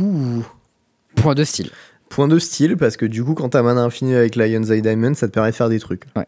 [0.00, 0.46] Ouh.
[1.16, 1.70] Point de style.
[2.14, 5.14] Point de style, parce que du coup, quand t'as mana infini avec Lion's Eye Diamond,
[5.14, 6.04] ça te permet de faire des trucs.
[6.14, 6.26] Ouais.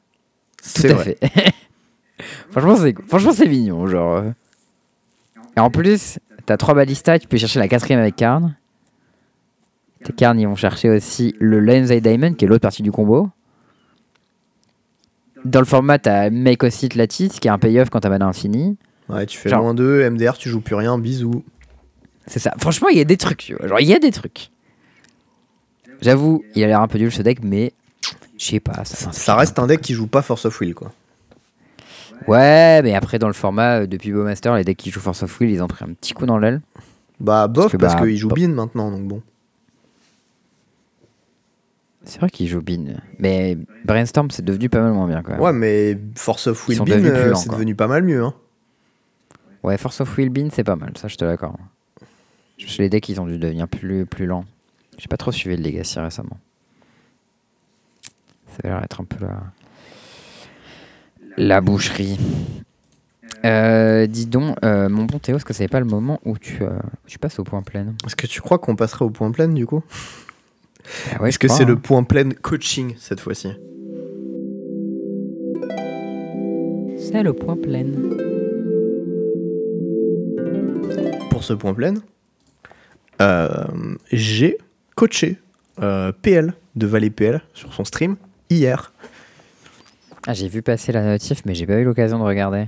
[0.75, 1.17] Tout à vrai.
[1.21, 1.53] fait.
[2.51, 4.17] franchement, c'est franchement c'est mignon, genre.
[4.17, 4.31] euh.
[5.59, 8.57] Et en plus, t'as trois balistas, tu peux chercher la quatrième avec Karn.
[10.05, 12.91] Tes Karn, ils vont chercher aussi le Lion's Eye Diamond, qui est l'autre partie du
[12.91, 13.29] combo.
[15.45, 18.79] Dans le format, t'as Make Ossit Lattice, qui est un payoff quand t'as mana infini.
[19.11, 21.45] Ouais, tu fais Genre- moins 2, MDR, tu joues plus rien, bisous.
[22.27, 22.55] C'est ça.
[22.59, 23.39] Franchement, il y a des trucs.
[23.39, 23.69] tu vois.
[23.69, 24.51] Genre, il y a des trucs.
[26.01, 27.73] J'avoue, il a l'air un peu nul ce deck, mais
[28.39, 28.85] je sais pas.
[28.85, 30.93] Ça, Ça reste un deck qui joue pas Force of Will, quoi.
[32.27, 35.41] Ouais, mais après, dans le format, euh, depuis Bowmaster, les decks qui jouent Force of
[35.41, 36.61] Will, ils ont pris un petit coup dans l'aile.
[37.21, 38.39] Bah, bof, parce bah, qu'il joue bof.
[38.39, 39.23] Bin maintenant, donc bon.
[42.05, 42.85] C'est vrai qu'ils jouent Bin.
[43.19, 45.41] Mais Brainstorm, c'est devenu pas mal moins bien quand même.
[45.41, 47.57] Ouais, mais Force of Will plus euh, c'est quoi.
[47.57, 48.23] devenu pas mal mieux.
[48.23, 48.35] Hein.
[49.63, 51.57] Ouais, Force of Will Bin, c'est pas mal, ça je te l'accorde.
[52.79, 54.45] Les decks, ils ont dû devenir plus, plus lents.
[54.99, 56.39] J'ai pas trop suivi le Legacy récemment.
[58.49, 59.43] Ça va l'air être un peu la,
[61.37, 62.19] la boucherie.
[63.45, 66.63] Euh, dis donc, euh, mon bon Théo, est-ce que c'est pas le moment où tu,
[66.63, 66.71] euh,
[67.07, 67.95] tu passes au point plein?
[68.07, 69.83] Est-ce que tu crois qu'on passerait au point plein, du coup?
[71.13, 71.67] Ah ouais, Est-ce que c'est hein.
[71.67, 73.53] le point plein coaching, cette fois-ci?
[76.99, 77.87] C'est le point plein.
[81.31, 81.95] Pour ce point plein,
[83.21, 83.67] euh,
[84.11, 84.59] j'ai
[84.95, 85.39] coaché
[85.81, 88.17] euh, PL de Valet PL sur son stream
[88.51, 88.93] hier.
[90.27, 92.67] Ah, j'ai vu passer la notif, mais j'ai pas eu l'occasion de regarder.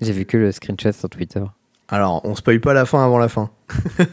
[0.00, 1.42] J'ai vu que le screenshot sur Twitter.
[1.88, 3.50] Alors, on spoil pas la fin avant la fin.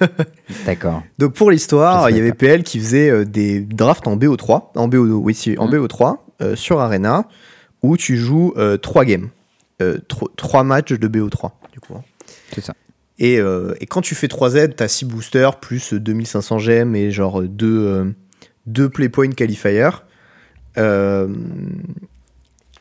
[0.65, 1.03] D'accord.
[1.17, 4.87] Donc pour l'histoire, il y avait PL qui faisait euh, des drafts en BO3, en
[4.87, 5.75] BO, oui, si, en Mm.
[5.75, 7.27] BO3 euh, sur Arena,
[7.83, 9.29] où tu joues 3 games,
[10.37, 11.93] 3 matchs de BO3 du coup.
[11.95, 12.03] hein.
[12.53, 12.73] C'est ça.
[13.17, 17.43] Et, euh, et quand tu fais 3Z, t'as 6 boosters plus 2500 gemmes et genre
[17.43, 18.13] 2
[18.65, 19.89] deux playpoint qualifiers.
[20.77, 21.27] Euh,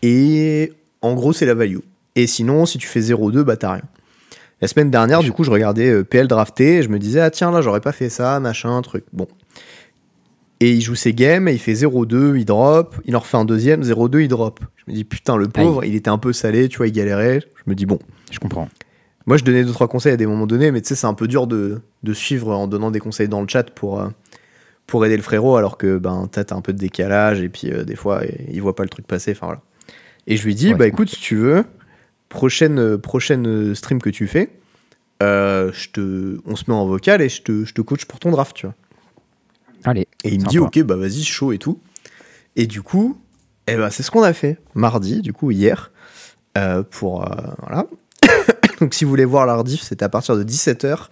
[0.03, 1.79] et en gros, c'est la value.
[2.17, 3.83] Et sinon, si tu fais 0-2, bah t'as rien.
[4.61, 7.31] La semaine dernière, du coup, je regardais euh, PL drafté et je me disais, ah
[7.31, 9.05] tiens, là, j'aurais pas fait ça, machin, truc.
[9.13, 9.27] Bon.
[10.61, 13.45] Et il joue ses games et il fait 0-2, il drop, il en refait un
[13.45, 14.61] deuxième, 0-2, il drop.
[14.77, 17.41] Je me dis, putain, le pauvre, il était un peu salé, tu vois, il galérait.
[17.41, 17.99] Je me dis, bon.
[18.31, 18.69] Je comprends.
[19.27, 21.15] Moi, je donnais deux trois conseils à des moments donnés, mais tu sais, c'est un
[21.15, 24.09] peu dur de, de suivre en donnant des conseils dans le chat pour, euh,
[24.87, 27.85] pour aider le frérot, alors que ben, t'as un peu de décalage et puis euh,
[27.85, 29.33] des fois, il voit pas le truc passer.
[29.33, 29.63] Enfin voilà.
[30.27, 31.65] Et je lui dis, Ouais, bah écoute, si tu veux,
[32.29, 34.51] prochaine, euh, prochaine stream que tu fais,
[35.23, 38.19] euh, je te, on se met en vocal et je te, je te coach pour
[38.19, 38.75] ton draft, tu vois.
[39.85, 40.07] Allez.
[40.25, 41.79] Et il me dit, ok, bah vas-y, chaud et tout.
[42.57, 43.19] Et du coup,
[43.67, 45.93] eh ben, c'est ce qu'on a fait mardi, du coup, hier,
[46.91, 47.29] pour.
[47.61, 47.87] voilà.
[48.81, 51.07] Donc, si vous voulez voir la rediff, c'était à partir de 17h,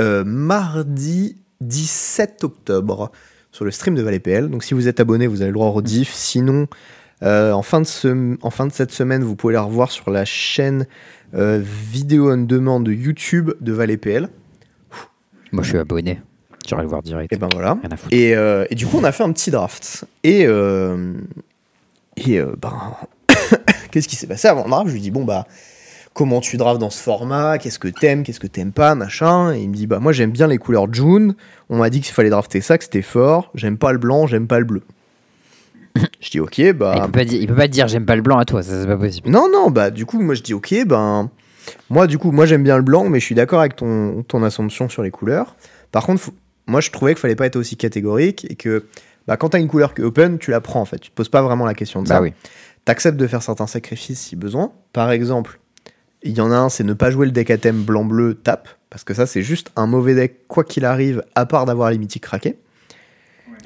[0.00, 3.10] euh, mardi 17 octobre,
[3.52, 4.48] sur le stream de Valais PL.
[4.48, 6.12] Donc, si vous êtes abonné, vous avez le droit au rediff.
[6.14, 6.68] Sinon,
[7.22, 10.10] euh, en, fin de ce- en fin de cette semaine, vous pouvez la revoir sur
[10.10, 10.86] la chaîne
[11.34, 14.28] euh, vidéo on demande de YouTube de Valais PL.
[15.52, 16.20] Moi, je suis abonné.
[16.66, 17.32] J'irai le voir direct.
[17.32, 17.76] Et ben voilà.
[17.82, 18.12] Rien à foutre.
[18.14, 20.04] Et, euh, et du coup, on a fait un petit draft.
[20.24, 22.96] Et, et ben,
[23.90, 24.88] qu'est-ce qui s'est passé avant le draft?
[24.88, 25.46] Je lui dis, bon, bah,
[26.14, 29.54] comment tu drafts dans ce format Qu'est-ce que t'aimes Qu'est-ce que t'aimes pas Machin.
[29.54, 31.34] Et il me dit, bah, moi, j'aime bien les couleurs June.
[31.68, 33.50] On m'a dit qu'il fallait drafter ça, que c'était fort.
[33.54, 34.82] J'aime pas le blanc, j'aime pas le bleu.
[36.20, 37.02] je dis, ok, il, bah.
[37.06, 38.80] peut pas dire, il peut pas te dire j'aime pas le blanc à toi, ça
[38.80, 39.28] c'est pas possible.
[39.28, 41.30] Non, non, bah, du coup, moi, je dis, ok, ben.
[41.88, 44.42] Moi, du coup, moi, j'aime bien le blanc, mais je suis d'accord avec ton, ton
[44.42, 45.56] assumption sur les couleurs.
[45.92, 46.34] Par contre, faut-
[46.66, 48.86] moi, je trouvais qu'il fallait pas être aussi catégorique et que
[49.26, 50.98] bah, quand tu as une couleur qui est open, tu la prends en fait.
[50.98, 52.14] Tu te poses pas vraiment la question de ça.
[52.14, 52.32] Bah oui.
[52.86, 54.72] Tu acceptes de faire certains sacrifices si besoin.
[54.92, 55.60] Par exemple,
[56.22, 58.68] il y en a un, c'est ne pas jouer le deck à thème blanc-bleu tape.
[58.90, 61.98] Parce que ça, c'est juste un mauvais deck, quoi qu'il arrive, à part d'avoir les
[61.98, 62.58] mythiques craqués.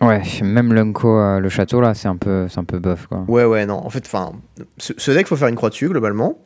[0.02, 3.24] Ouais, même l'Unco, euh, le château là, c'est un peu, c'est un peu bof quoi.
[3.28, 3.76] Ouais, ouais, non.
[3.76, 4.32] En fait, enfin,
[4.76, 6.39] ce, ce deck, faut faire une croix dessus, globalement.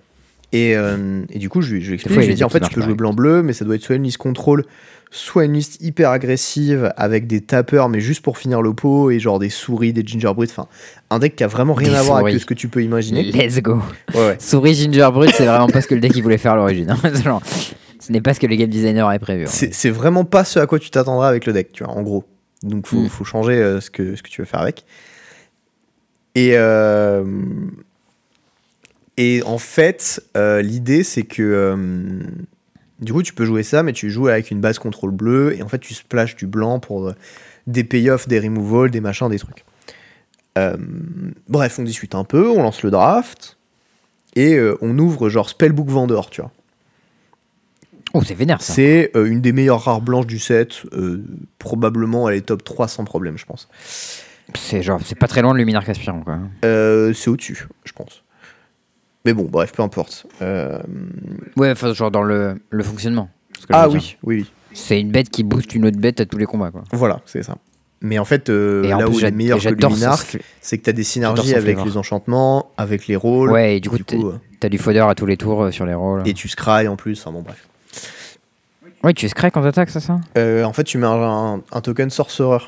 [0.53, 2.49] Et, euh, et du coup, je lui, je lui explique, je lui dis, des en
[2.49, 4.65] fait, tu peux jouer blanc-bleu, mais ça doit être soit une liste contrôle,
[5.11, 9.19] soit une liste hyper agressive, avec des tapeurs, mais juste pour finir le pot, et
[9.19, 10.67] genre des souris, des gingerbread, enfin,
[11.11, 13.23] un deck qui a vraiment rien Des à voir avec ce que tu peux imaginer.
[13.33, 13.81] Let's go.
[14.15, 14.37] Ouais, ouais.
[14.39, 16.91] Souris Gingerbread, c'est vraiment pas ce que le deck il voulait faire à l'origine.
[17.05, 17.41] hein.
[18.01, 19.45] Ce n'est pas ce que le game designer avait prévu.
[19.45, 19.51] hein.
[19.51, 22.03] C'est c'est vraiment pas ce à quoi tu t'attendras avec le deck, tu vois, en
[22.03, 22.25] gros.
[22.63, 23.09] Donc, faut, Mm.
[23.09, 24.85] faut changer euh, ce, que, ce que tu veux faire avec.
[26.35, 27.25] Et, euh,
[29.17, 31.77] et en fait, euh, l'idée, c'est que
[33.01, 35.63] du coup, tu peux jouer ça, mais tu joues avec une base contrôle bleu, et
[35.63, 37.15] en fait, tu splashes du blanc pour euh,
[37.67, 39.65] des payoffs, des removals, des machins, des trucs.
[40.59, 40.77] Euh,
[41.49, 43.57] bref, on discute un peu, on lance le draft,
[44.35, 46.51] et euh, on ouvre genre Spellbook Vendor, tu vois.
[48.15, 48.73] Oh, c'est vénère ça.
[48.73, 50.83] C'est euh, une des meilleures rares blanches du set.
[51.59, 53.69] probablement, elle est top 3 sans problème, je pense.
[54.55, 56.39] C'est genre, c'est pas très loin de Luminaire Caspiran quoi.
[56.63, 58.25] C'est au-dessus, je pense.
[59.29, 60.25] Mais bon, bref, peu importe.
[60.41, 60.79] Euh,
[61.57, 63.29] Ouais, enfin, genre dans le, le fonctionnement.
[63.69, 64.51] Ah oui, oui, oui.
[64.73, 66.83] C'est une bête qui booste une autre bête à tous les combats quoi.
[66.93, 67.57] Voilà, c'est ça.
[68.01, 70.17] Mais en fait, euh, et en là plus, où il est meilleur que j'adore Luminar,
[70.19, 71.85] ce- c'est que tu as des synergies avec flavor.
[71.85, 73.51] les enchantements, avec les rôles.
[73.51, 75.85] Ouais, et du coup, t'es- euh, t'as du fodder à tous les tours euh, sur
[75.85, 76.23] les rôles.
[76.27, 77.21] et tu scry en plus.
[77.21, 77.69] Enfin bon, bref.
[79.05, 80.19] Ouais, tu scrack quand t'attaques, c'est ça?
[80.39, 82.59] Euh, en fait, tu mets un, un token sorcerer.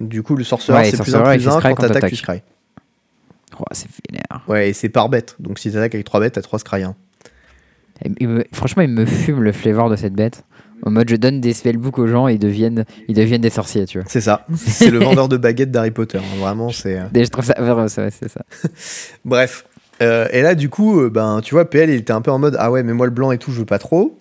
[0.00, 1.52] Du coup, le sorcerer, Ouais, c'est plus un plus un.
[1.58, 2.42] scry Quand quand t'attaques, tu scry.
[3.58, 4.42] Oh, c'est vénère.
[4.48, 5.36] Ouais, et c'est par bête.
[5.38, 6.82] Donc si t'attaques avec 3 bêtes, t'as 3 scry.
[6.82, 6.94] hein.
[8.52, 10.44] Franchement, il me fume le flavor de cette bête.
[10.84, 13.84] En mode, je donne des spellbooks aux gens et ils deviennent, ils deviennent des sorciers,
[13.86, 14.06] tu vois.
[14.08, 14.46] C'est ça.
[14.54, 16.18] C'est le vendeur de baguettes d'Harry Potter.
[16.18, 16.38] hein.
[16.38, 17.00] Vraiment, c'est.
[17.14, 18.42] Et je trouve ça vraiment, c'est ça.
[19.24, 19.66] Bref.
[20.00, 22.38] Euh, et là, du coup, euh, ben, tu vois, PL, il était un peu en
[22.38, 24.20] mode Ah ouais, mais moi, le blanc et tout, je veux pas trop.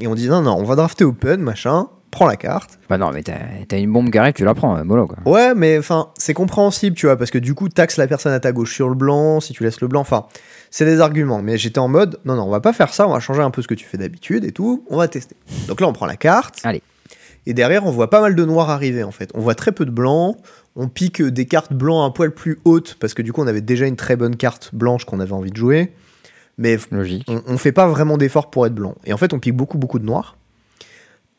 [0.00, 1.88] Et on dit Non, non, on va drafter open, machin.
[2.10, 2.78] Prends la carte.
[2.88, 5.18] Bah non, mais t'as une bombe arrive, tu la prends, mollo quoi.
[5.26, 8.40] Ouais, mais enfin, c'est compréhensible, tu vois, parce que du coup, taxe la personne à
[8.40, 10.00] ta gauche sur le blanc, si tu laisses le blanc.
[10.00, 10.26] Enfin,
[10.70, 11.42] c'est des arguments.
[11.42, 13.50] Mais j'étais en mode Non, non, on va pas faire ça, on va changer un
[13.50, 14.84] peu ce que tu fais d'habitude et tout.
[14.88, 15.36] On va tester.
[15.68, 16.60] Donc là, on prend la carte.
[16.64, 16.82] Allez.
[17.46, 19.30] Et derrière, on voit pas mal de noirs arriver, en fait.
[19.34, 20.36] On voit très peu de blancs.
[20.76, 23.60] On pique des cartes blancs un poil plus hautes, parce que du coup, on avait
[23.60, 25.92] déjà une très bonne carte blanche qu'on avait envie de jouer.
[26.56, 27.24] Mais Logique.
[27.28, 28.96] on, on fait pas vraiment d'efforts pour être blanc.
[29.04, 30.36] Et en fait, on pique beaucoup, beaucoup de noir.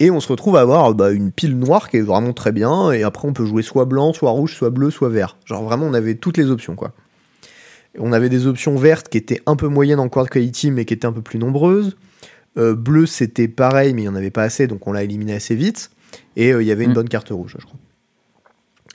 [0.02, 2.92] Et on se retrouve à avoir bah, une pile noire qui est vraiment très bien.
[2.92, 5.36] Et après, on peut jouer soit blanc, soit rouge, soit bleu, soit vert.
[5.46, 6.94] Genre vraiment, on avait toutes les options, quoi.
[7.98, 10.94] On avait des options vertes qui étaient un peu moyennes en quad quality, mais qui
[10.94, 11.98] étaient un peu plus nombreuses.
[12.58, 15.34] Euh, bleu, c'était pareil, mais il n'y en avait pas assez, donc on l'a éliminé
[15.34, 15.92] assez vite.
[16.36, 16.96] Et euh, il y avait une Mm.
[16.96, 17.80] bonne carte rouge, je crois.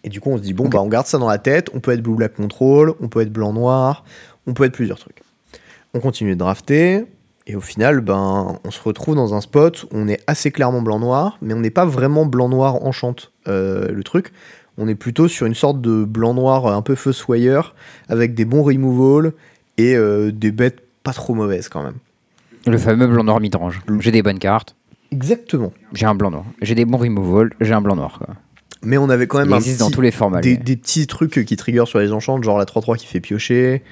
[0.04, 1.70] Et du coup, on se dit, bon, bah, on garde ça dans la tête.
[1.74, 4.04] On peut être blue black control, on peut être blanc noir,
[4.46, 5.22] on peut être plusieurs trucs.
[5.92, 7.04] On continue de drafter.
[7.46, 10.80] Et au final, ben, on se retrouve dans un spot où on est assez clairement
[10.80, 14.32] blanc-noir, mais on n'est pas vraiment blanc-noir enchante euh, le truc.
[14.78, 17.74] On est plutôt sur une sorte de blanc-noir un peu fossoyeur,
[18.08, 19.32] avec des bons removals
[19.76, 21.96] et euh, des bêtes pas trop mauvaises quand même.
[22.66, 23.82] Le fameux blanc noir midrange.
[24.00, 24.74] J'ai des bonnes cartes,
[25.12, 25.72] Exactement.
[25.92, 26.44] j'ai un blanc noir.
[26.62, 28.18] J'ai des bons removals, j'ai un blanc noir.
[28.18, 28.34] Quoi.
[28.82, 30.40] Mais on avait quand même Il un existe dans tous les formats.
[30.40, 33.82] des, des petits trucs qui trigger sur les enchantes, genre la 3-3 qui fait piocher.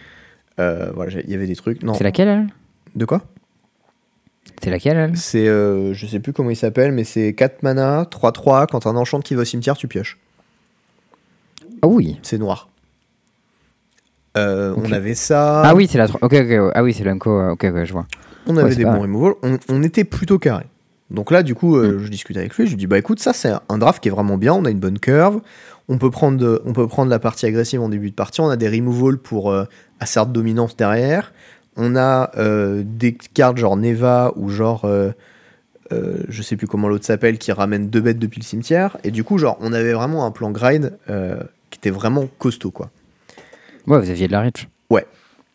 [0.58, 1.80] Euh, voilà, il y avait des trucs.
[1.94, 2.46] C'est laquelle elle?
[2.96, 3.22] De quoi?
[4.62, 8.04] C'est laquelle elle C'est, euh, je sais plus comment il s'appelle, mais c'est 4 mana,
[8.04, 8.66] 3-3.
[8.68, 10.18] Quand un enchant qui va au cimetière, tu pioches.
[11.82, 12.18] Ah oui.
[12.22, 12.68] C'est noir.
[14.36, 14.72] Euh.
[14.76, 15.62] On avait ça.
[15.62, 16.06] Ah oui, c'est la.
[16.08, 17.30] tro- Ok, ok, ah oui, c'est l'unco.
[17.38, 18.06] euh, Ok, ok, je vois.
[18.46, 19.34] On avait Ouais, des bons removals.
[19.42, 20.64] On, on était plutôt carré.
[21.10, 21.80] Donc là, du coup, Mm.
[21.84, 22.64] euh, je discute avec lui.
[22.66, 24.54] Je lui dis Bah écoute, ça, c'est un draft qui est vraiment bien.
[24.54, 25.40] On a une bonne curve.
[25.88, 28.40] On peut prendre, on peut prendre la partie agressive en début de partie.
[28.40, 29.64] On a des removals pour euh,
[30.00, 31.32] assert dominance derrière.
[31.76, 34.84] On a euh, des cartes genre Neva ou genre.
[34.84, 35.10] euh,
[35.92, 38.96] euh, je sais plus comment l'autre s'appelle, qui ramène deux bêtes depuis le cimetière.
[39.04, 42.90] Et du coup, genre, on avait vraiment un plan grind qui était vraiment costaud, quoi.
[43.86, 44.68] Ouais, vous aviez de la reach.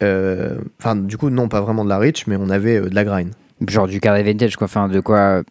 [0.03, 3.03] Euh, Enfin, du coup, non, pas vraiment de la reach, mais on avait de la
[3.03, 3.31] grind.
[3.67, 4.65] Genre du card advantage, quoi.
[4.65, 5.41] Enfin, de quoi.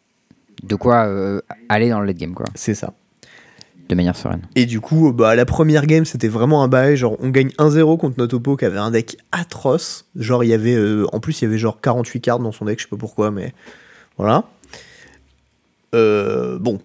[0.62, 1.08] De quoi
[1.68, 2.46] aller dans le late game, quoi.
[2.54, 2.92] C'est ça.
[3.88, 4.42] De manière sereine.
[4.56, 6.96] Et du coup, bah, la première game, c'était vraiment un bail.
[6.96, 10.06] Genre, on gagne 1-0 contre notre oppo qui avait un deck atroce.
[10.16, 10.74] Genre, il y avait.
[10.74, 12.96] euh, en plus, il y avait genre 48 cartes dans son deck, je sais pas
[12.96, 13.52] pourquoi, mais
[14.18, 14.44] voilà.
[15.94, 16.80] Euh, bon,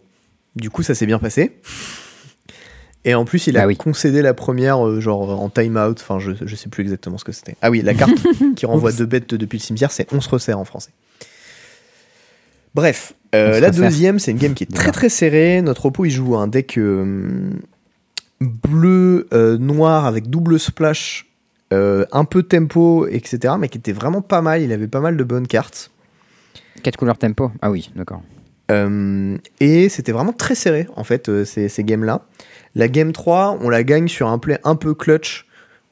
[0.55, 1.57] du coup, ça s'est bien passé.
[3.03, 3.77] Et en plus, il a Bah oui.
[3.77, 5.97] concédé la première, euh, genre en time-out.
[6.01, 7.55] Enfin, je, je sais plus exactement ce que c'était.
[7.63, 8.13] Ah oui, la carte
[8.55, 10.91] qui renvoie deux bêtes depuis le cimetière, c'est on se resserre en français.
[12.73, 15.61] Bref, euh, la deuxième, c'est une game qui est très très serrée.
[15.61, 17.49] Notre oppo, il joue un deck euh,
[18.39, 21.27] bleu, euh, noir avec double splash,
[21.71, 23.55] un peu tempo, etc.
[23.59, 24.61] Mais qui était vraiment pas mal.
[24.61, 25.91] Il avait pas mal de bonnes cartes.
[26.83, 28.21] 4 couleurs tempo Ah oui, d'accord.
[29.59, 32.25] Et c'était vraiment très serré, en fait, ces, ces games-là.
[32.73, 35.45] La game 3, on la gagne sur un play un peu clutch,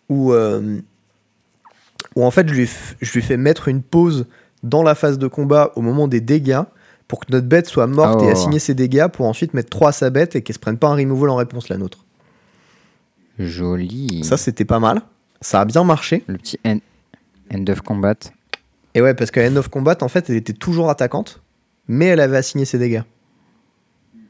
[0.07, 2.69] où, où en fait, je lui,
[3.01, 4.27] je lui fais mettre une pause
[4.63, 6.61] dans la phase de combat au moment des dégâts,
[7.07, 8.25] pour que notre bête soit morte Oh.
[8.25, 10.77] et assigner ses dégâts, pour ensuite mettre 3 à sa bête et qu'elle se prenne
[10.77, 12.05] pas un removal en réponse la nôtre.
[13.39, 14.23] Joli.
[14.23, 15.01] Ça, c'était pas mal.
[15.41, 16.23] Ça a bien marché.
[16.27, 16.79] Le petit end,
[17.53, 18.15] end of combat.
[18.95, 21.41] Et ouais, parce qu'à End of Combat, en fait, elle était toujours attaquante,
[21.87, 23.03] mais elle avait assigné ses dégâts.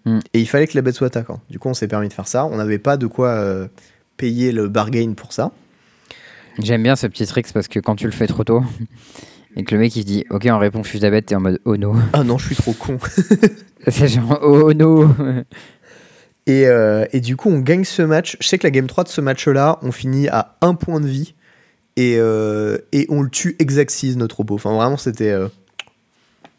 [0.06, 0.20] Hmm.
[0.34, 1.42] Et il fallait que la bête soit attaquante.
[1.50, 2.46] Du coup, on s'est permis de faire ça.
[2.46, 3.68] On n'avait pas de quoi euh,
[4.18, 5.52] payer le bargain pour ça.
[6.60, 8.64] J'aime bien ce petit trick parce que quand tu le fais trop tôt
[9.56, 11.42] et que le mec il se dit ok on répond fuse à bête t'es en
[11.42, 12.98] mode oh no Ah non, je suis trop con.
[13.88, 15.10] c'est genre oh no
[16.50, 18.36] Et, euh, et du coup, on gagne ce match.
[18.42, 21.08] Je sais que la game 3 de ce match-là, on finit à un point de
[21.08, 21.36] vie.
[21.96, 24.56] Et, euh, et on le tue exact notre robot.
[24.56, 25.48] Enfin, vraiment, c'était euh,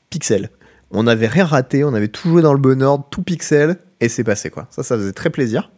[0.08, 0.50] pixel.
[0.92, 4.08] On n'avait rien raté, on avait tout joué dans le bon ordre, tout pixel, et
[4.08, 4.66] c'est passé quoi.
[4.70, 5.70] Ça, ça faisait très plaisir.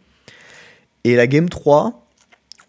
[1.03, 2.07] Et la game 3,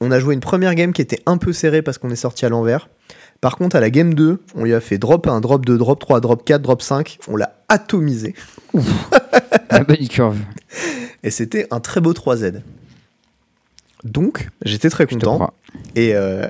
[0.00, 2.46] on a joué une première game qui était un peu serrée parce qu'on est sorti
[2.46, 2.88] à l'envers.
[3.44, 6.00] Par contre, à la game 2, on lui a fait drop 1, drop 2, drop
[6.00, 7.18] 3, drop 4, drop 5.
[7.28, 8.34] On l'a atomisé.
[9.70, 10.38] la bonne curve
[11.22, 12.62] Et c'était un très beau 3Z.
[14.02, 15.52] Donc, j'étais très content.
[15.94, 16.48] Et, euh,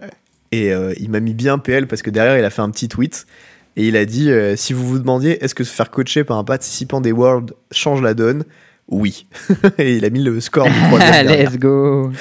[0.53, 2.87] et euh, il m'a mis bien PL parce que derrière, il a fait un petit
[2.87, 3.27] tweet.
[3.75, 6.39] Et il a dit euh, Si vous vous demandiez, est-ce que se faire coacher par
[6.39, 8.45] un participant des Worlds change la donne?
[8.87, 9.27] Oui.
[9.79, 12.13] et il a mis le score du 3 let's go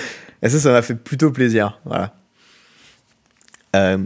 [0.42, 1.80] Et ça, ça m'a fait plutôt plaisir.
[1.86, 2.16] Voilà.
[3.76, 3.98] Euh,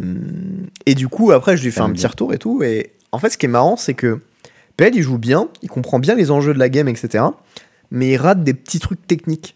[0.86, 2.64] et du coup, après, je lui Ça un petit retour et tout.
[2.64, 4.20] Et en fait, ce qui est marrant, c'est que
[4.78, 7.24] PL, il joue bien, il comprend bien les enjeux de la game, etc.
[7.92, 9.56] Mais il rate des petits trucs techniques.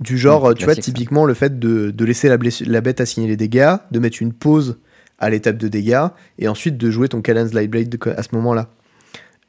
[0.00, 0.82] Du genre, tu vois, ça.
[0.82, 4.32] typiquement le fait de, de laisser la, la bête assigner les dégâts, de mettre une
[4.32, 4.76] pause
[5.18, 6.06] à l'étape de dégâts,
[6.38, 8.68] et ensuite de jouer ton Kalan's Lightblade de- à ce moment-là.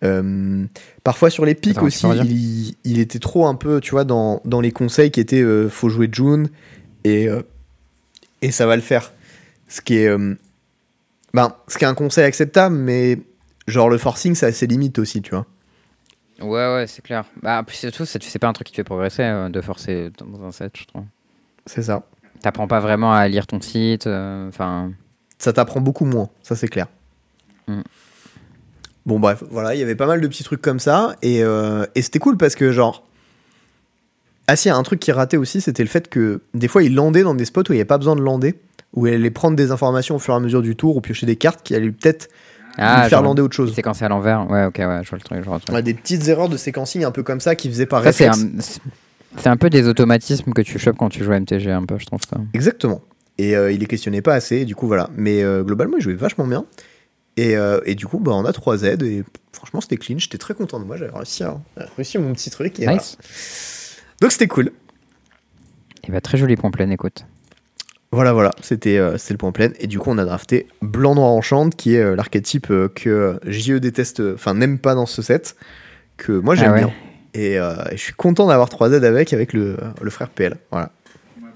[0.04, 0.64] Euh,
[1.04, 4.62] parfois sur les pics aussi, il, il était trop un peu, tu vois, dans, dans
[4.62, 6.50] les conseils qui étaient euh, faut jouer June
[7.04, 7.42] et, euh,
[8.42, 9.12] et ça va le faire.
[9.68, 10.36] Ce qui est, euh,
[11.34, 13.20] ben, ce qui est un conseil acceptable, mais
[13.68, 15.46] genre le forcing, ça a ses limites aussi, tu vois.
[16.40, 19.24] ouais ouais c'est clair bah puis surtout c'est pas un truc qui te fait progresser
[19.24, 21.04] euh, de forcer dans un set je trouve
[21.66, 22.04] C'est ça.
[22.42, 24.92] t'apprends pas vraiment à lire ton site euh, enfin
[25.40, 26.88] Ça t'apprend beaucoup moins, ça c'est clair.
[27.68, 27.82] Mm.
[29.06, 32.02] Bon bref, voilà, il y avait pas mal de petits trucs comme ça, et, et
[32.02, 33.06] c'était cool parce que genre...
[34.48, 37.24] Ah si, un truc qui ratait aussi, c'était le fait que des fois il landait
[37.24, 38.60] dans des spots où il n'y avait pas besoin de lander,
[38.98, 41.26] où il allait prendre des informations au fur et à mesure du tour, ou piocher
[41.26, 42.30] des cartes qui allaient peut-être
[42.78, 43.72] Ah, de faire lander autre chose.
[43.76, 44.50] C'est à l'envers.
[44.50, 45.38] Ouais, ok, ouais, je vois le truc.
[45.40, 45.76] je vois le truc.
[45.76, 48.30] Ouais, des petites erreurs de séquencing un peu comme ça qui faisaient par Ça, c'est
[48.30, 48.52] réflexe.
[48.58, 48.82] un, c'est-
[49.38, 51.98] c'est un peu des automatismes que tu chopes quand tu joues à MTG, un peu,
[52.00, 52.38] je trouve ça.
[52.54, 53.02] Exactement.
[53.38, 55.10] Et euh, il les questionnait pas assez, du coup voilà.
[55.16, 56.66] Mais euh, globalement, il jouait vachement bien.
[57.36, 60.18] Et, euh, et du coup, bah, on a 3 Z et franchement, c'était clean.
[60.18, 60.98] J'étais très content de moi.
[60.98, 62.80] J'avais réussi, à- j'avais réussi mon petit truc.
[62.80, 62.98] Et voilà.
[62.98, 63.18] Nice.
[64.22, 64.72] Donc c'était cool.
[66.08, 67.26] Et bah, très joli pleine écoute.
[68.12, 69.70] Voilà, voilà, c'était euh, le point plein.
[69.80, 73.40] Et du coup, on a drafté Blanc Noir Enchante, qui est euh, l'archétype euh, que
[73.46, 75.56] JE déteste, euh, enfin n'aime pas dans ce set,
[76.16, 76.80] que moi j'aime Ah ouais.
[76.86, 76.94] bien.
[77.34, 80.56] Et, euh, et je suis content d'avoir 3Z avec, avec le, le frère PL.
[80.72, 80.92] Voilà.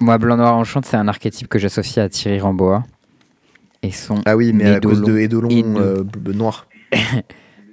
[0.02, 2.84] Moi, Blanc Noir Enchante, c'est un archétype que j'associe à Thierry Ramboa.
[3.84, 5.18] Et son Ah oui, mais à cause de.
[5.18, 6.68] Edolon euh, bleu- noir.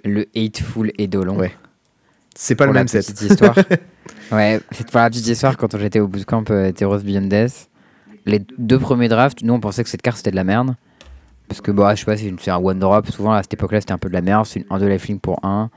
[0.04, 1.36] le Hateful Edolon.
[1.38, 1.52] Ouais.
[2.34, 3.04] C'est pas pour le même set.
[3.06, 3.56] petite histoire.
[4.32, 7.68] ouais, c'est pour la petite histoire, quand j'étais au bootcamp euh, Theros Beyond Death,
[8.26, 10.74] les deux premiers drafts, nous on pensait que cette carte c'était de la merde.
[11.48, 13.10] Parce que, bah, je sais pas, c'est un one drop.
[13.10, 14.44] Souvent à cette époque-là c'était un peu de la merde.
[14.44, 15.70] C'est un de lifelink pour un.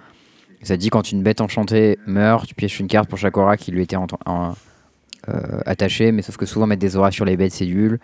[0.63, 3.71] Ça dit quand une bête enchantée meurt, tu pièges une carte pour chaque aura qui
[3.71, 6.11] lui était euh, attachée.
[6.11, 7.99] Mais sauf que souvent mettre des auras sur les bêtes c'est nul.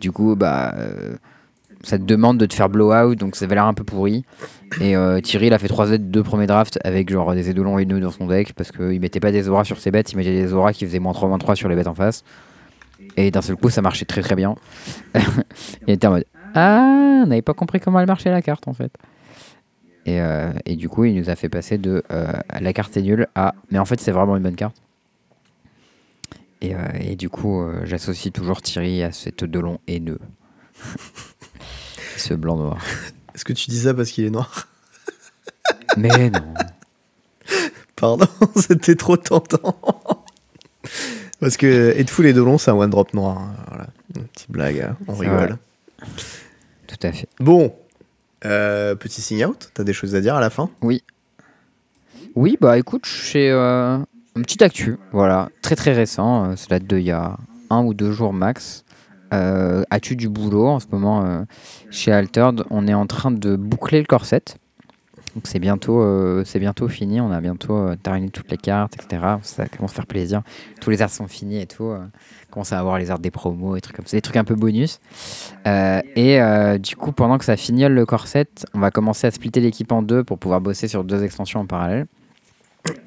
[0.00, 0.74] Du coup, bah.
[0.76, 1.14] euh,
[1.84, 4.24] ça te demande de te faire blowout, donc ça avait l'air un peu pourri.
[4.80, 7.78] Et euh, Thierry, il a fait 3 Z deux premiers drafts avec genre des édolons
[7.78, 10.16] et nœuds dans son deck parce qu'il mettait pas des auras sur ses bêtes, il
[10.16, 12.24] mettait des auras qui faisaient moins 3, moins 3 sur les bêtes en face.
[13.16, 14.54] Et d'un seul coup, ça marchait très très bien.
[15.86, 16.24] il était en mode
[16.54, 18.92] Ah, on n'avait pas compris comment elle marchait la carte en fait.
[20.04, 23.02] Et, euh, et du coup, il nous a fait passer de euh, la carte est
[23.02, 24.76] nulle à Mais en fait, c'est vraiment une bonne carte.
[26.60, 30.20] Et, euh, et du coup, j'associe toujours Thierry à cet Eudolon haineux.
[32.16, 32.78] Ce blanc noir.
[33.34, 34.68] Est-ce que tu dis ça parce qu'il est noir?
[35.96, 36.54] Mais non.
[37.96, 38.26] Pardon,
[38.56, 39.76] c'était trop tentant.
[41.42, 43.38] Parce que Headful et Dolon, c'est un one drop noir.
[43.38, 43.54] hein.
[43.68, 43.86] Voilà,
[44.16, 44.96] une petite blague, hein.
[45.08, 45.58] on C'est rigole.
[46.86, 47.28] Tout à fait.
[47.40, 47.74] Bon,
[48.44, 50.70] euh, petit sign out, t'as des choses à dire à la fin?
[52.34, 53.98] Oui, bah écoute, j'ai euh,
[54.36, 57.36] une petite actu, voilà, très très récent, euh, cela date de il y a
[57.70, 58.84] un ou deux jours max.
[59.34, 61.42] Euh, actu du boulot en ce moment euh,
[61.90, 64.42] chez Altered, on est en train de boucler le corset.
[65.34, 68.94] Donc c'est bientôt, euh, c'est bientôt fini, on a bientôt euh, terminé toutes les cartes,
[68.94, 69.22] etc.
[69.42, 70.42] Ça commence à faire plaisir.
[70.80, 71.84] Tous les arts sont finis et tout.
[71.84, 72.00] euh,
[72.50, 74.44] on commence à avoir les arts des promos et trucs comme ça, des trucs un
[74.44, 75.00] peu bonus.
[75.66, 76.38] Euh, et
[76.78, 80.02] du coup, pendant que ça fignole le corset, on va commencer à splitter l'équipe en
[80.02, 82.04] deux pour pouvoir bosser sur deux extensions en parallèle.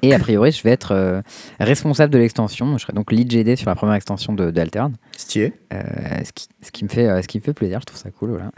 [0.02, 1.22] Et a priori, je vais être
[1.60, 2.76] responsable de l'extension.
[2.76, 4.94] Je serai donc lead GD sur la première extension de, de Altered.
[5.16, 5.52] Stylé.
[5.70, 8.30] Ce, qui, ce, qui me fait, ce qui me fait plaisir, je trouve ça cool.
[8.30, 8.50] Voilà.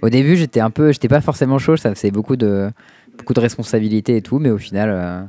[0.00, 2.68] Au début, j'étais un peu, j'étais pas forcément chaud, ça faisait beaucoup de,
[3.18, 5.22] beaucoup de responsabilités et tout, mais au final, euh,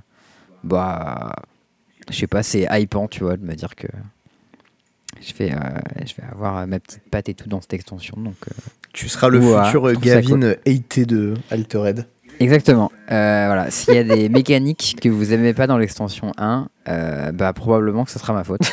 [0.64, 1.34] bah,
[2.10, 3.88] je sais pas, c'est hypant, tu vois, de me dire que
[5.22, 5.58] je vais, euh,
[6.06, 8.16] je vais avoir ma petite patte et tout dans cette extension.
[8.18, 8.54] Donc, euh,
[8.94, 12.06] Tu seras le Ouah, futur Gavin haté de Altered.
[12.40, 12.92] Exactement.
[13.12, 13.70] Euh, voilà.
[13.72, 18.06] S'il y a des mécaniques que vous aimez pas dans l'extension 1, euh, bah probablement
[18.06, 18.62] que ce sera ma faute.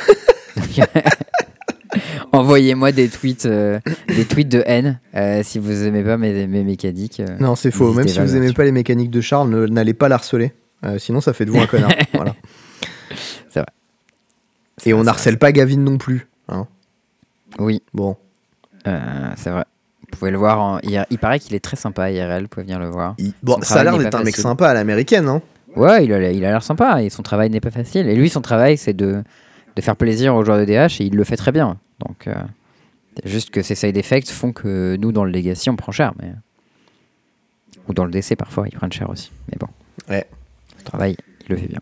[2.33, 6.63] Envoyez-moi des tweets, euh, des tweets de haine euh, si vous aimez pas mes, mes
[6.65, 7.21] mécaniques.
[7.21, 7.37] euh.
[7.41, 7.93] Non, c'est faux.
[7.93, 10.53] Même si vous aimez pas les mécaniques de Charles, ne- n'allez pas l'harceler.
[10.85, 11.91] Euh, sinon, ça fait de vous un connard.
[12.15, 12.35] Voilà.
[13.49, 13.69] C'est vrai.
[14.87, 16.29] Et on C'est harcèle pas Gavin non plus.
[16.49, 16.67] hein.
[17.59, 18.17] Oui, Bon.
[18.87, 19.01] euh,
[19.37, 19.65] c'est vrai.
[20.13, 20.61] Vous pouvez le voir.
[20.61, 20.79] En...
[20.79, 22.43] IR- Il paraît qu'il est très sympa IRL.
[22.43, 23.15] Vous pouvez venir le voir.
[23.19, 24.43] Il- Bon, Son ça a l'air n'est d'être pas un mec facile.
[24.45, 25.29] sympa à l'américaine.
[25.29, 25.43] Hein.
[25.77, 28.09] Ouais, il a il a l'air sympa et son travail n'est pas facile.
[28.09, 29.23] Et lui, son travail, c'est de,
[29.77, 31.77] de faire plaisir aux joueurs de DH et il le fait très bien.
[32.07, 32.35] Donc, euh,
[33.17, 36.13] c'est juste que ces side effects font que nous, dans le Legacy, on prend cher.
[36.21, 36.33] Mais...
[37.89, 39.31] Ou dans le DC, parfois, ils prennent cher aussi.
[39.49, 39.69] Mais bon.
[40.09, 40.27] Ouais.
[40.79, 41.81] Son travail, il le fait bien.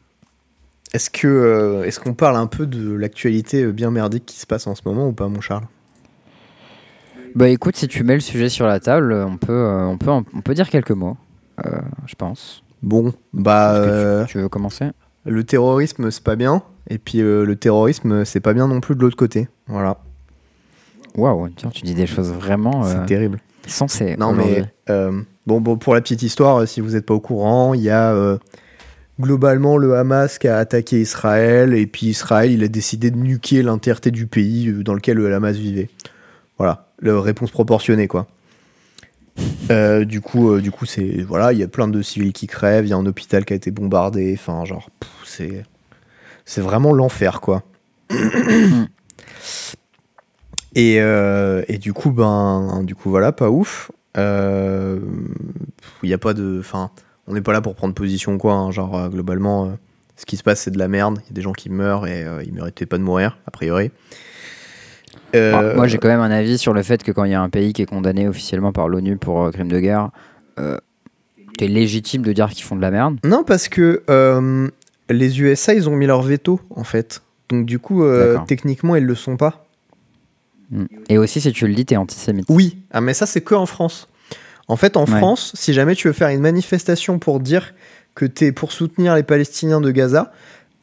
[0.94, 4.46] Est-ce que euh, est-ce qu'on parle un peu de l'actualité euh, bien merdique qui se
[4.46, 5.66] passe en ce moment ou pas, mon Charles?
[7.34, 10.10] Bah écoute, si tu mets le sujet sur la table, on peut, euh, on peut,
[10.10, 11.16] on peut dire quelques mots,
[11.66, 12.64] euh, je pense.
[12.82, 14.86] Bon, bah tu- tu, veux commencer?
[15.24, 19.00] le terrorisme c'est pas bien et puis le terrorisme c'est pas bien non plus de
[19.00, 19.48] l'autre côté.
[19.66, 19.98] Voilà,
[21.18, 23.40] Waouh, tiens, tu dis des choses vraiment euh, c'est terrible.
[23.66, 24.16] sensées.
[24.16, 27.20] Non mais euh, bon, bon pour la petite histoire, euh, si vous n'êtes pas au
[27.20, 28.38] courant, il y a euh,
[29.20, 33.62] globalement le Hamas qui a attaqué Israël et puis Israël il a décidé de nuquer
[33.62, 35.90] l'entièreté du pays dans lequel le Hamas vivait.
[36.56, 38.28] Voilà, la réponse proportionnée quoi.
[40.06, 42.88] Du coup, du coup, c'est voilà, il y a plein de civils qui crèvent, il
[42.88, 44.88] y a un hôpital qui a été bombardé, enfin genre,
[45.24, 45.62] c'est
[46.44, 47.62] c'est vraiment l'enfer quoi.
[50.78, 53.90] et, euh, et du coup, ben, du coup voilà, pas ouf.
[54.16, 54.98] Euh,
[56.02, 56.90] Il y a pas de, enfin,
[57.26, 58.54] on n'est pas là pour prendre position quoi.
[58.54, 59.68] hein, genre euh, globalement, euh,
[60.16, 61.18] ce qui se passe c'est de la merde.
[61.24, 63.50] Il y a des gens qui meurent et euh, ils méritaient pas de mourir a
[63.50, 63.90] priori.
[65.34, 67.42] Euh, moi, j'ai quand même un avis sur le fait que quand il y a
[67.42, 70.10] un pays qui est condamné officiellement par l'ONU pour euh, crime de guerre,
[70.58, 70.78] euh,
[71.58, 73.18] t'es légitime de dire qu'ils font de la merde.
[73.24, 74.68] Non, parce que euh,
[75.10, 77.20] les USA, ils ont mis leur veto, en fait.
[77.50, 79.66] Donc, du coup, euh, techniquement, ils le sont pas.
[80.70, 80.84] Mm.
[81.08, 82.46] Et aussi, si tu le dis, t'es antisémite.
[82.48, 84.08] Oui, ah, mais ça, c'est que en France.
[84.68, 85.18] En fait, en Ouais.
[85.18, 87.74] France, si jamais tu veux faire une manifestation pour dire
[88.14, 90.32] que t'es pour soutenir les Palestiniens de Gaza,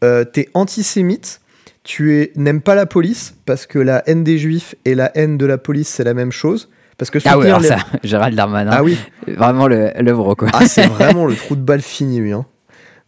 [0.03, 1.41] euh, t'es antisémite,
[1.83, 5.37] tu es- n'aimes pas la police, parce que la haine des juifs et la haine
[5.37, 6.69] de la police, c'est la même chose.
[6.97, 8.97] Parce que Ah ouais, alors les- ça, Gérald Darmanin, Ah oui,
[9.27, 10.47] vraiment le- l'œuvre quoi.
[10.53, 12.31] ah, c'est vraiment le trou de balle fini, lui.
[12.31, 12.45] Hein.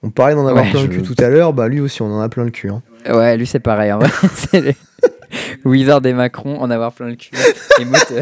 [0.04, 2.14] On parlait d'en avoir Ouais, plein le cul tout à l'heure, bah lui aussi, on
[2.14, 2.70] en a plein le cul.
[2.70, 2.84] Hein.
[3.12, 3.91] Ouais, lui c'est pareil.
[4.54, 4.78] Le
[5.66, 7.32] Wizard et Macron, en avoir plein le cul.
[7.80, 8.22] Émote, euh,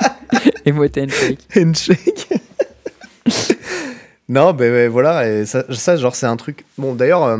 [0.66, 1.40] émote handshake.
[1.56, 2.28] Handshake.
[4.28, 6.64] non, ben voilà, et ça, ça, genre, c'est un truc.
[6.78, 7.38] Bon, d'ailleurs, euh,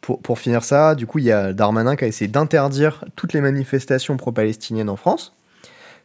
[0.00, 3.32] pour, pour finir ça, du coup, il y a Darmanin qui a essayé d'interdire toutes
[3.32, 5.32] les manifestations pro-palestiniennes en France.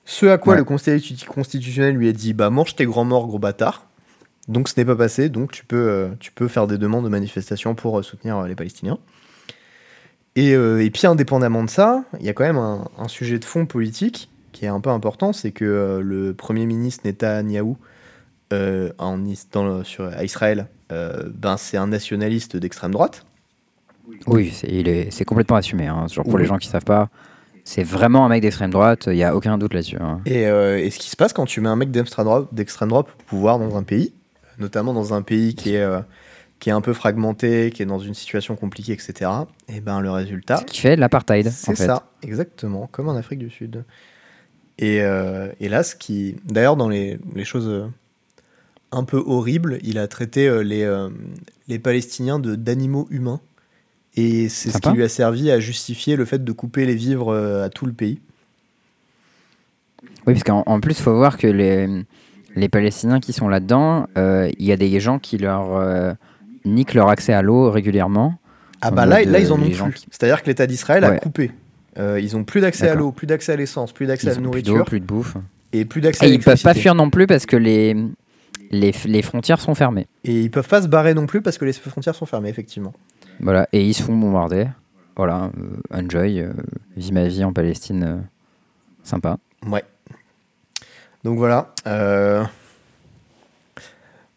[0.06, 0.60] Ce à quoi Ouais.
[0.60, 3.86] le Conseil constitu- constitutionnel lui a dit Bah, mange tes grands morts, gros bâtard.
[4.48, 7.10] Donc, ce n'est pas passé, donc tu peux, euh, tu peux faire des demandes de
[7.10, 8.98] manifestation pour soutenir les Palestiniens.
[10.35, 13.37] Et, euh, et puis, indépendamment de ça, il y a quand même un, un sujet
[13.39, 17.77] de fond politique qui est un peu important c'est que euh, le Premier ministre Netanyahou
[18.53, 23.25] euh, en, Is- dans le- sur, à Israël, ben, c'est un nationaliste d'extrême droite.
[24.27, 25.87] Oui, c'est complètement assumé.
[25.87, 26.05] Hein.
[26.11, 26.41] Genre pour Oui.
[26.41, 27.09] les gens qui savent pas,
[27.63, 29.97] c'est vraiment un mec d'extrême droite, il y a aucun doute là-dessus.
[30.01, 30.19] hein.
[30.25, 32.47] Et, et ce qui se passe quand tu mets un mec d'extrême droite,
[32.89, 34.11] droite au pouvoir dans un pays,
[34.59, 35.85] notamment dans un pays qui est,
[36.61, 39.29] qui est un peu fragmenté, qui est dans une situation compliquée, etc.,
[39.67, 41.85] et ben le résultat, Ce qui fait l'apartheid, c'est fait.
[41.88, 43.83] ça, exactement, comme en Afrique du Sud.
[44.79, 46.38] Et, euh, et là, ce qui.
[46.45, 47.88] D'ailleurs, dans les, les choses euh,
[48.91, 51.09] un peu horribles, il a traité euh, les, euh,
[51.67, 53.41] les Palestiniens de- d'animaux humains.
[54.15, 57.33] Et c'est ce qui lui a servi à justifier le fait de couper les vivres
[57.63, 58.19] à tout le pays.
[60.27, 61.88] Oui, parce qu'en en plus, il faut voir que les,
[62.55, 66.15] les Palestiniens qui sont là-dedans, il y a des gens qui leur
[66.65, 68.35] niquent leur accès à l'eau régulièrement.
[68.81, 69.93] Ah bah là, là ils en euh, ont plus.
[69.93, 71.51] qui- C'est-à-dire que l'État d'Israël a coupé.
[71.99, 74.35] Euh, ils ont plus d'accès à l'eau, plus d'accès à l'essence, plus d'accès à la
[74.38, 75.35] ont plus nourriture plus de bouffe.
[75.73, 77.95] et plus d'accès à ils peuvent pas fuir non plus parce que les,
[78.71, 80.07] les, les frontières sont fermées.
[80.23, 82.93] Et ils peuvent pas se barrer non plus parce que les frontières sont fermées, effectivement.
[83.41, 84.67] Voilà, et ils se font bombarder.
[85.17, 86.53] Voilà, euh, enjoy, euh,
[86.95, 88.17] vis ma vie en Palestine, euh,
[89.03, 89.38] sympa.
[89.67, 89.83] Ouais.
[91.23, 91.73] Donc voilà.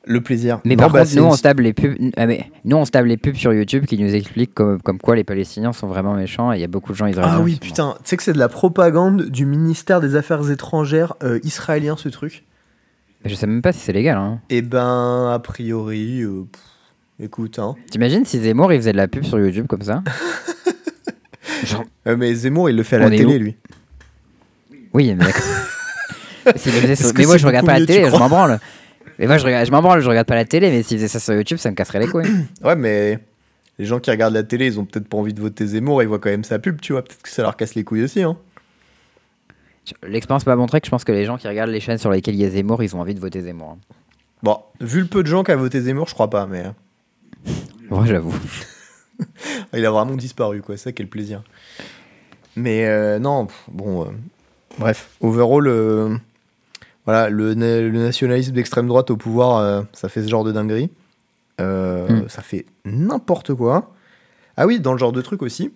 [0.07, 0.61] Le plaisir.
[0.65, 2.77] Mais Non, par bah, contre, nous une- on, se tape les pubs, ah, mais nous,
[2.77, 5.73] on se tape les pubs sur YouTube qui nous expliquent comme, comme quoi les Palestiniens
[5.73, 7.37] sont vraiment méchants et il y a beaucoup de gens israéliens.
[7.37, 7.95] Ah oui, putain.
[8.03, 12.11] Tu sais que c'est de la propagande du ministère des Affaires étrangères euh, israélien, ce
[12.11, 12.45] truc
[13.25, 14.19] Je sais même pas si c'est légal.
[14.19, 14.41] Hein.
[14.51, 16.63] Eh ben, a priori, euh, pff,
[17.27, 17.75] écoute, hein.
[17.91, 20.03] T'imagines si Zemmour il faisait de la pub sur YouTube comme ça
[21.65, 23.57] Genre, Euh, mais Zemmour, il le fait à la On est télé, lui.
[24.93, 25.43] Oui, mais d'accord.
[27.17, 28.61] Mais moi je regarde pas la télé, je m'en branle.
[29.19, 31.09] Mais moi je regarde, je m'en branle, je regarde pas la télé, mais s'il faisait
[31.09, 32.27] ça sur YouTube, ça me casserait les couilles.
[32.63, 33.19] Ouais, mais
[33.79, 36.09] les gens qui regardent la télé, ils ont peut-être pas envie de voter Zemmour, ils
[36.09, 37.03] voient quand même sa pub, tu vois.
[37.03, 38.37] Peut-être que ça leur casse les couilles aussi, hein.
[40.03, 42.35] L'expérience m'a montré que je pense que les gens qui regardent les chaînes sur lesquelles
[42.35, 43.73] il y a Zemmour, ils ont envie de voter Zemmour.
[43.73, 43.95] hein.
[44.43, 46.65] Bon, vu le peu de gens qui ont voté Zemmour, je crois pas, mais
[47.91, 48.35] En vrai, j'avoue.
[49.75, 50.77] il a vraiment disparu, quoi.
[50.77, 51.43] C'est ça le plaisir.
[52.57, 54.05] Mais euh, non, bon.
[54.05, 54.11] euh,
[54.79, 56.17] bref, overall, euh,
[57.05, 60.91] voilà, le, le nationalisme d'extrême droite au pouvoir, euh, ça fait ce genre de dinguerie.
[61.61, 62.29] Euh, Mm.
[62.29, 63.93] Ça fait n'importe quoi.
[64.57, 65.73] Ah oui, dans le genre de truc aussi,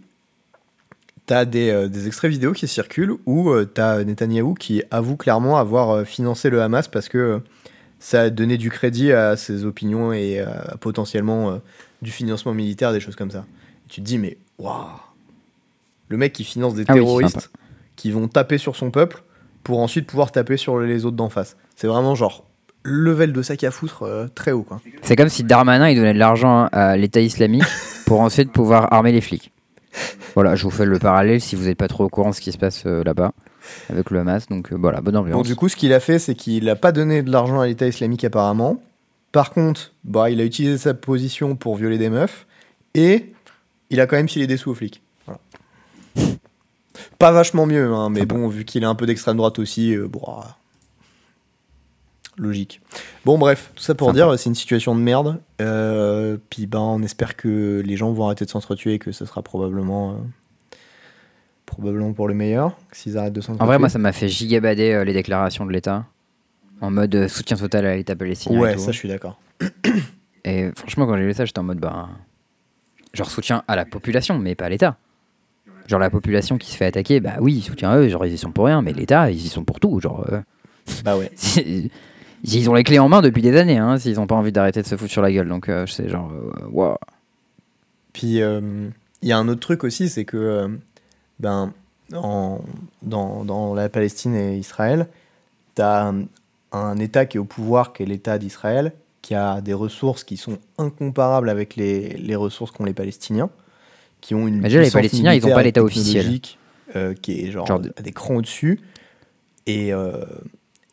[1.27, 6.05] t'as des, euh, des extraits vidéo qui circulent où t'as Netanyahou qui avoue clairement avoir
[6.07, 7.41] financé le Hamas parce que
[7.99, 10.45] ça a donné du crédit à ses opinions et
[10.81, 11.61] potentiellement
[12.03, 13.45] du financement militaire, des choses comme ça.
[13.89, 14.87] Tu te dis, mais waouh
[16.09, 17.51] Le mec qui finance des Ah terroristes
[17.97, 19.23] qui vont taper sur son peuple
[19.69, 21.55] pour ensuite pouvoir taper sur les autres d'en face.
[21.77, 22.47] C'est vraiment genre
[22.85, 24.81] level de sac à foutre euh, très haut, quoi.
[25.03, 27.65] C'est comme si Darmanin il donnait de l'argent à l'État islamique
[28.07, 29.53] pour ensuite pouvoir armer les flics.
[30.35, 32.41] Voilà, je vous fais le parallèle si vous n'êtes pas trop au courant de ce
[32.41, 33.33] qui se passe euh, là-bas
[33.91, 34.47] avec le Hamas.
[34.49, 35.37] Donc euh, voilà, bonne ambiance.
[35.37, 37.67] Donc du coup, ce qu'il a fait, c'est qu'il n'a pas donné de l'argent à
[37.67, 38.83] l'État islamique apparemment.
[39.33, 42.47] Par contre, bah, il a utilisé sa position pour violer des meufs
[42.95, 43.35] et
[43.91, 45.03] il a quand même filé des sous aux flics.
[47.19, 50.09] Pas vachement mieux, hein, mais bon, vu qu'il est un peu d'extrême droite aussi, euh,
[50.09, 50.57] bon, ah.
[52.37, 52.81] logique.
[53.25, 54.17] Bon, bref, tout ça pour Sympa.
[54.17, 55.41] dire, c'est une situation de merde.
[55.61, 59.25] Euh, puis ben, on espère que les gens vont arrêter de s'entretuer et que ce
[59.25, 60.77] sera probablement, euh,
[61.67, 63.63] probablement pour le meilleur, s'ils arrêtent de s'entretuer.
[63.63, 66.07] En vrai, moi ça m'a fait gigabader les déclarations de l'État
[66.81, 68.59] en mode soutien total à l'État palestinien.
[68.59, 68.81] et ouais, tout.
[68.81, 69.41] ça je suis d'accord.
[70.45, 72.09] Et franchement, quand j'ai lu ça, j'étais en mode bah.
[73.15, 74.97] Genre soutien à la population, mais pas à l'État.
[75.89, 78.39] Genre la population qui se fait attaquer, bah oui, soutien à eux, genre ils y
[78.39, 79.99] sont pour rien, mais l'État, ils y sont pour tout.
[80.01, 80.25] Genre.
[80.31, 80.41] euh,
[81.05, 81.31] Bah ouais.
[82.45, 84.81] Ils ont les clés en main depuis des années, hein, s'ils ont pas envie d'arrêter
[84.83, 85.49] de se foutre sur la gueule.
[85.49, 86.97] Donc, euh, c'est genre, euh, wow.
[88.13, 88.89] Puis euh,
[89.23, 90.79] il y a un autre truc aussi, c'est que
[91.41, 91.73] ben,
[92.15, 92.61] en-
[93.03, 95.09] dans, dans la Palestine et Israël,
[95.75, 96.25] tu as un,
[96.73, 98.93] un État qui est au pouvoir, qui est l'État d'Israël,
[99.23, 103.51] qui a des ressources qui sont incomparables avec les, les ressources qu'ont les Palestiniens,
[104.21, 106.27] qui ont une Mais déjà, les Palestiniens, ils ont militaire pas l'État officiel.
[106.97, 108.81] euh, qui est genre, Genre de- des crans au-dessus.
[109.67, 110.25] Et, euh,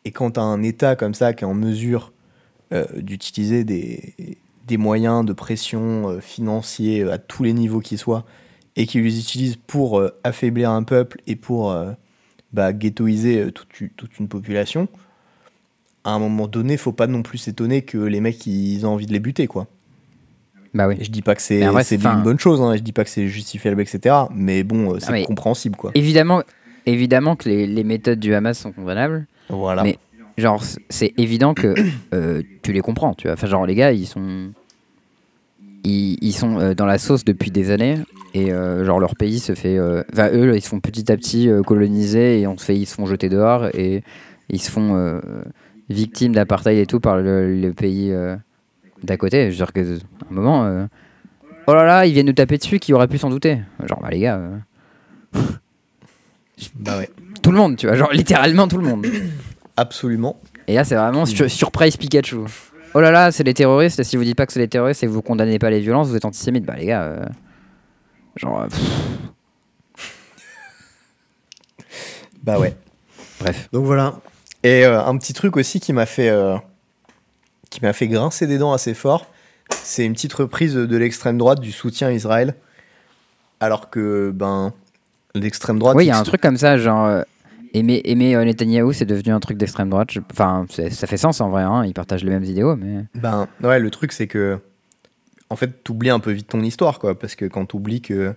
[0.04, 2.12] et quand tu as un État comme ça qui est en mesure
[2.72, 4.14] euh, d'utiliser des,
[4.66, 8.24] des moyens de pression euh, financiers à tous les niveaux qui soient
[8.76, 11.74] et qui les utilise pour affaiblir un peuple et pour
[12.52, 14.86] bah, ghettoiser toute, toute une population,
[16.04, 19.06] à un moment donné, faut pas non plus s'étonner que les mecs ils ont envie
[19.06, 19.66] de les buter quoi.
[20.76, 20.96] Bah oui.
[21.00, 23.80] Je dis pas que c'est une bonne chose, hein, je dis pas que c'est justifiable
[23.80, 24.14] etc.
[24.34, 25.90] Mais bon, euh, c'est Ah, compréhensible quoi.
[25.94, 26.42] Évidemment,
[26.84, 29.26] évidemment que les, les méthodes du Hamas sont condamnables.
[29.48, 29.82] Voilà.
[29.82, 29.98] Mais-
[30.38, 31.74] Genre, c'est évident que
[32.14, 33.32] euh, tu les comprends, tu vois.
[33.34, 34.50] Enfin, genre, les gars, ils sont.
[35.82, 37.96] Ils, ils sont euh, dans la sauce depuis des années.
[38.34, 39.78] Et euh, genre, leur pays se fait.
[40.12, 42.94] Enfin, eux, ils se font petit à petit coloniser et on se fait, ils se
[42.96, 44.02] font jeter dehors et
[44.50, 45.20] ils se font
[45.88, 48.12] victimes d'apartheid et tout par le, le pays
[49.06, 49.44] d'à côté.
[49.46, 49.98] Je veux dire que, à
[50.30, 50.64] un moment.
[50.66, 50.86] euh,
[51.66, 54.08] oh là là, ils viennent nous taper dessus, qui aurait pu s'en douter Genre, bah,
[54.10, 54.36] les gars.
[54.36, 54.58] euh,
[56.74, 57.10] Bah ouais.
[57.42, 57.96] tout le monde, tu vois.
[57.96, 59.06] Genre, littéralement tout le monde.
[59.76, 60.40] Absolument.
[60.68, 62.36] Et là, c'est vraiment sur- surprise Pikachu.
[62.94, 64.02] Oh là là, c'est les terroristes.
[64.04, 66.08] Si vous dites pas que c'est les terroristes et que vous condamnez pas les violences,
[66.08, 66.64] vous êtes antisémite.
[66.64, 67.02] Bah, les gars.
[67.02, 67.24] euh,
[68.36, 68.66] Genre.
[72.42, 72.74] Bah ouais.
[73.40, 73.68] bref.
[73.72, 74.14] Donc voilà.
[74.62, 76.56] Et euh, un petit truc aussi qui m'a fait euh,
[77.76, 79.26] qui m'a fait grincer des dents assez fort,
[79.70, 82.54] c'est une petite reprise de l'extrême droite du soutien à Israël,
[83.60, 84.72] alors que ben
[85.34, 85.96] l'extrême droite.
[85.96, 87.06] Oui, il y a un truc comme ça, genre.
[87.06, 87.22] euh,
[87.74, 90.10] aimer aimer euh, Netanyahou, c'est devenu un truc d'extrême droite.
[90.10, 91.62] Je- Enfin, ça fait sens en vrai.
[91.62, 93.04] Hein, ils partagent les mêmes idéaux, mais.
[93.14, 94.58] Ben ouais, le truc c'est que
[95.50, 98.34] en fait t'oublies un peu vite ton histoire quoi, parce que quand t'oublies que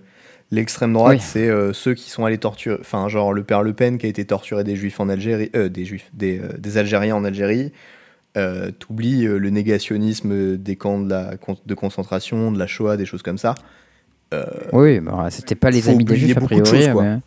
[0.51, 1.23] l'extrême droite Oui.
[1.25, 4.09] c'est euh, ceux qui sont allés torturer, enfin genre le père Le Pen qui a
[4.09, 7.71] été torturé des juifs en Algérie, euh, des juifs, des, euh, des Algériens en Algérie.
[8.39, 11.31] Euh, t'oublies euh, le négationnisme des camps de, la,
[11.65, 13.55] de concentration, de la Shoah, des choses comme ça.
[14.33, 16.65] Euh, Oui, bah, c'était pas les amis des juifs a de priori.
[16.83, 17.03] choses, quoi.
[17.03, 17.19] mais-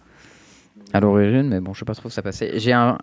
[0.92, 2.52] À l'origine, mais bon, je sais pas trop où ça passait.
[2.58, 2.96] J'ai un,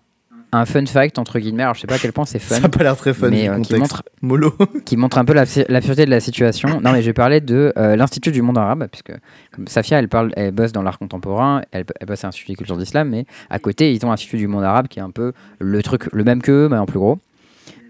[0.51, 1.63] un fun fact, entre guillemets.
[1.63, 2.55] Alors, je sais pas à quel point c'est fun.
[2.59, 4.53] ça a pas l'air très fun mais, euh, qui montre- Mollo.
[4.85, 6.79] qui montre un peu la, la pureté de la situation.
[6.81, 9.11] Non, mais je vais parler de euh, l'Institut du monde arabe, puisque
[9.51, 12.55] comme Safia, elle, parle, elle bosse dans l'art contemporain, elle, elle bosse à l'Institut des
[12.55, 15.33] cultures d'islam, mais à côté, ils ont l'Institut du monde arabe, qui est un peu
[15.59, 17.19] le truc, le même qu'eux, mais en plus gros.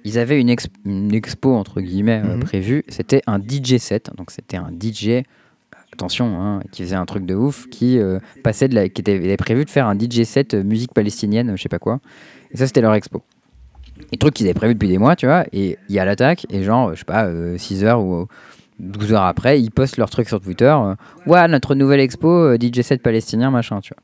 [0.06, 2.40] Ils avaient une, ex- une expo, entre guillemets, euh, Mhm.
[2.40, 2.84] prévue.
[2.88, 5.24] C'était un DJ set, donc c'était un DJ,
[5.94, 9.16] attention, hein, qui faisait un truc de ouf, qui euh, passait de la, qui était,
[9.16, 12.00] avait prévu de faire un DJ set euh, musique palestinienne, je sais pas quoi.
[12.52, 13.22] Et ça, c'était leur expo.
[14.12, 16.46] Et truc qu'ils avaient prévu depuis des mois, tu vois, et il y a l'attaque,
[16.50, 18.28] et genre, je sais pas, 6 heures ou
[18.80, 20.66] 12 heures après, ils postent leur truc sur Twitter.
[20.82, 20.96] euh,
[21.28, 24.02] ouais, notre nouvelle expo, euh, DJ set palestinien, machin, tu vois.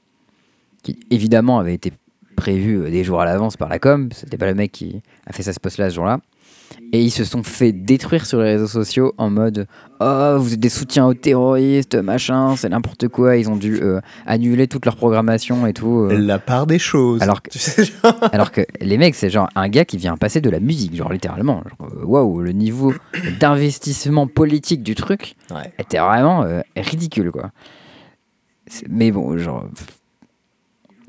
[0.84, 1.94] Qui évidemment avait été
[2.36, 5.34] prévu euh, des jours à l'avance par la com, c'était pas le mec qui a
[5.34, 6.20] fait ça ce post là ce jour-là.
[6.92, 9.68] Et ils se sont fait détruire sur les réseaux sociaux en mode
[10.00, 13.38] Oh, vous êtes des soutiens aux terroristes, machin, c'est n'importe quoi.
[13.38, 16.08] Ils ont dû euh, annuler toute leur programmation et tout.
[16.10, 16.18] euh.
[16.18, 17.22] La part des choses.
[17.22, 17.50] Alors que-
[18.32, 18.50] Alors
[18.82, 21.64] les mecs, c'est genre un gars qui vient passer de la musique, genre littéralement.
[22.04, 22.94] Waouh, le niveau
[23.40, 25.72] d'investissement politique du truc Ouais.
[25.78, 27.52] était vraiment euh, ridicule, quoi.
[28.90, 29.66] Mais bon, genre.
[29.76, 29.88] pff,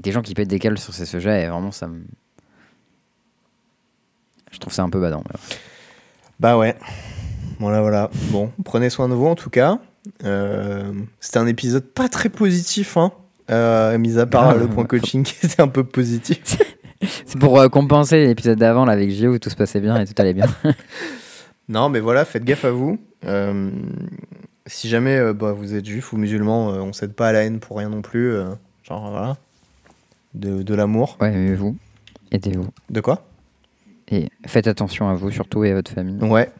[0.00, 2.02] Des gens qui pètent des câbles sur ces sujets, et vraiment, ça me.
[4.52, 5.22] Je trouve ça un peu badant.
[5.26, 5.56] mais ouais.
[6.38, 6.76] Bah ouais.
[7.58, 8.10] Voilà, voilà.
[8.30, 9.78] Bon, prenez soin de vous en tout cas.
[10.24, 13.12] Euh, C'était un épisode pas très positif, hein.
[13.50, 16.58] Euh, mis à part le point coaching qui était un peu positif.
[17.26, 20.06] C'est pour euh, compenser l'épisode d'avant là, avec Gio où tout se passait bien et
[20.06, 20.46] tout allait bien.
[21.68, 22.96] Non, mais voilà, faites gaffe à vous.
[23.24, 23.70] Euh,
[24.66, 27.42] si jamais euh, bah, vous êtes juif ou musulman, euh, on cède pas à la
[27.42, 28.32] haine pour rien non plus.
[28.32, 28.44] euh,
[28.84, 29.36] genre, voilà.
[30.36, 31.16] De, de l'amour.
[31.20, 31.76] Ouais, mais vous,
[32.30, 32.68] aidez-vous.
[32.90, 33.26] De quoi?
[34.08, 36.22] Et faites attention à vous surtout et à votre famille.
[36.22, 36.50] Ouais.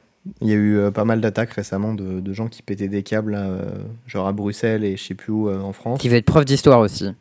[0.40, 3.05] Il y a eu euh, pas mal d'attaques récemment de, de gens qui pétaient des
[3.05, 3.61] câbles, euh,
[4.09, 6.01] genre à Bruxelles et je sais plus où euh, en France.
[6.01, 7.12] Qui va être prof d'histoire aussi.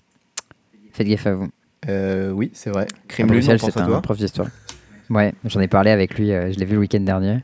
[0.94, 1.50] Faites gaffe à vous.
[2.36, 2.84] Oui, c'est vrai.
[2.86, 4.02] À Crime on Bruxelles, c'est à un toi.
[4.02, 4.48] prof d'histoire.
[5.12, 7.44] Ouais, j'en ai parlé avec lui, je l'ai vu le week-end dernier.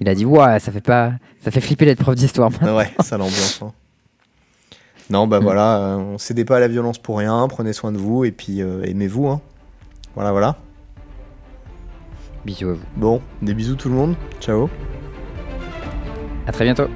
[0.00, 1.12] Il a dit Ouais, ça fait pas.
[1.40, 2.50] Ça fait flipper d'être prof d'histoire.
[2.74, 3.60] Ouais, ça l'ambiance.
[3.62, 3.72] hein.
[5.10, 5.42] Non, bah Mm.
[5.44, 8.32] voilà, euh, on cédait pas à la violence pour rien, prenez soin de vous et
[8.32, 9.28] puis euh, aimez-vous.
[9.28, 9.40] Hein.
[10.14, 10.56] Voilà, voilà.
[12.44, 12.84] Bisous à vous.
[12.96, 14.14] Bon, des bisous tout le monde.
[14.40, 14.68] Ciao.
[16.46, 16.86] À très bientôt.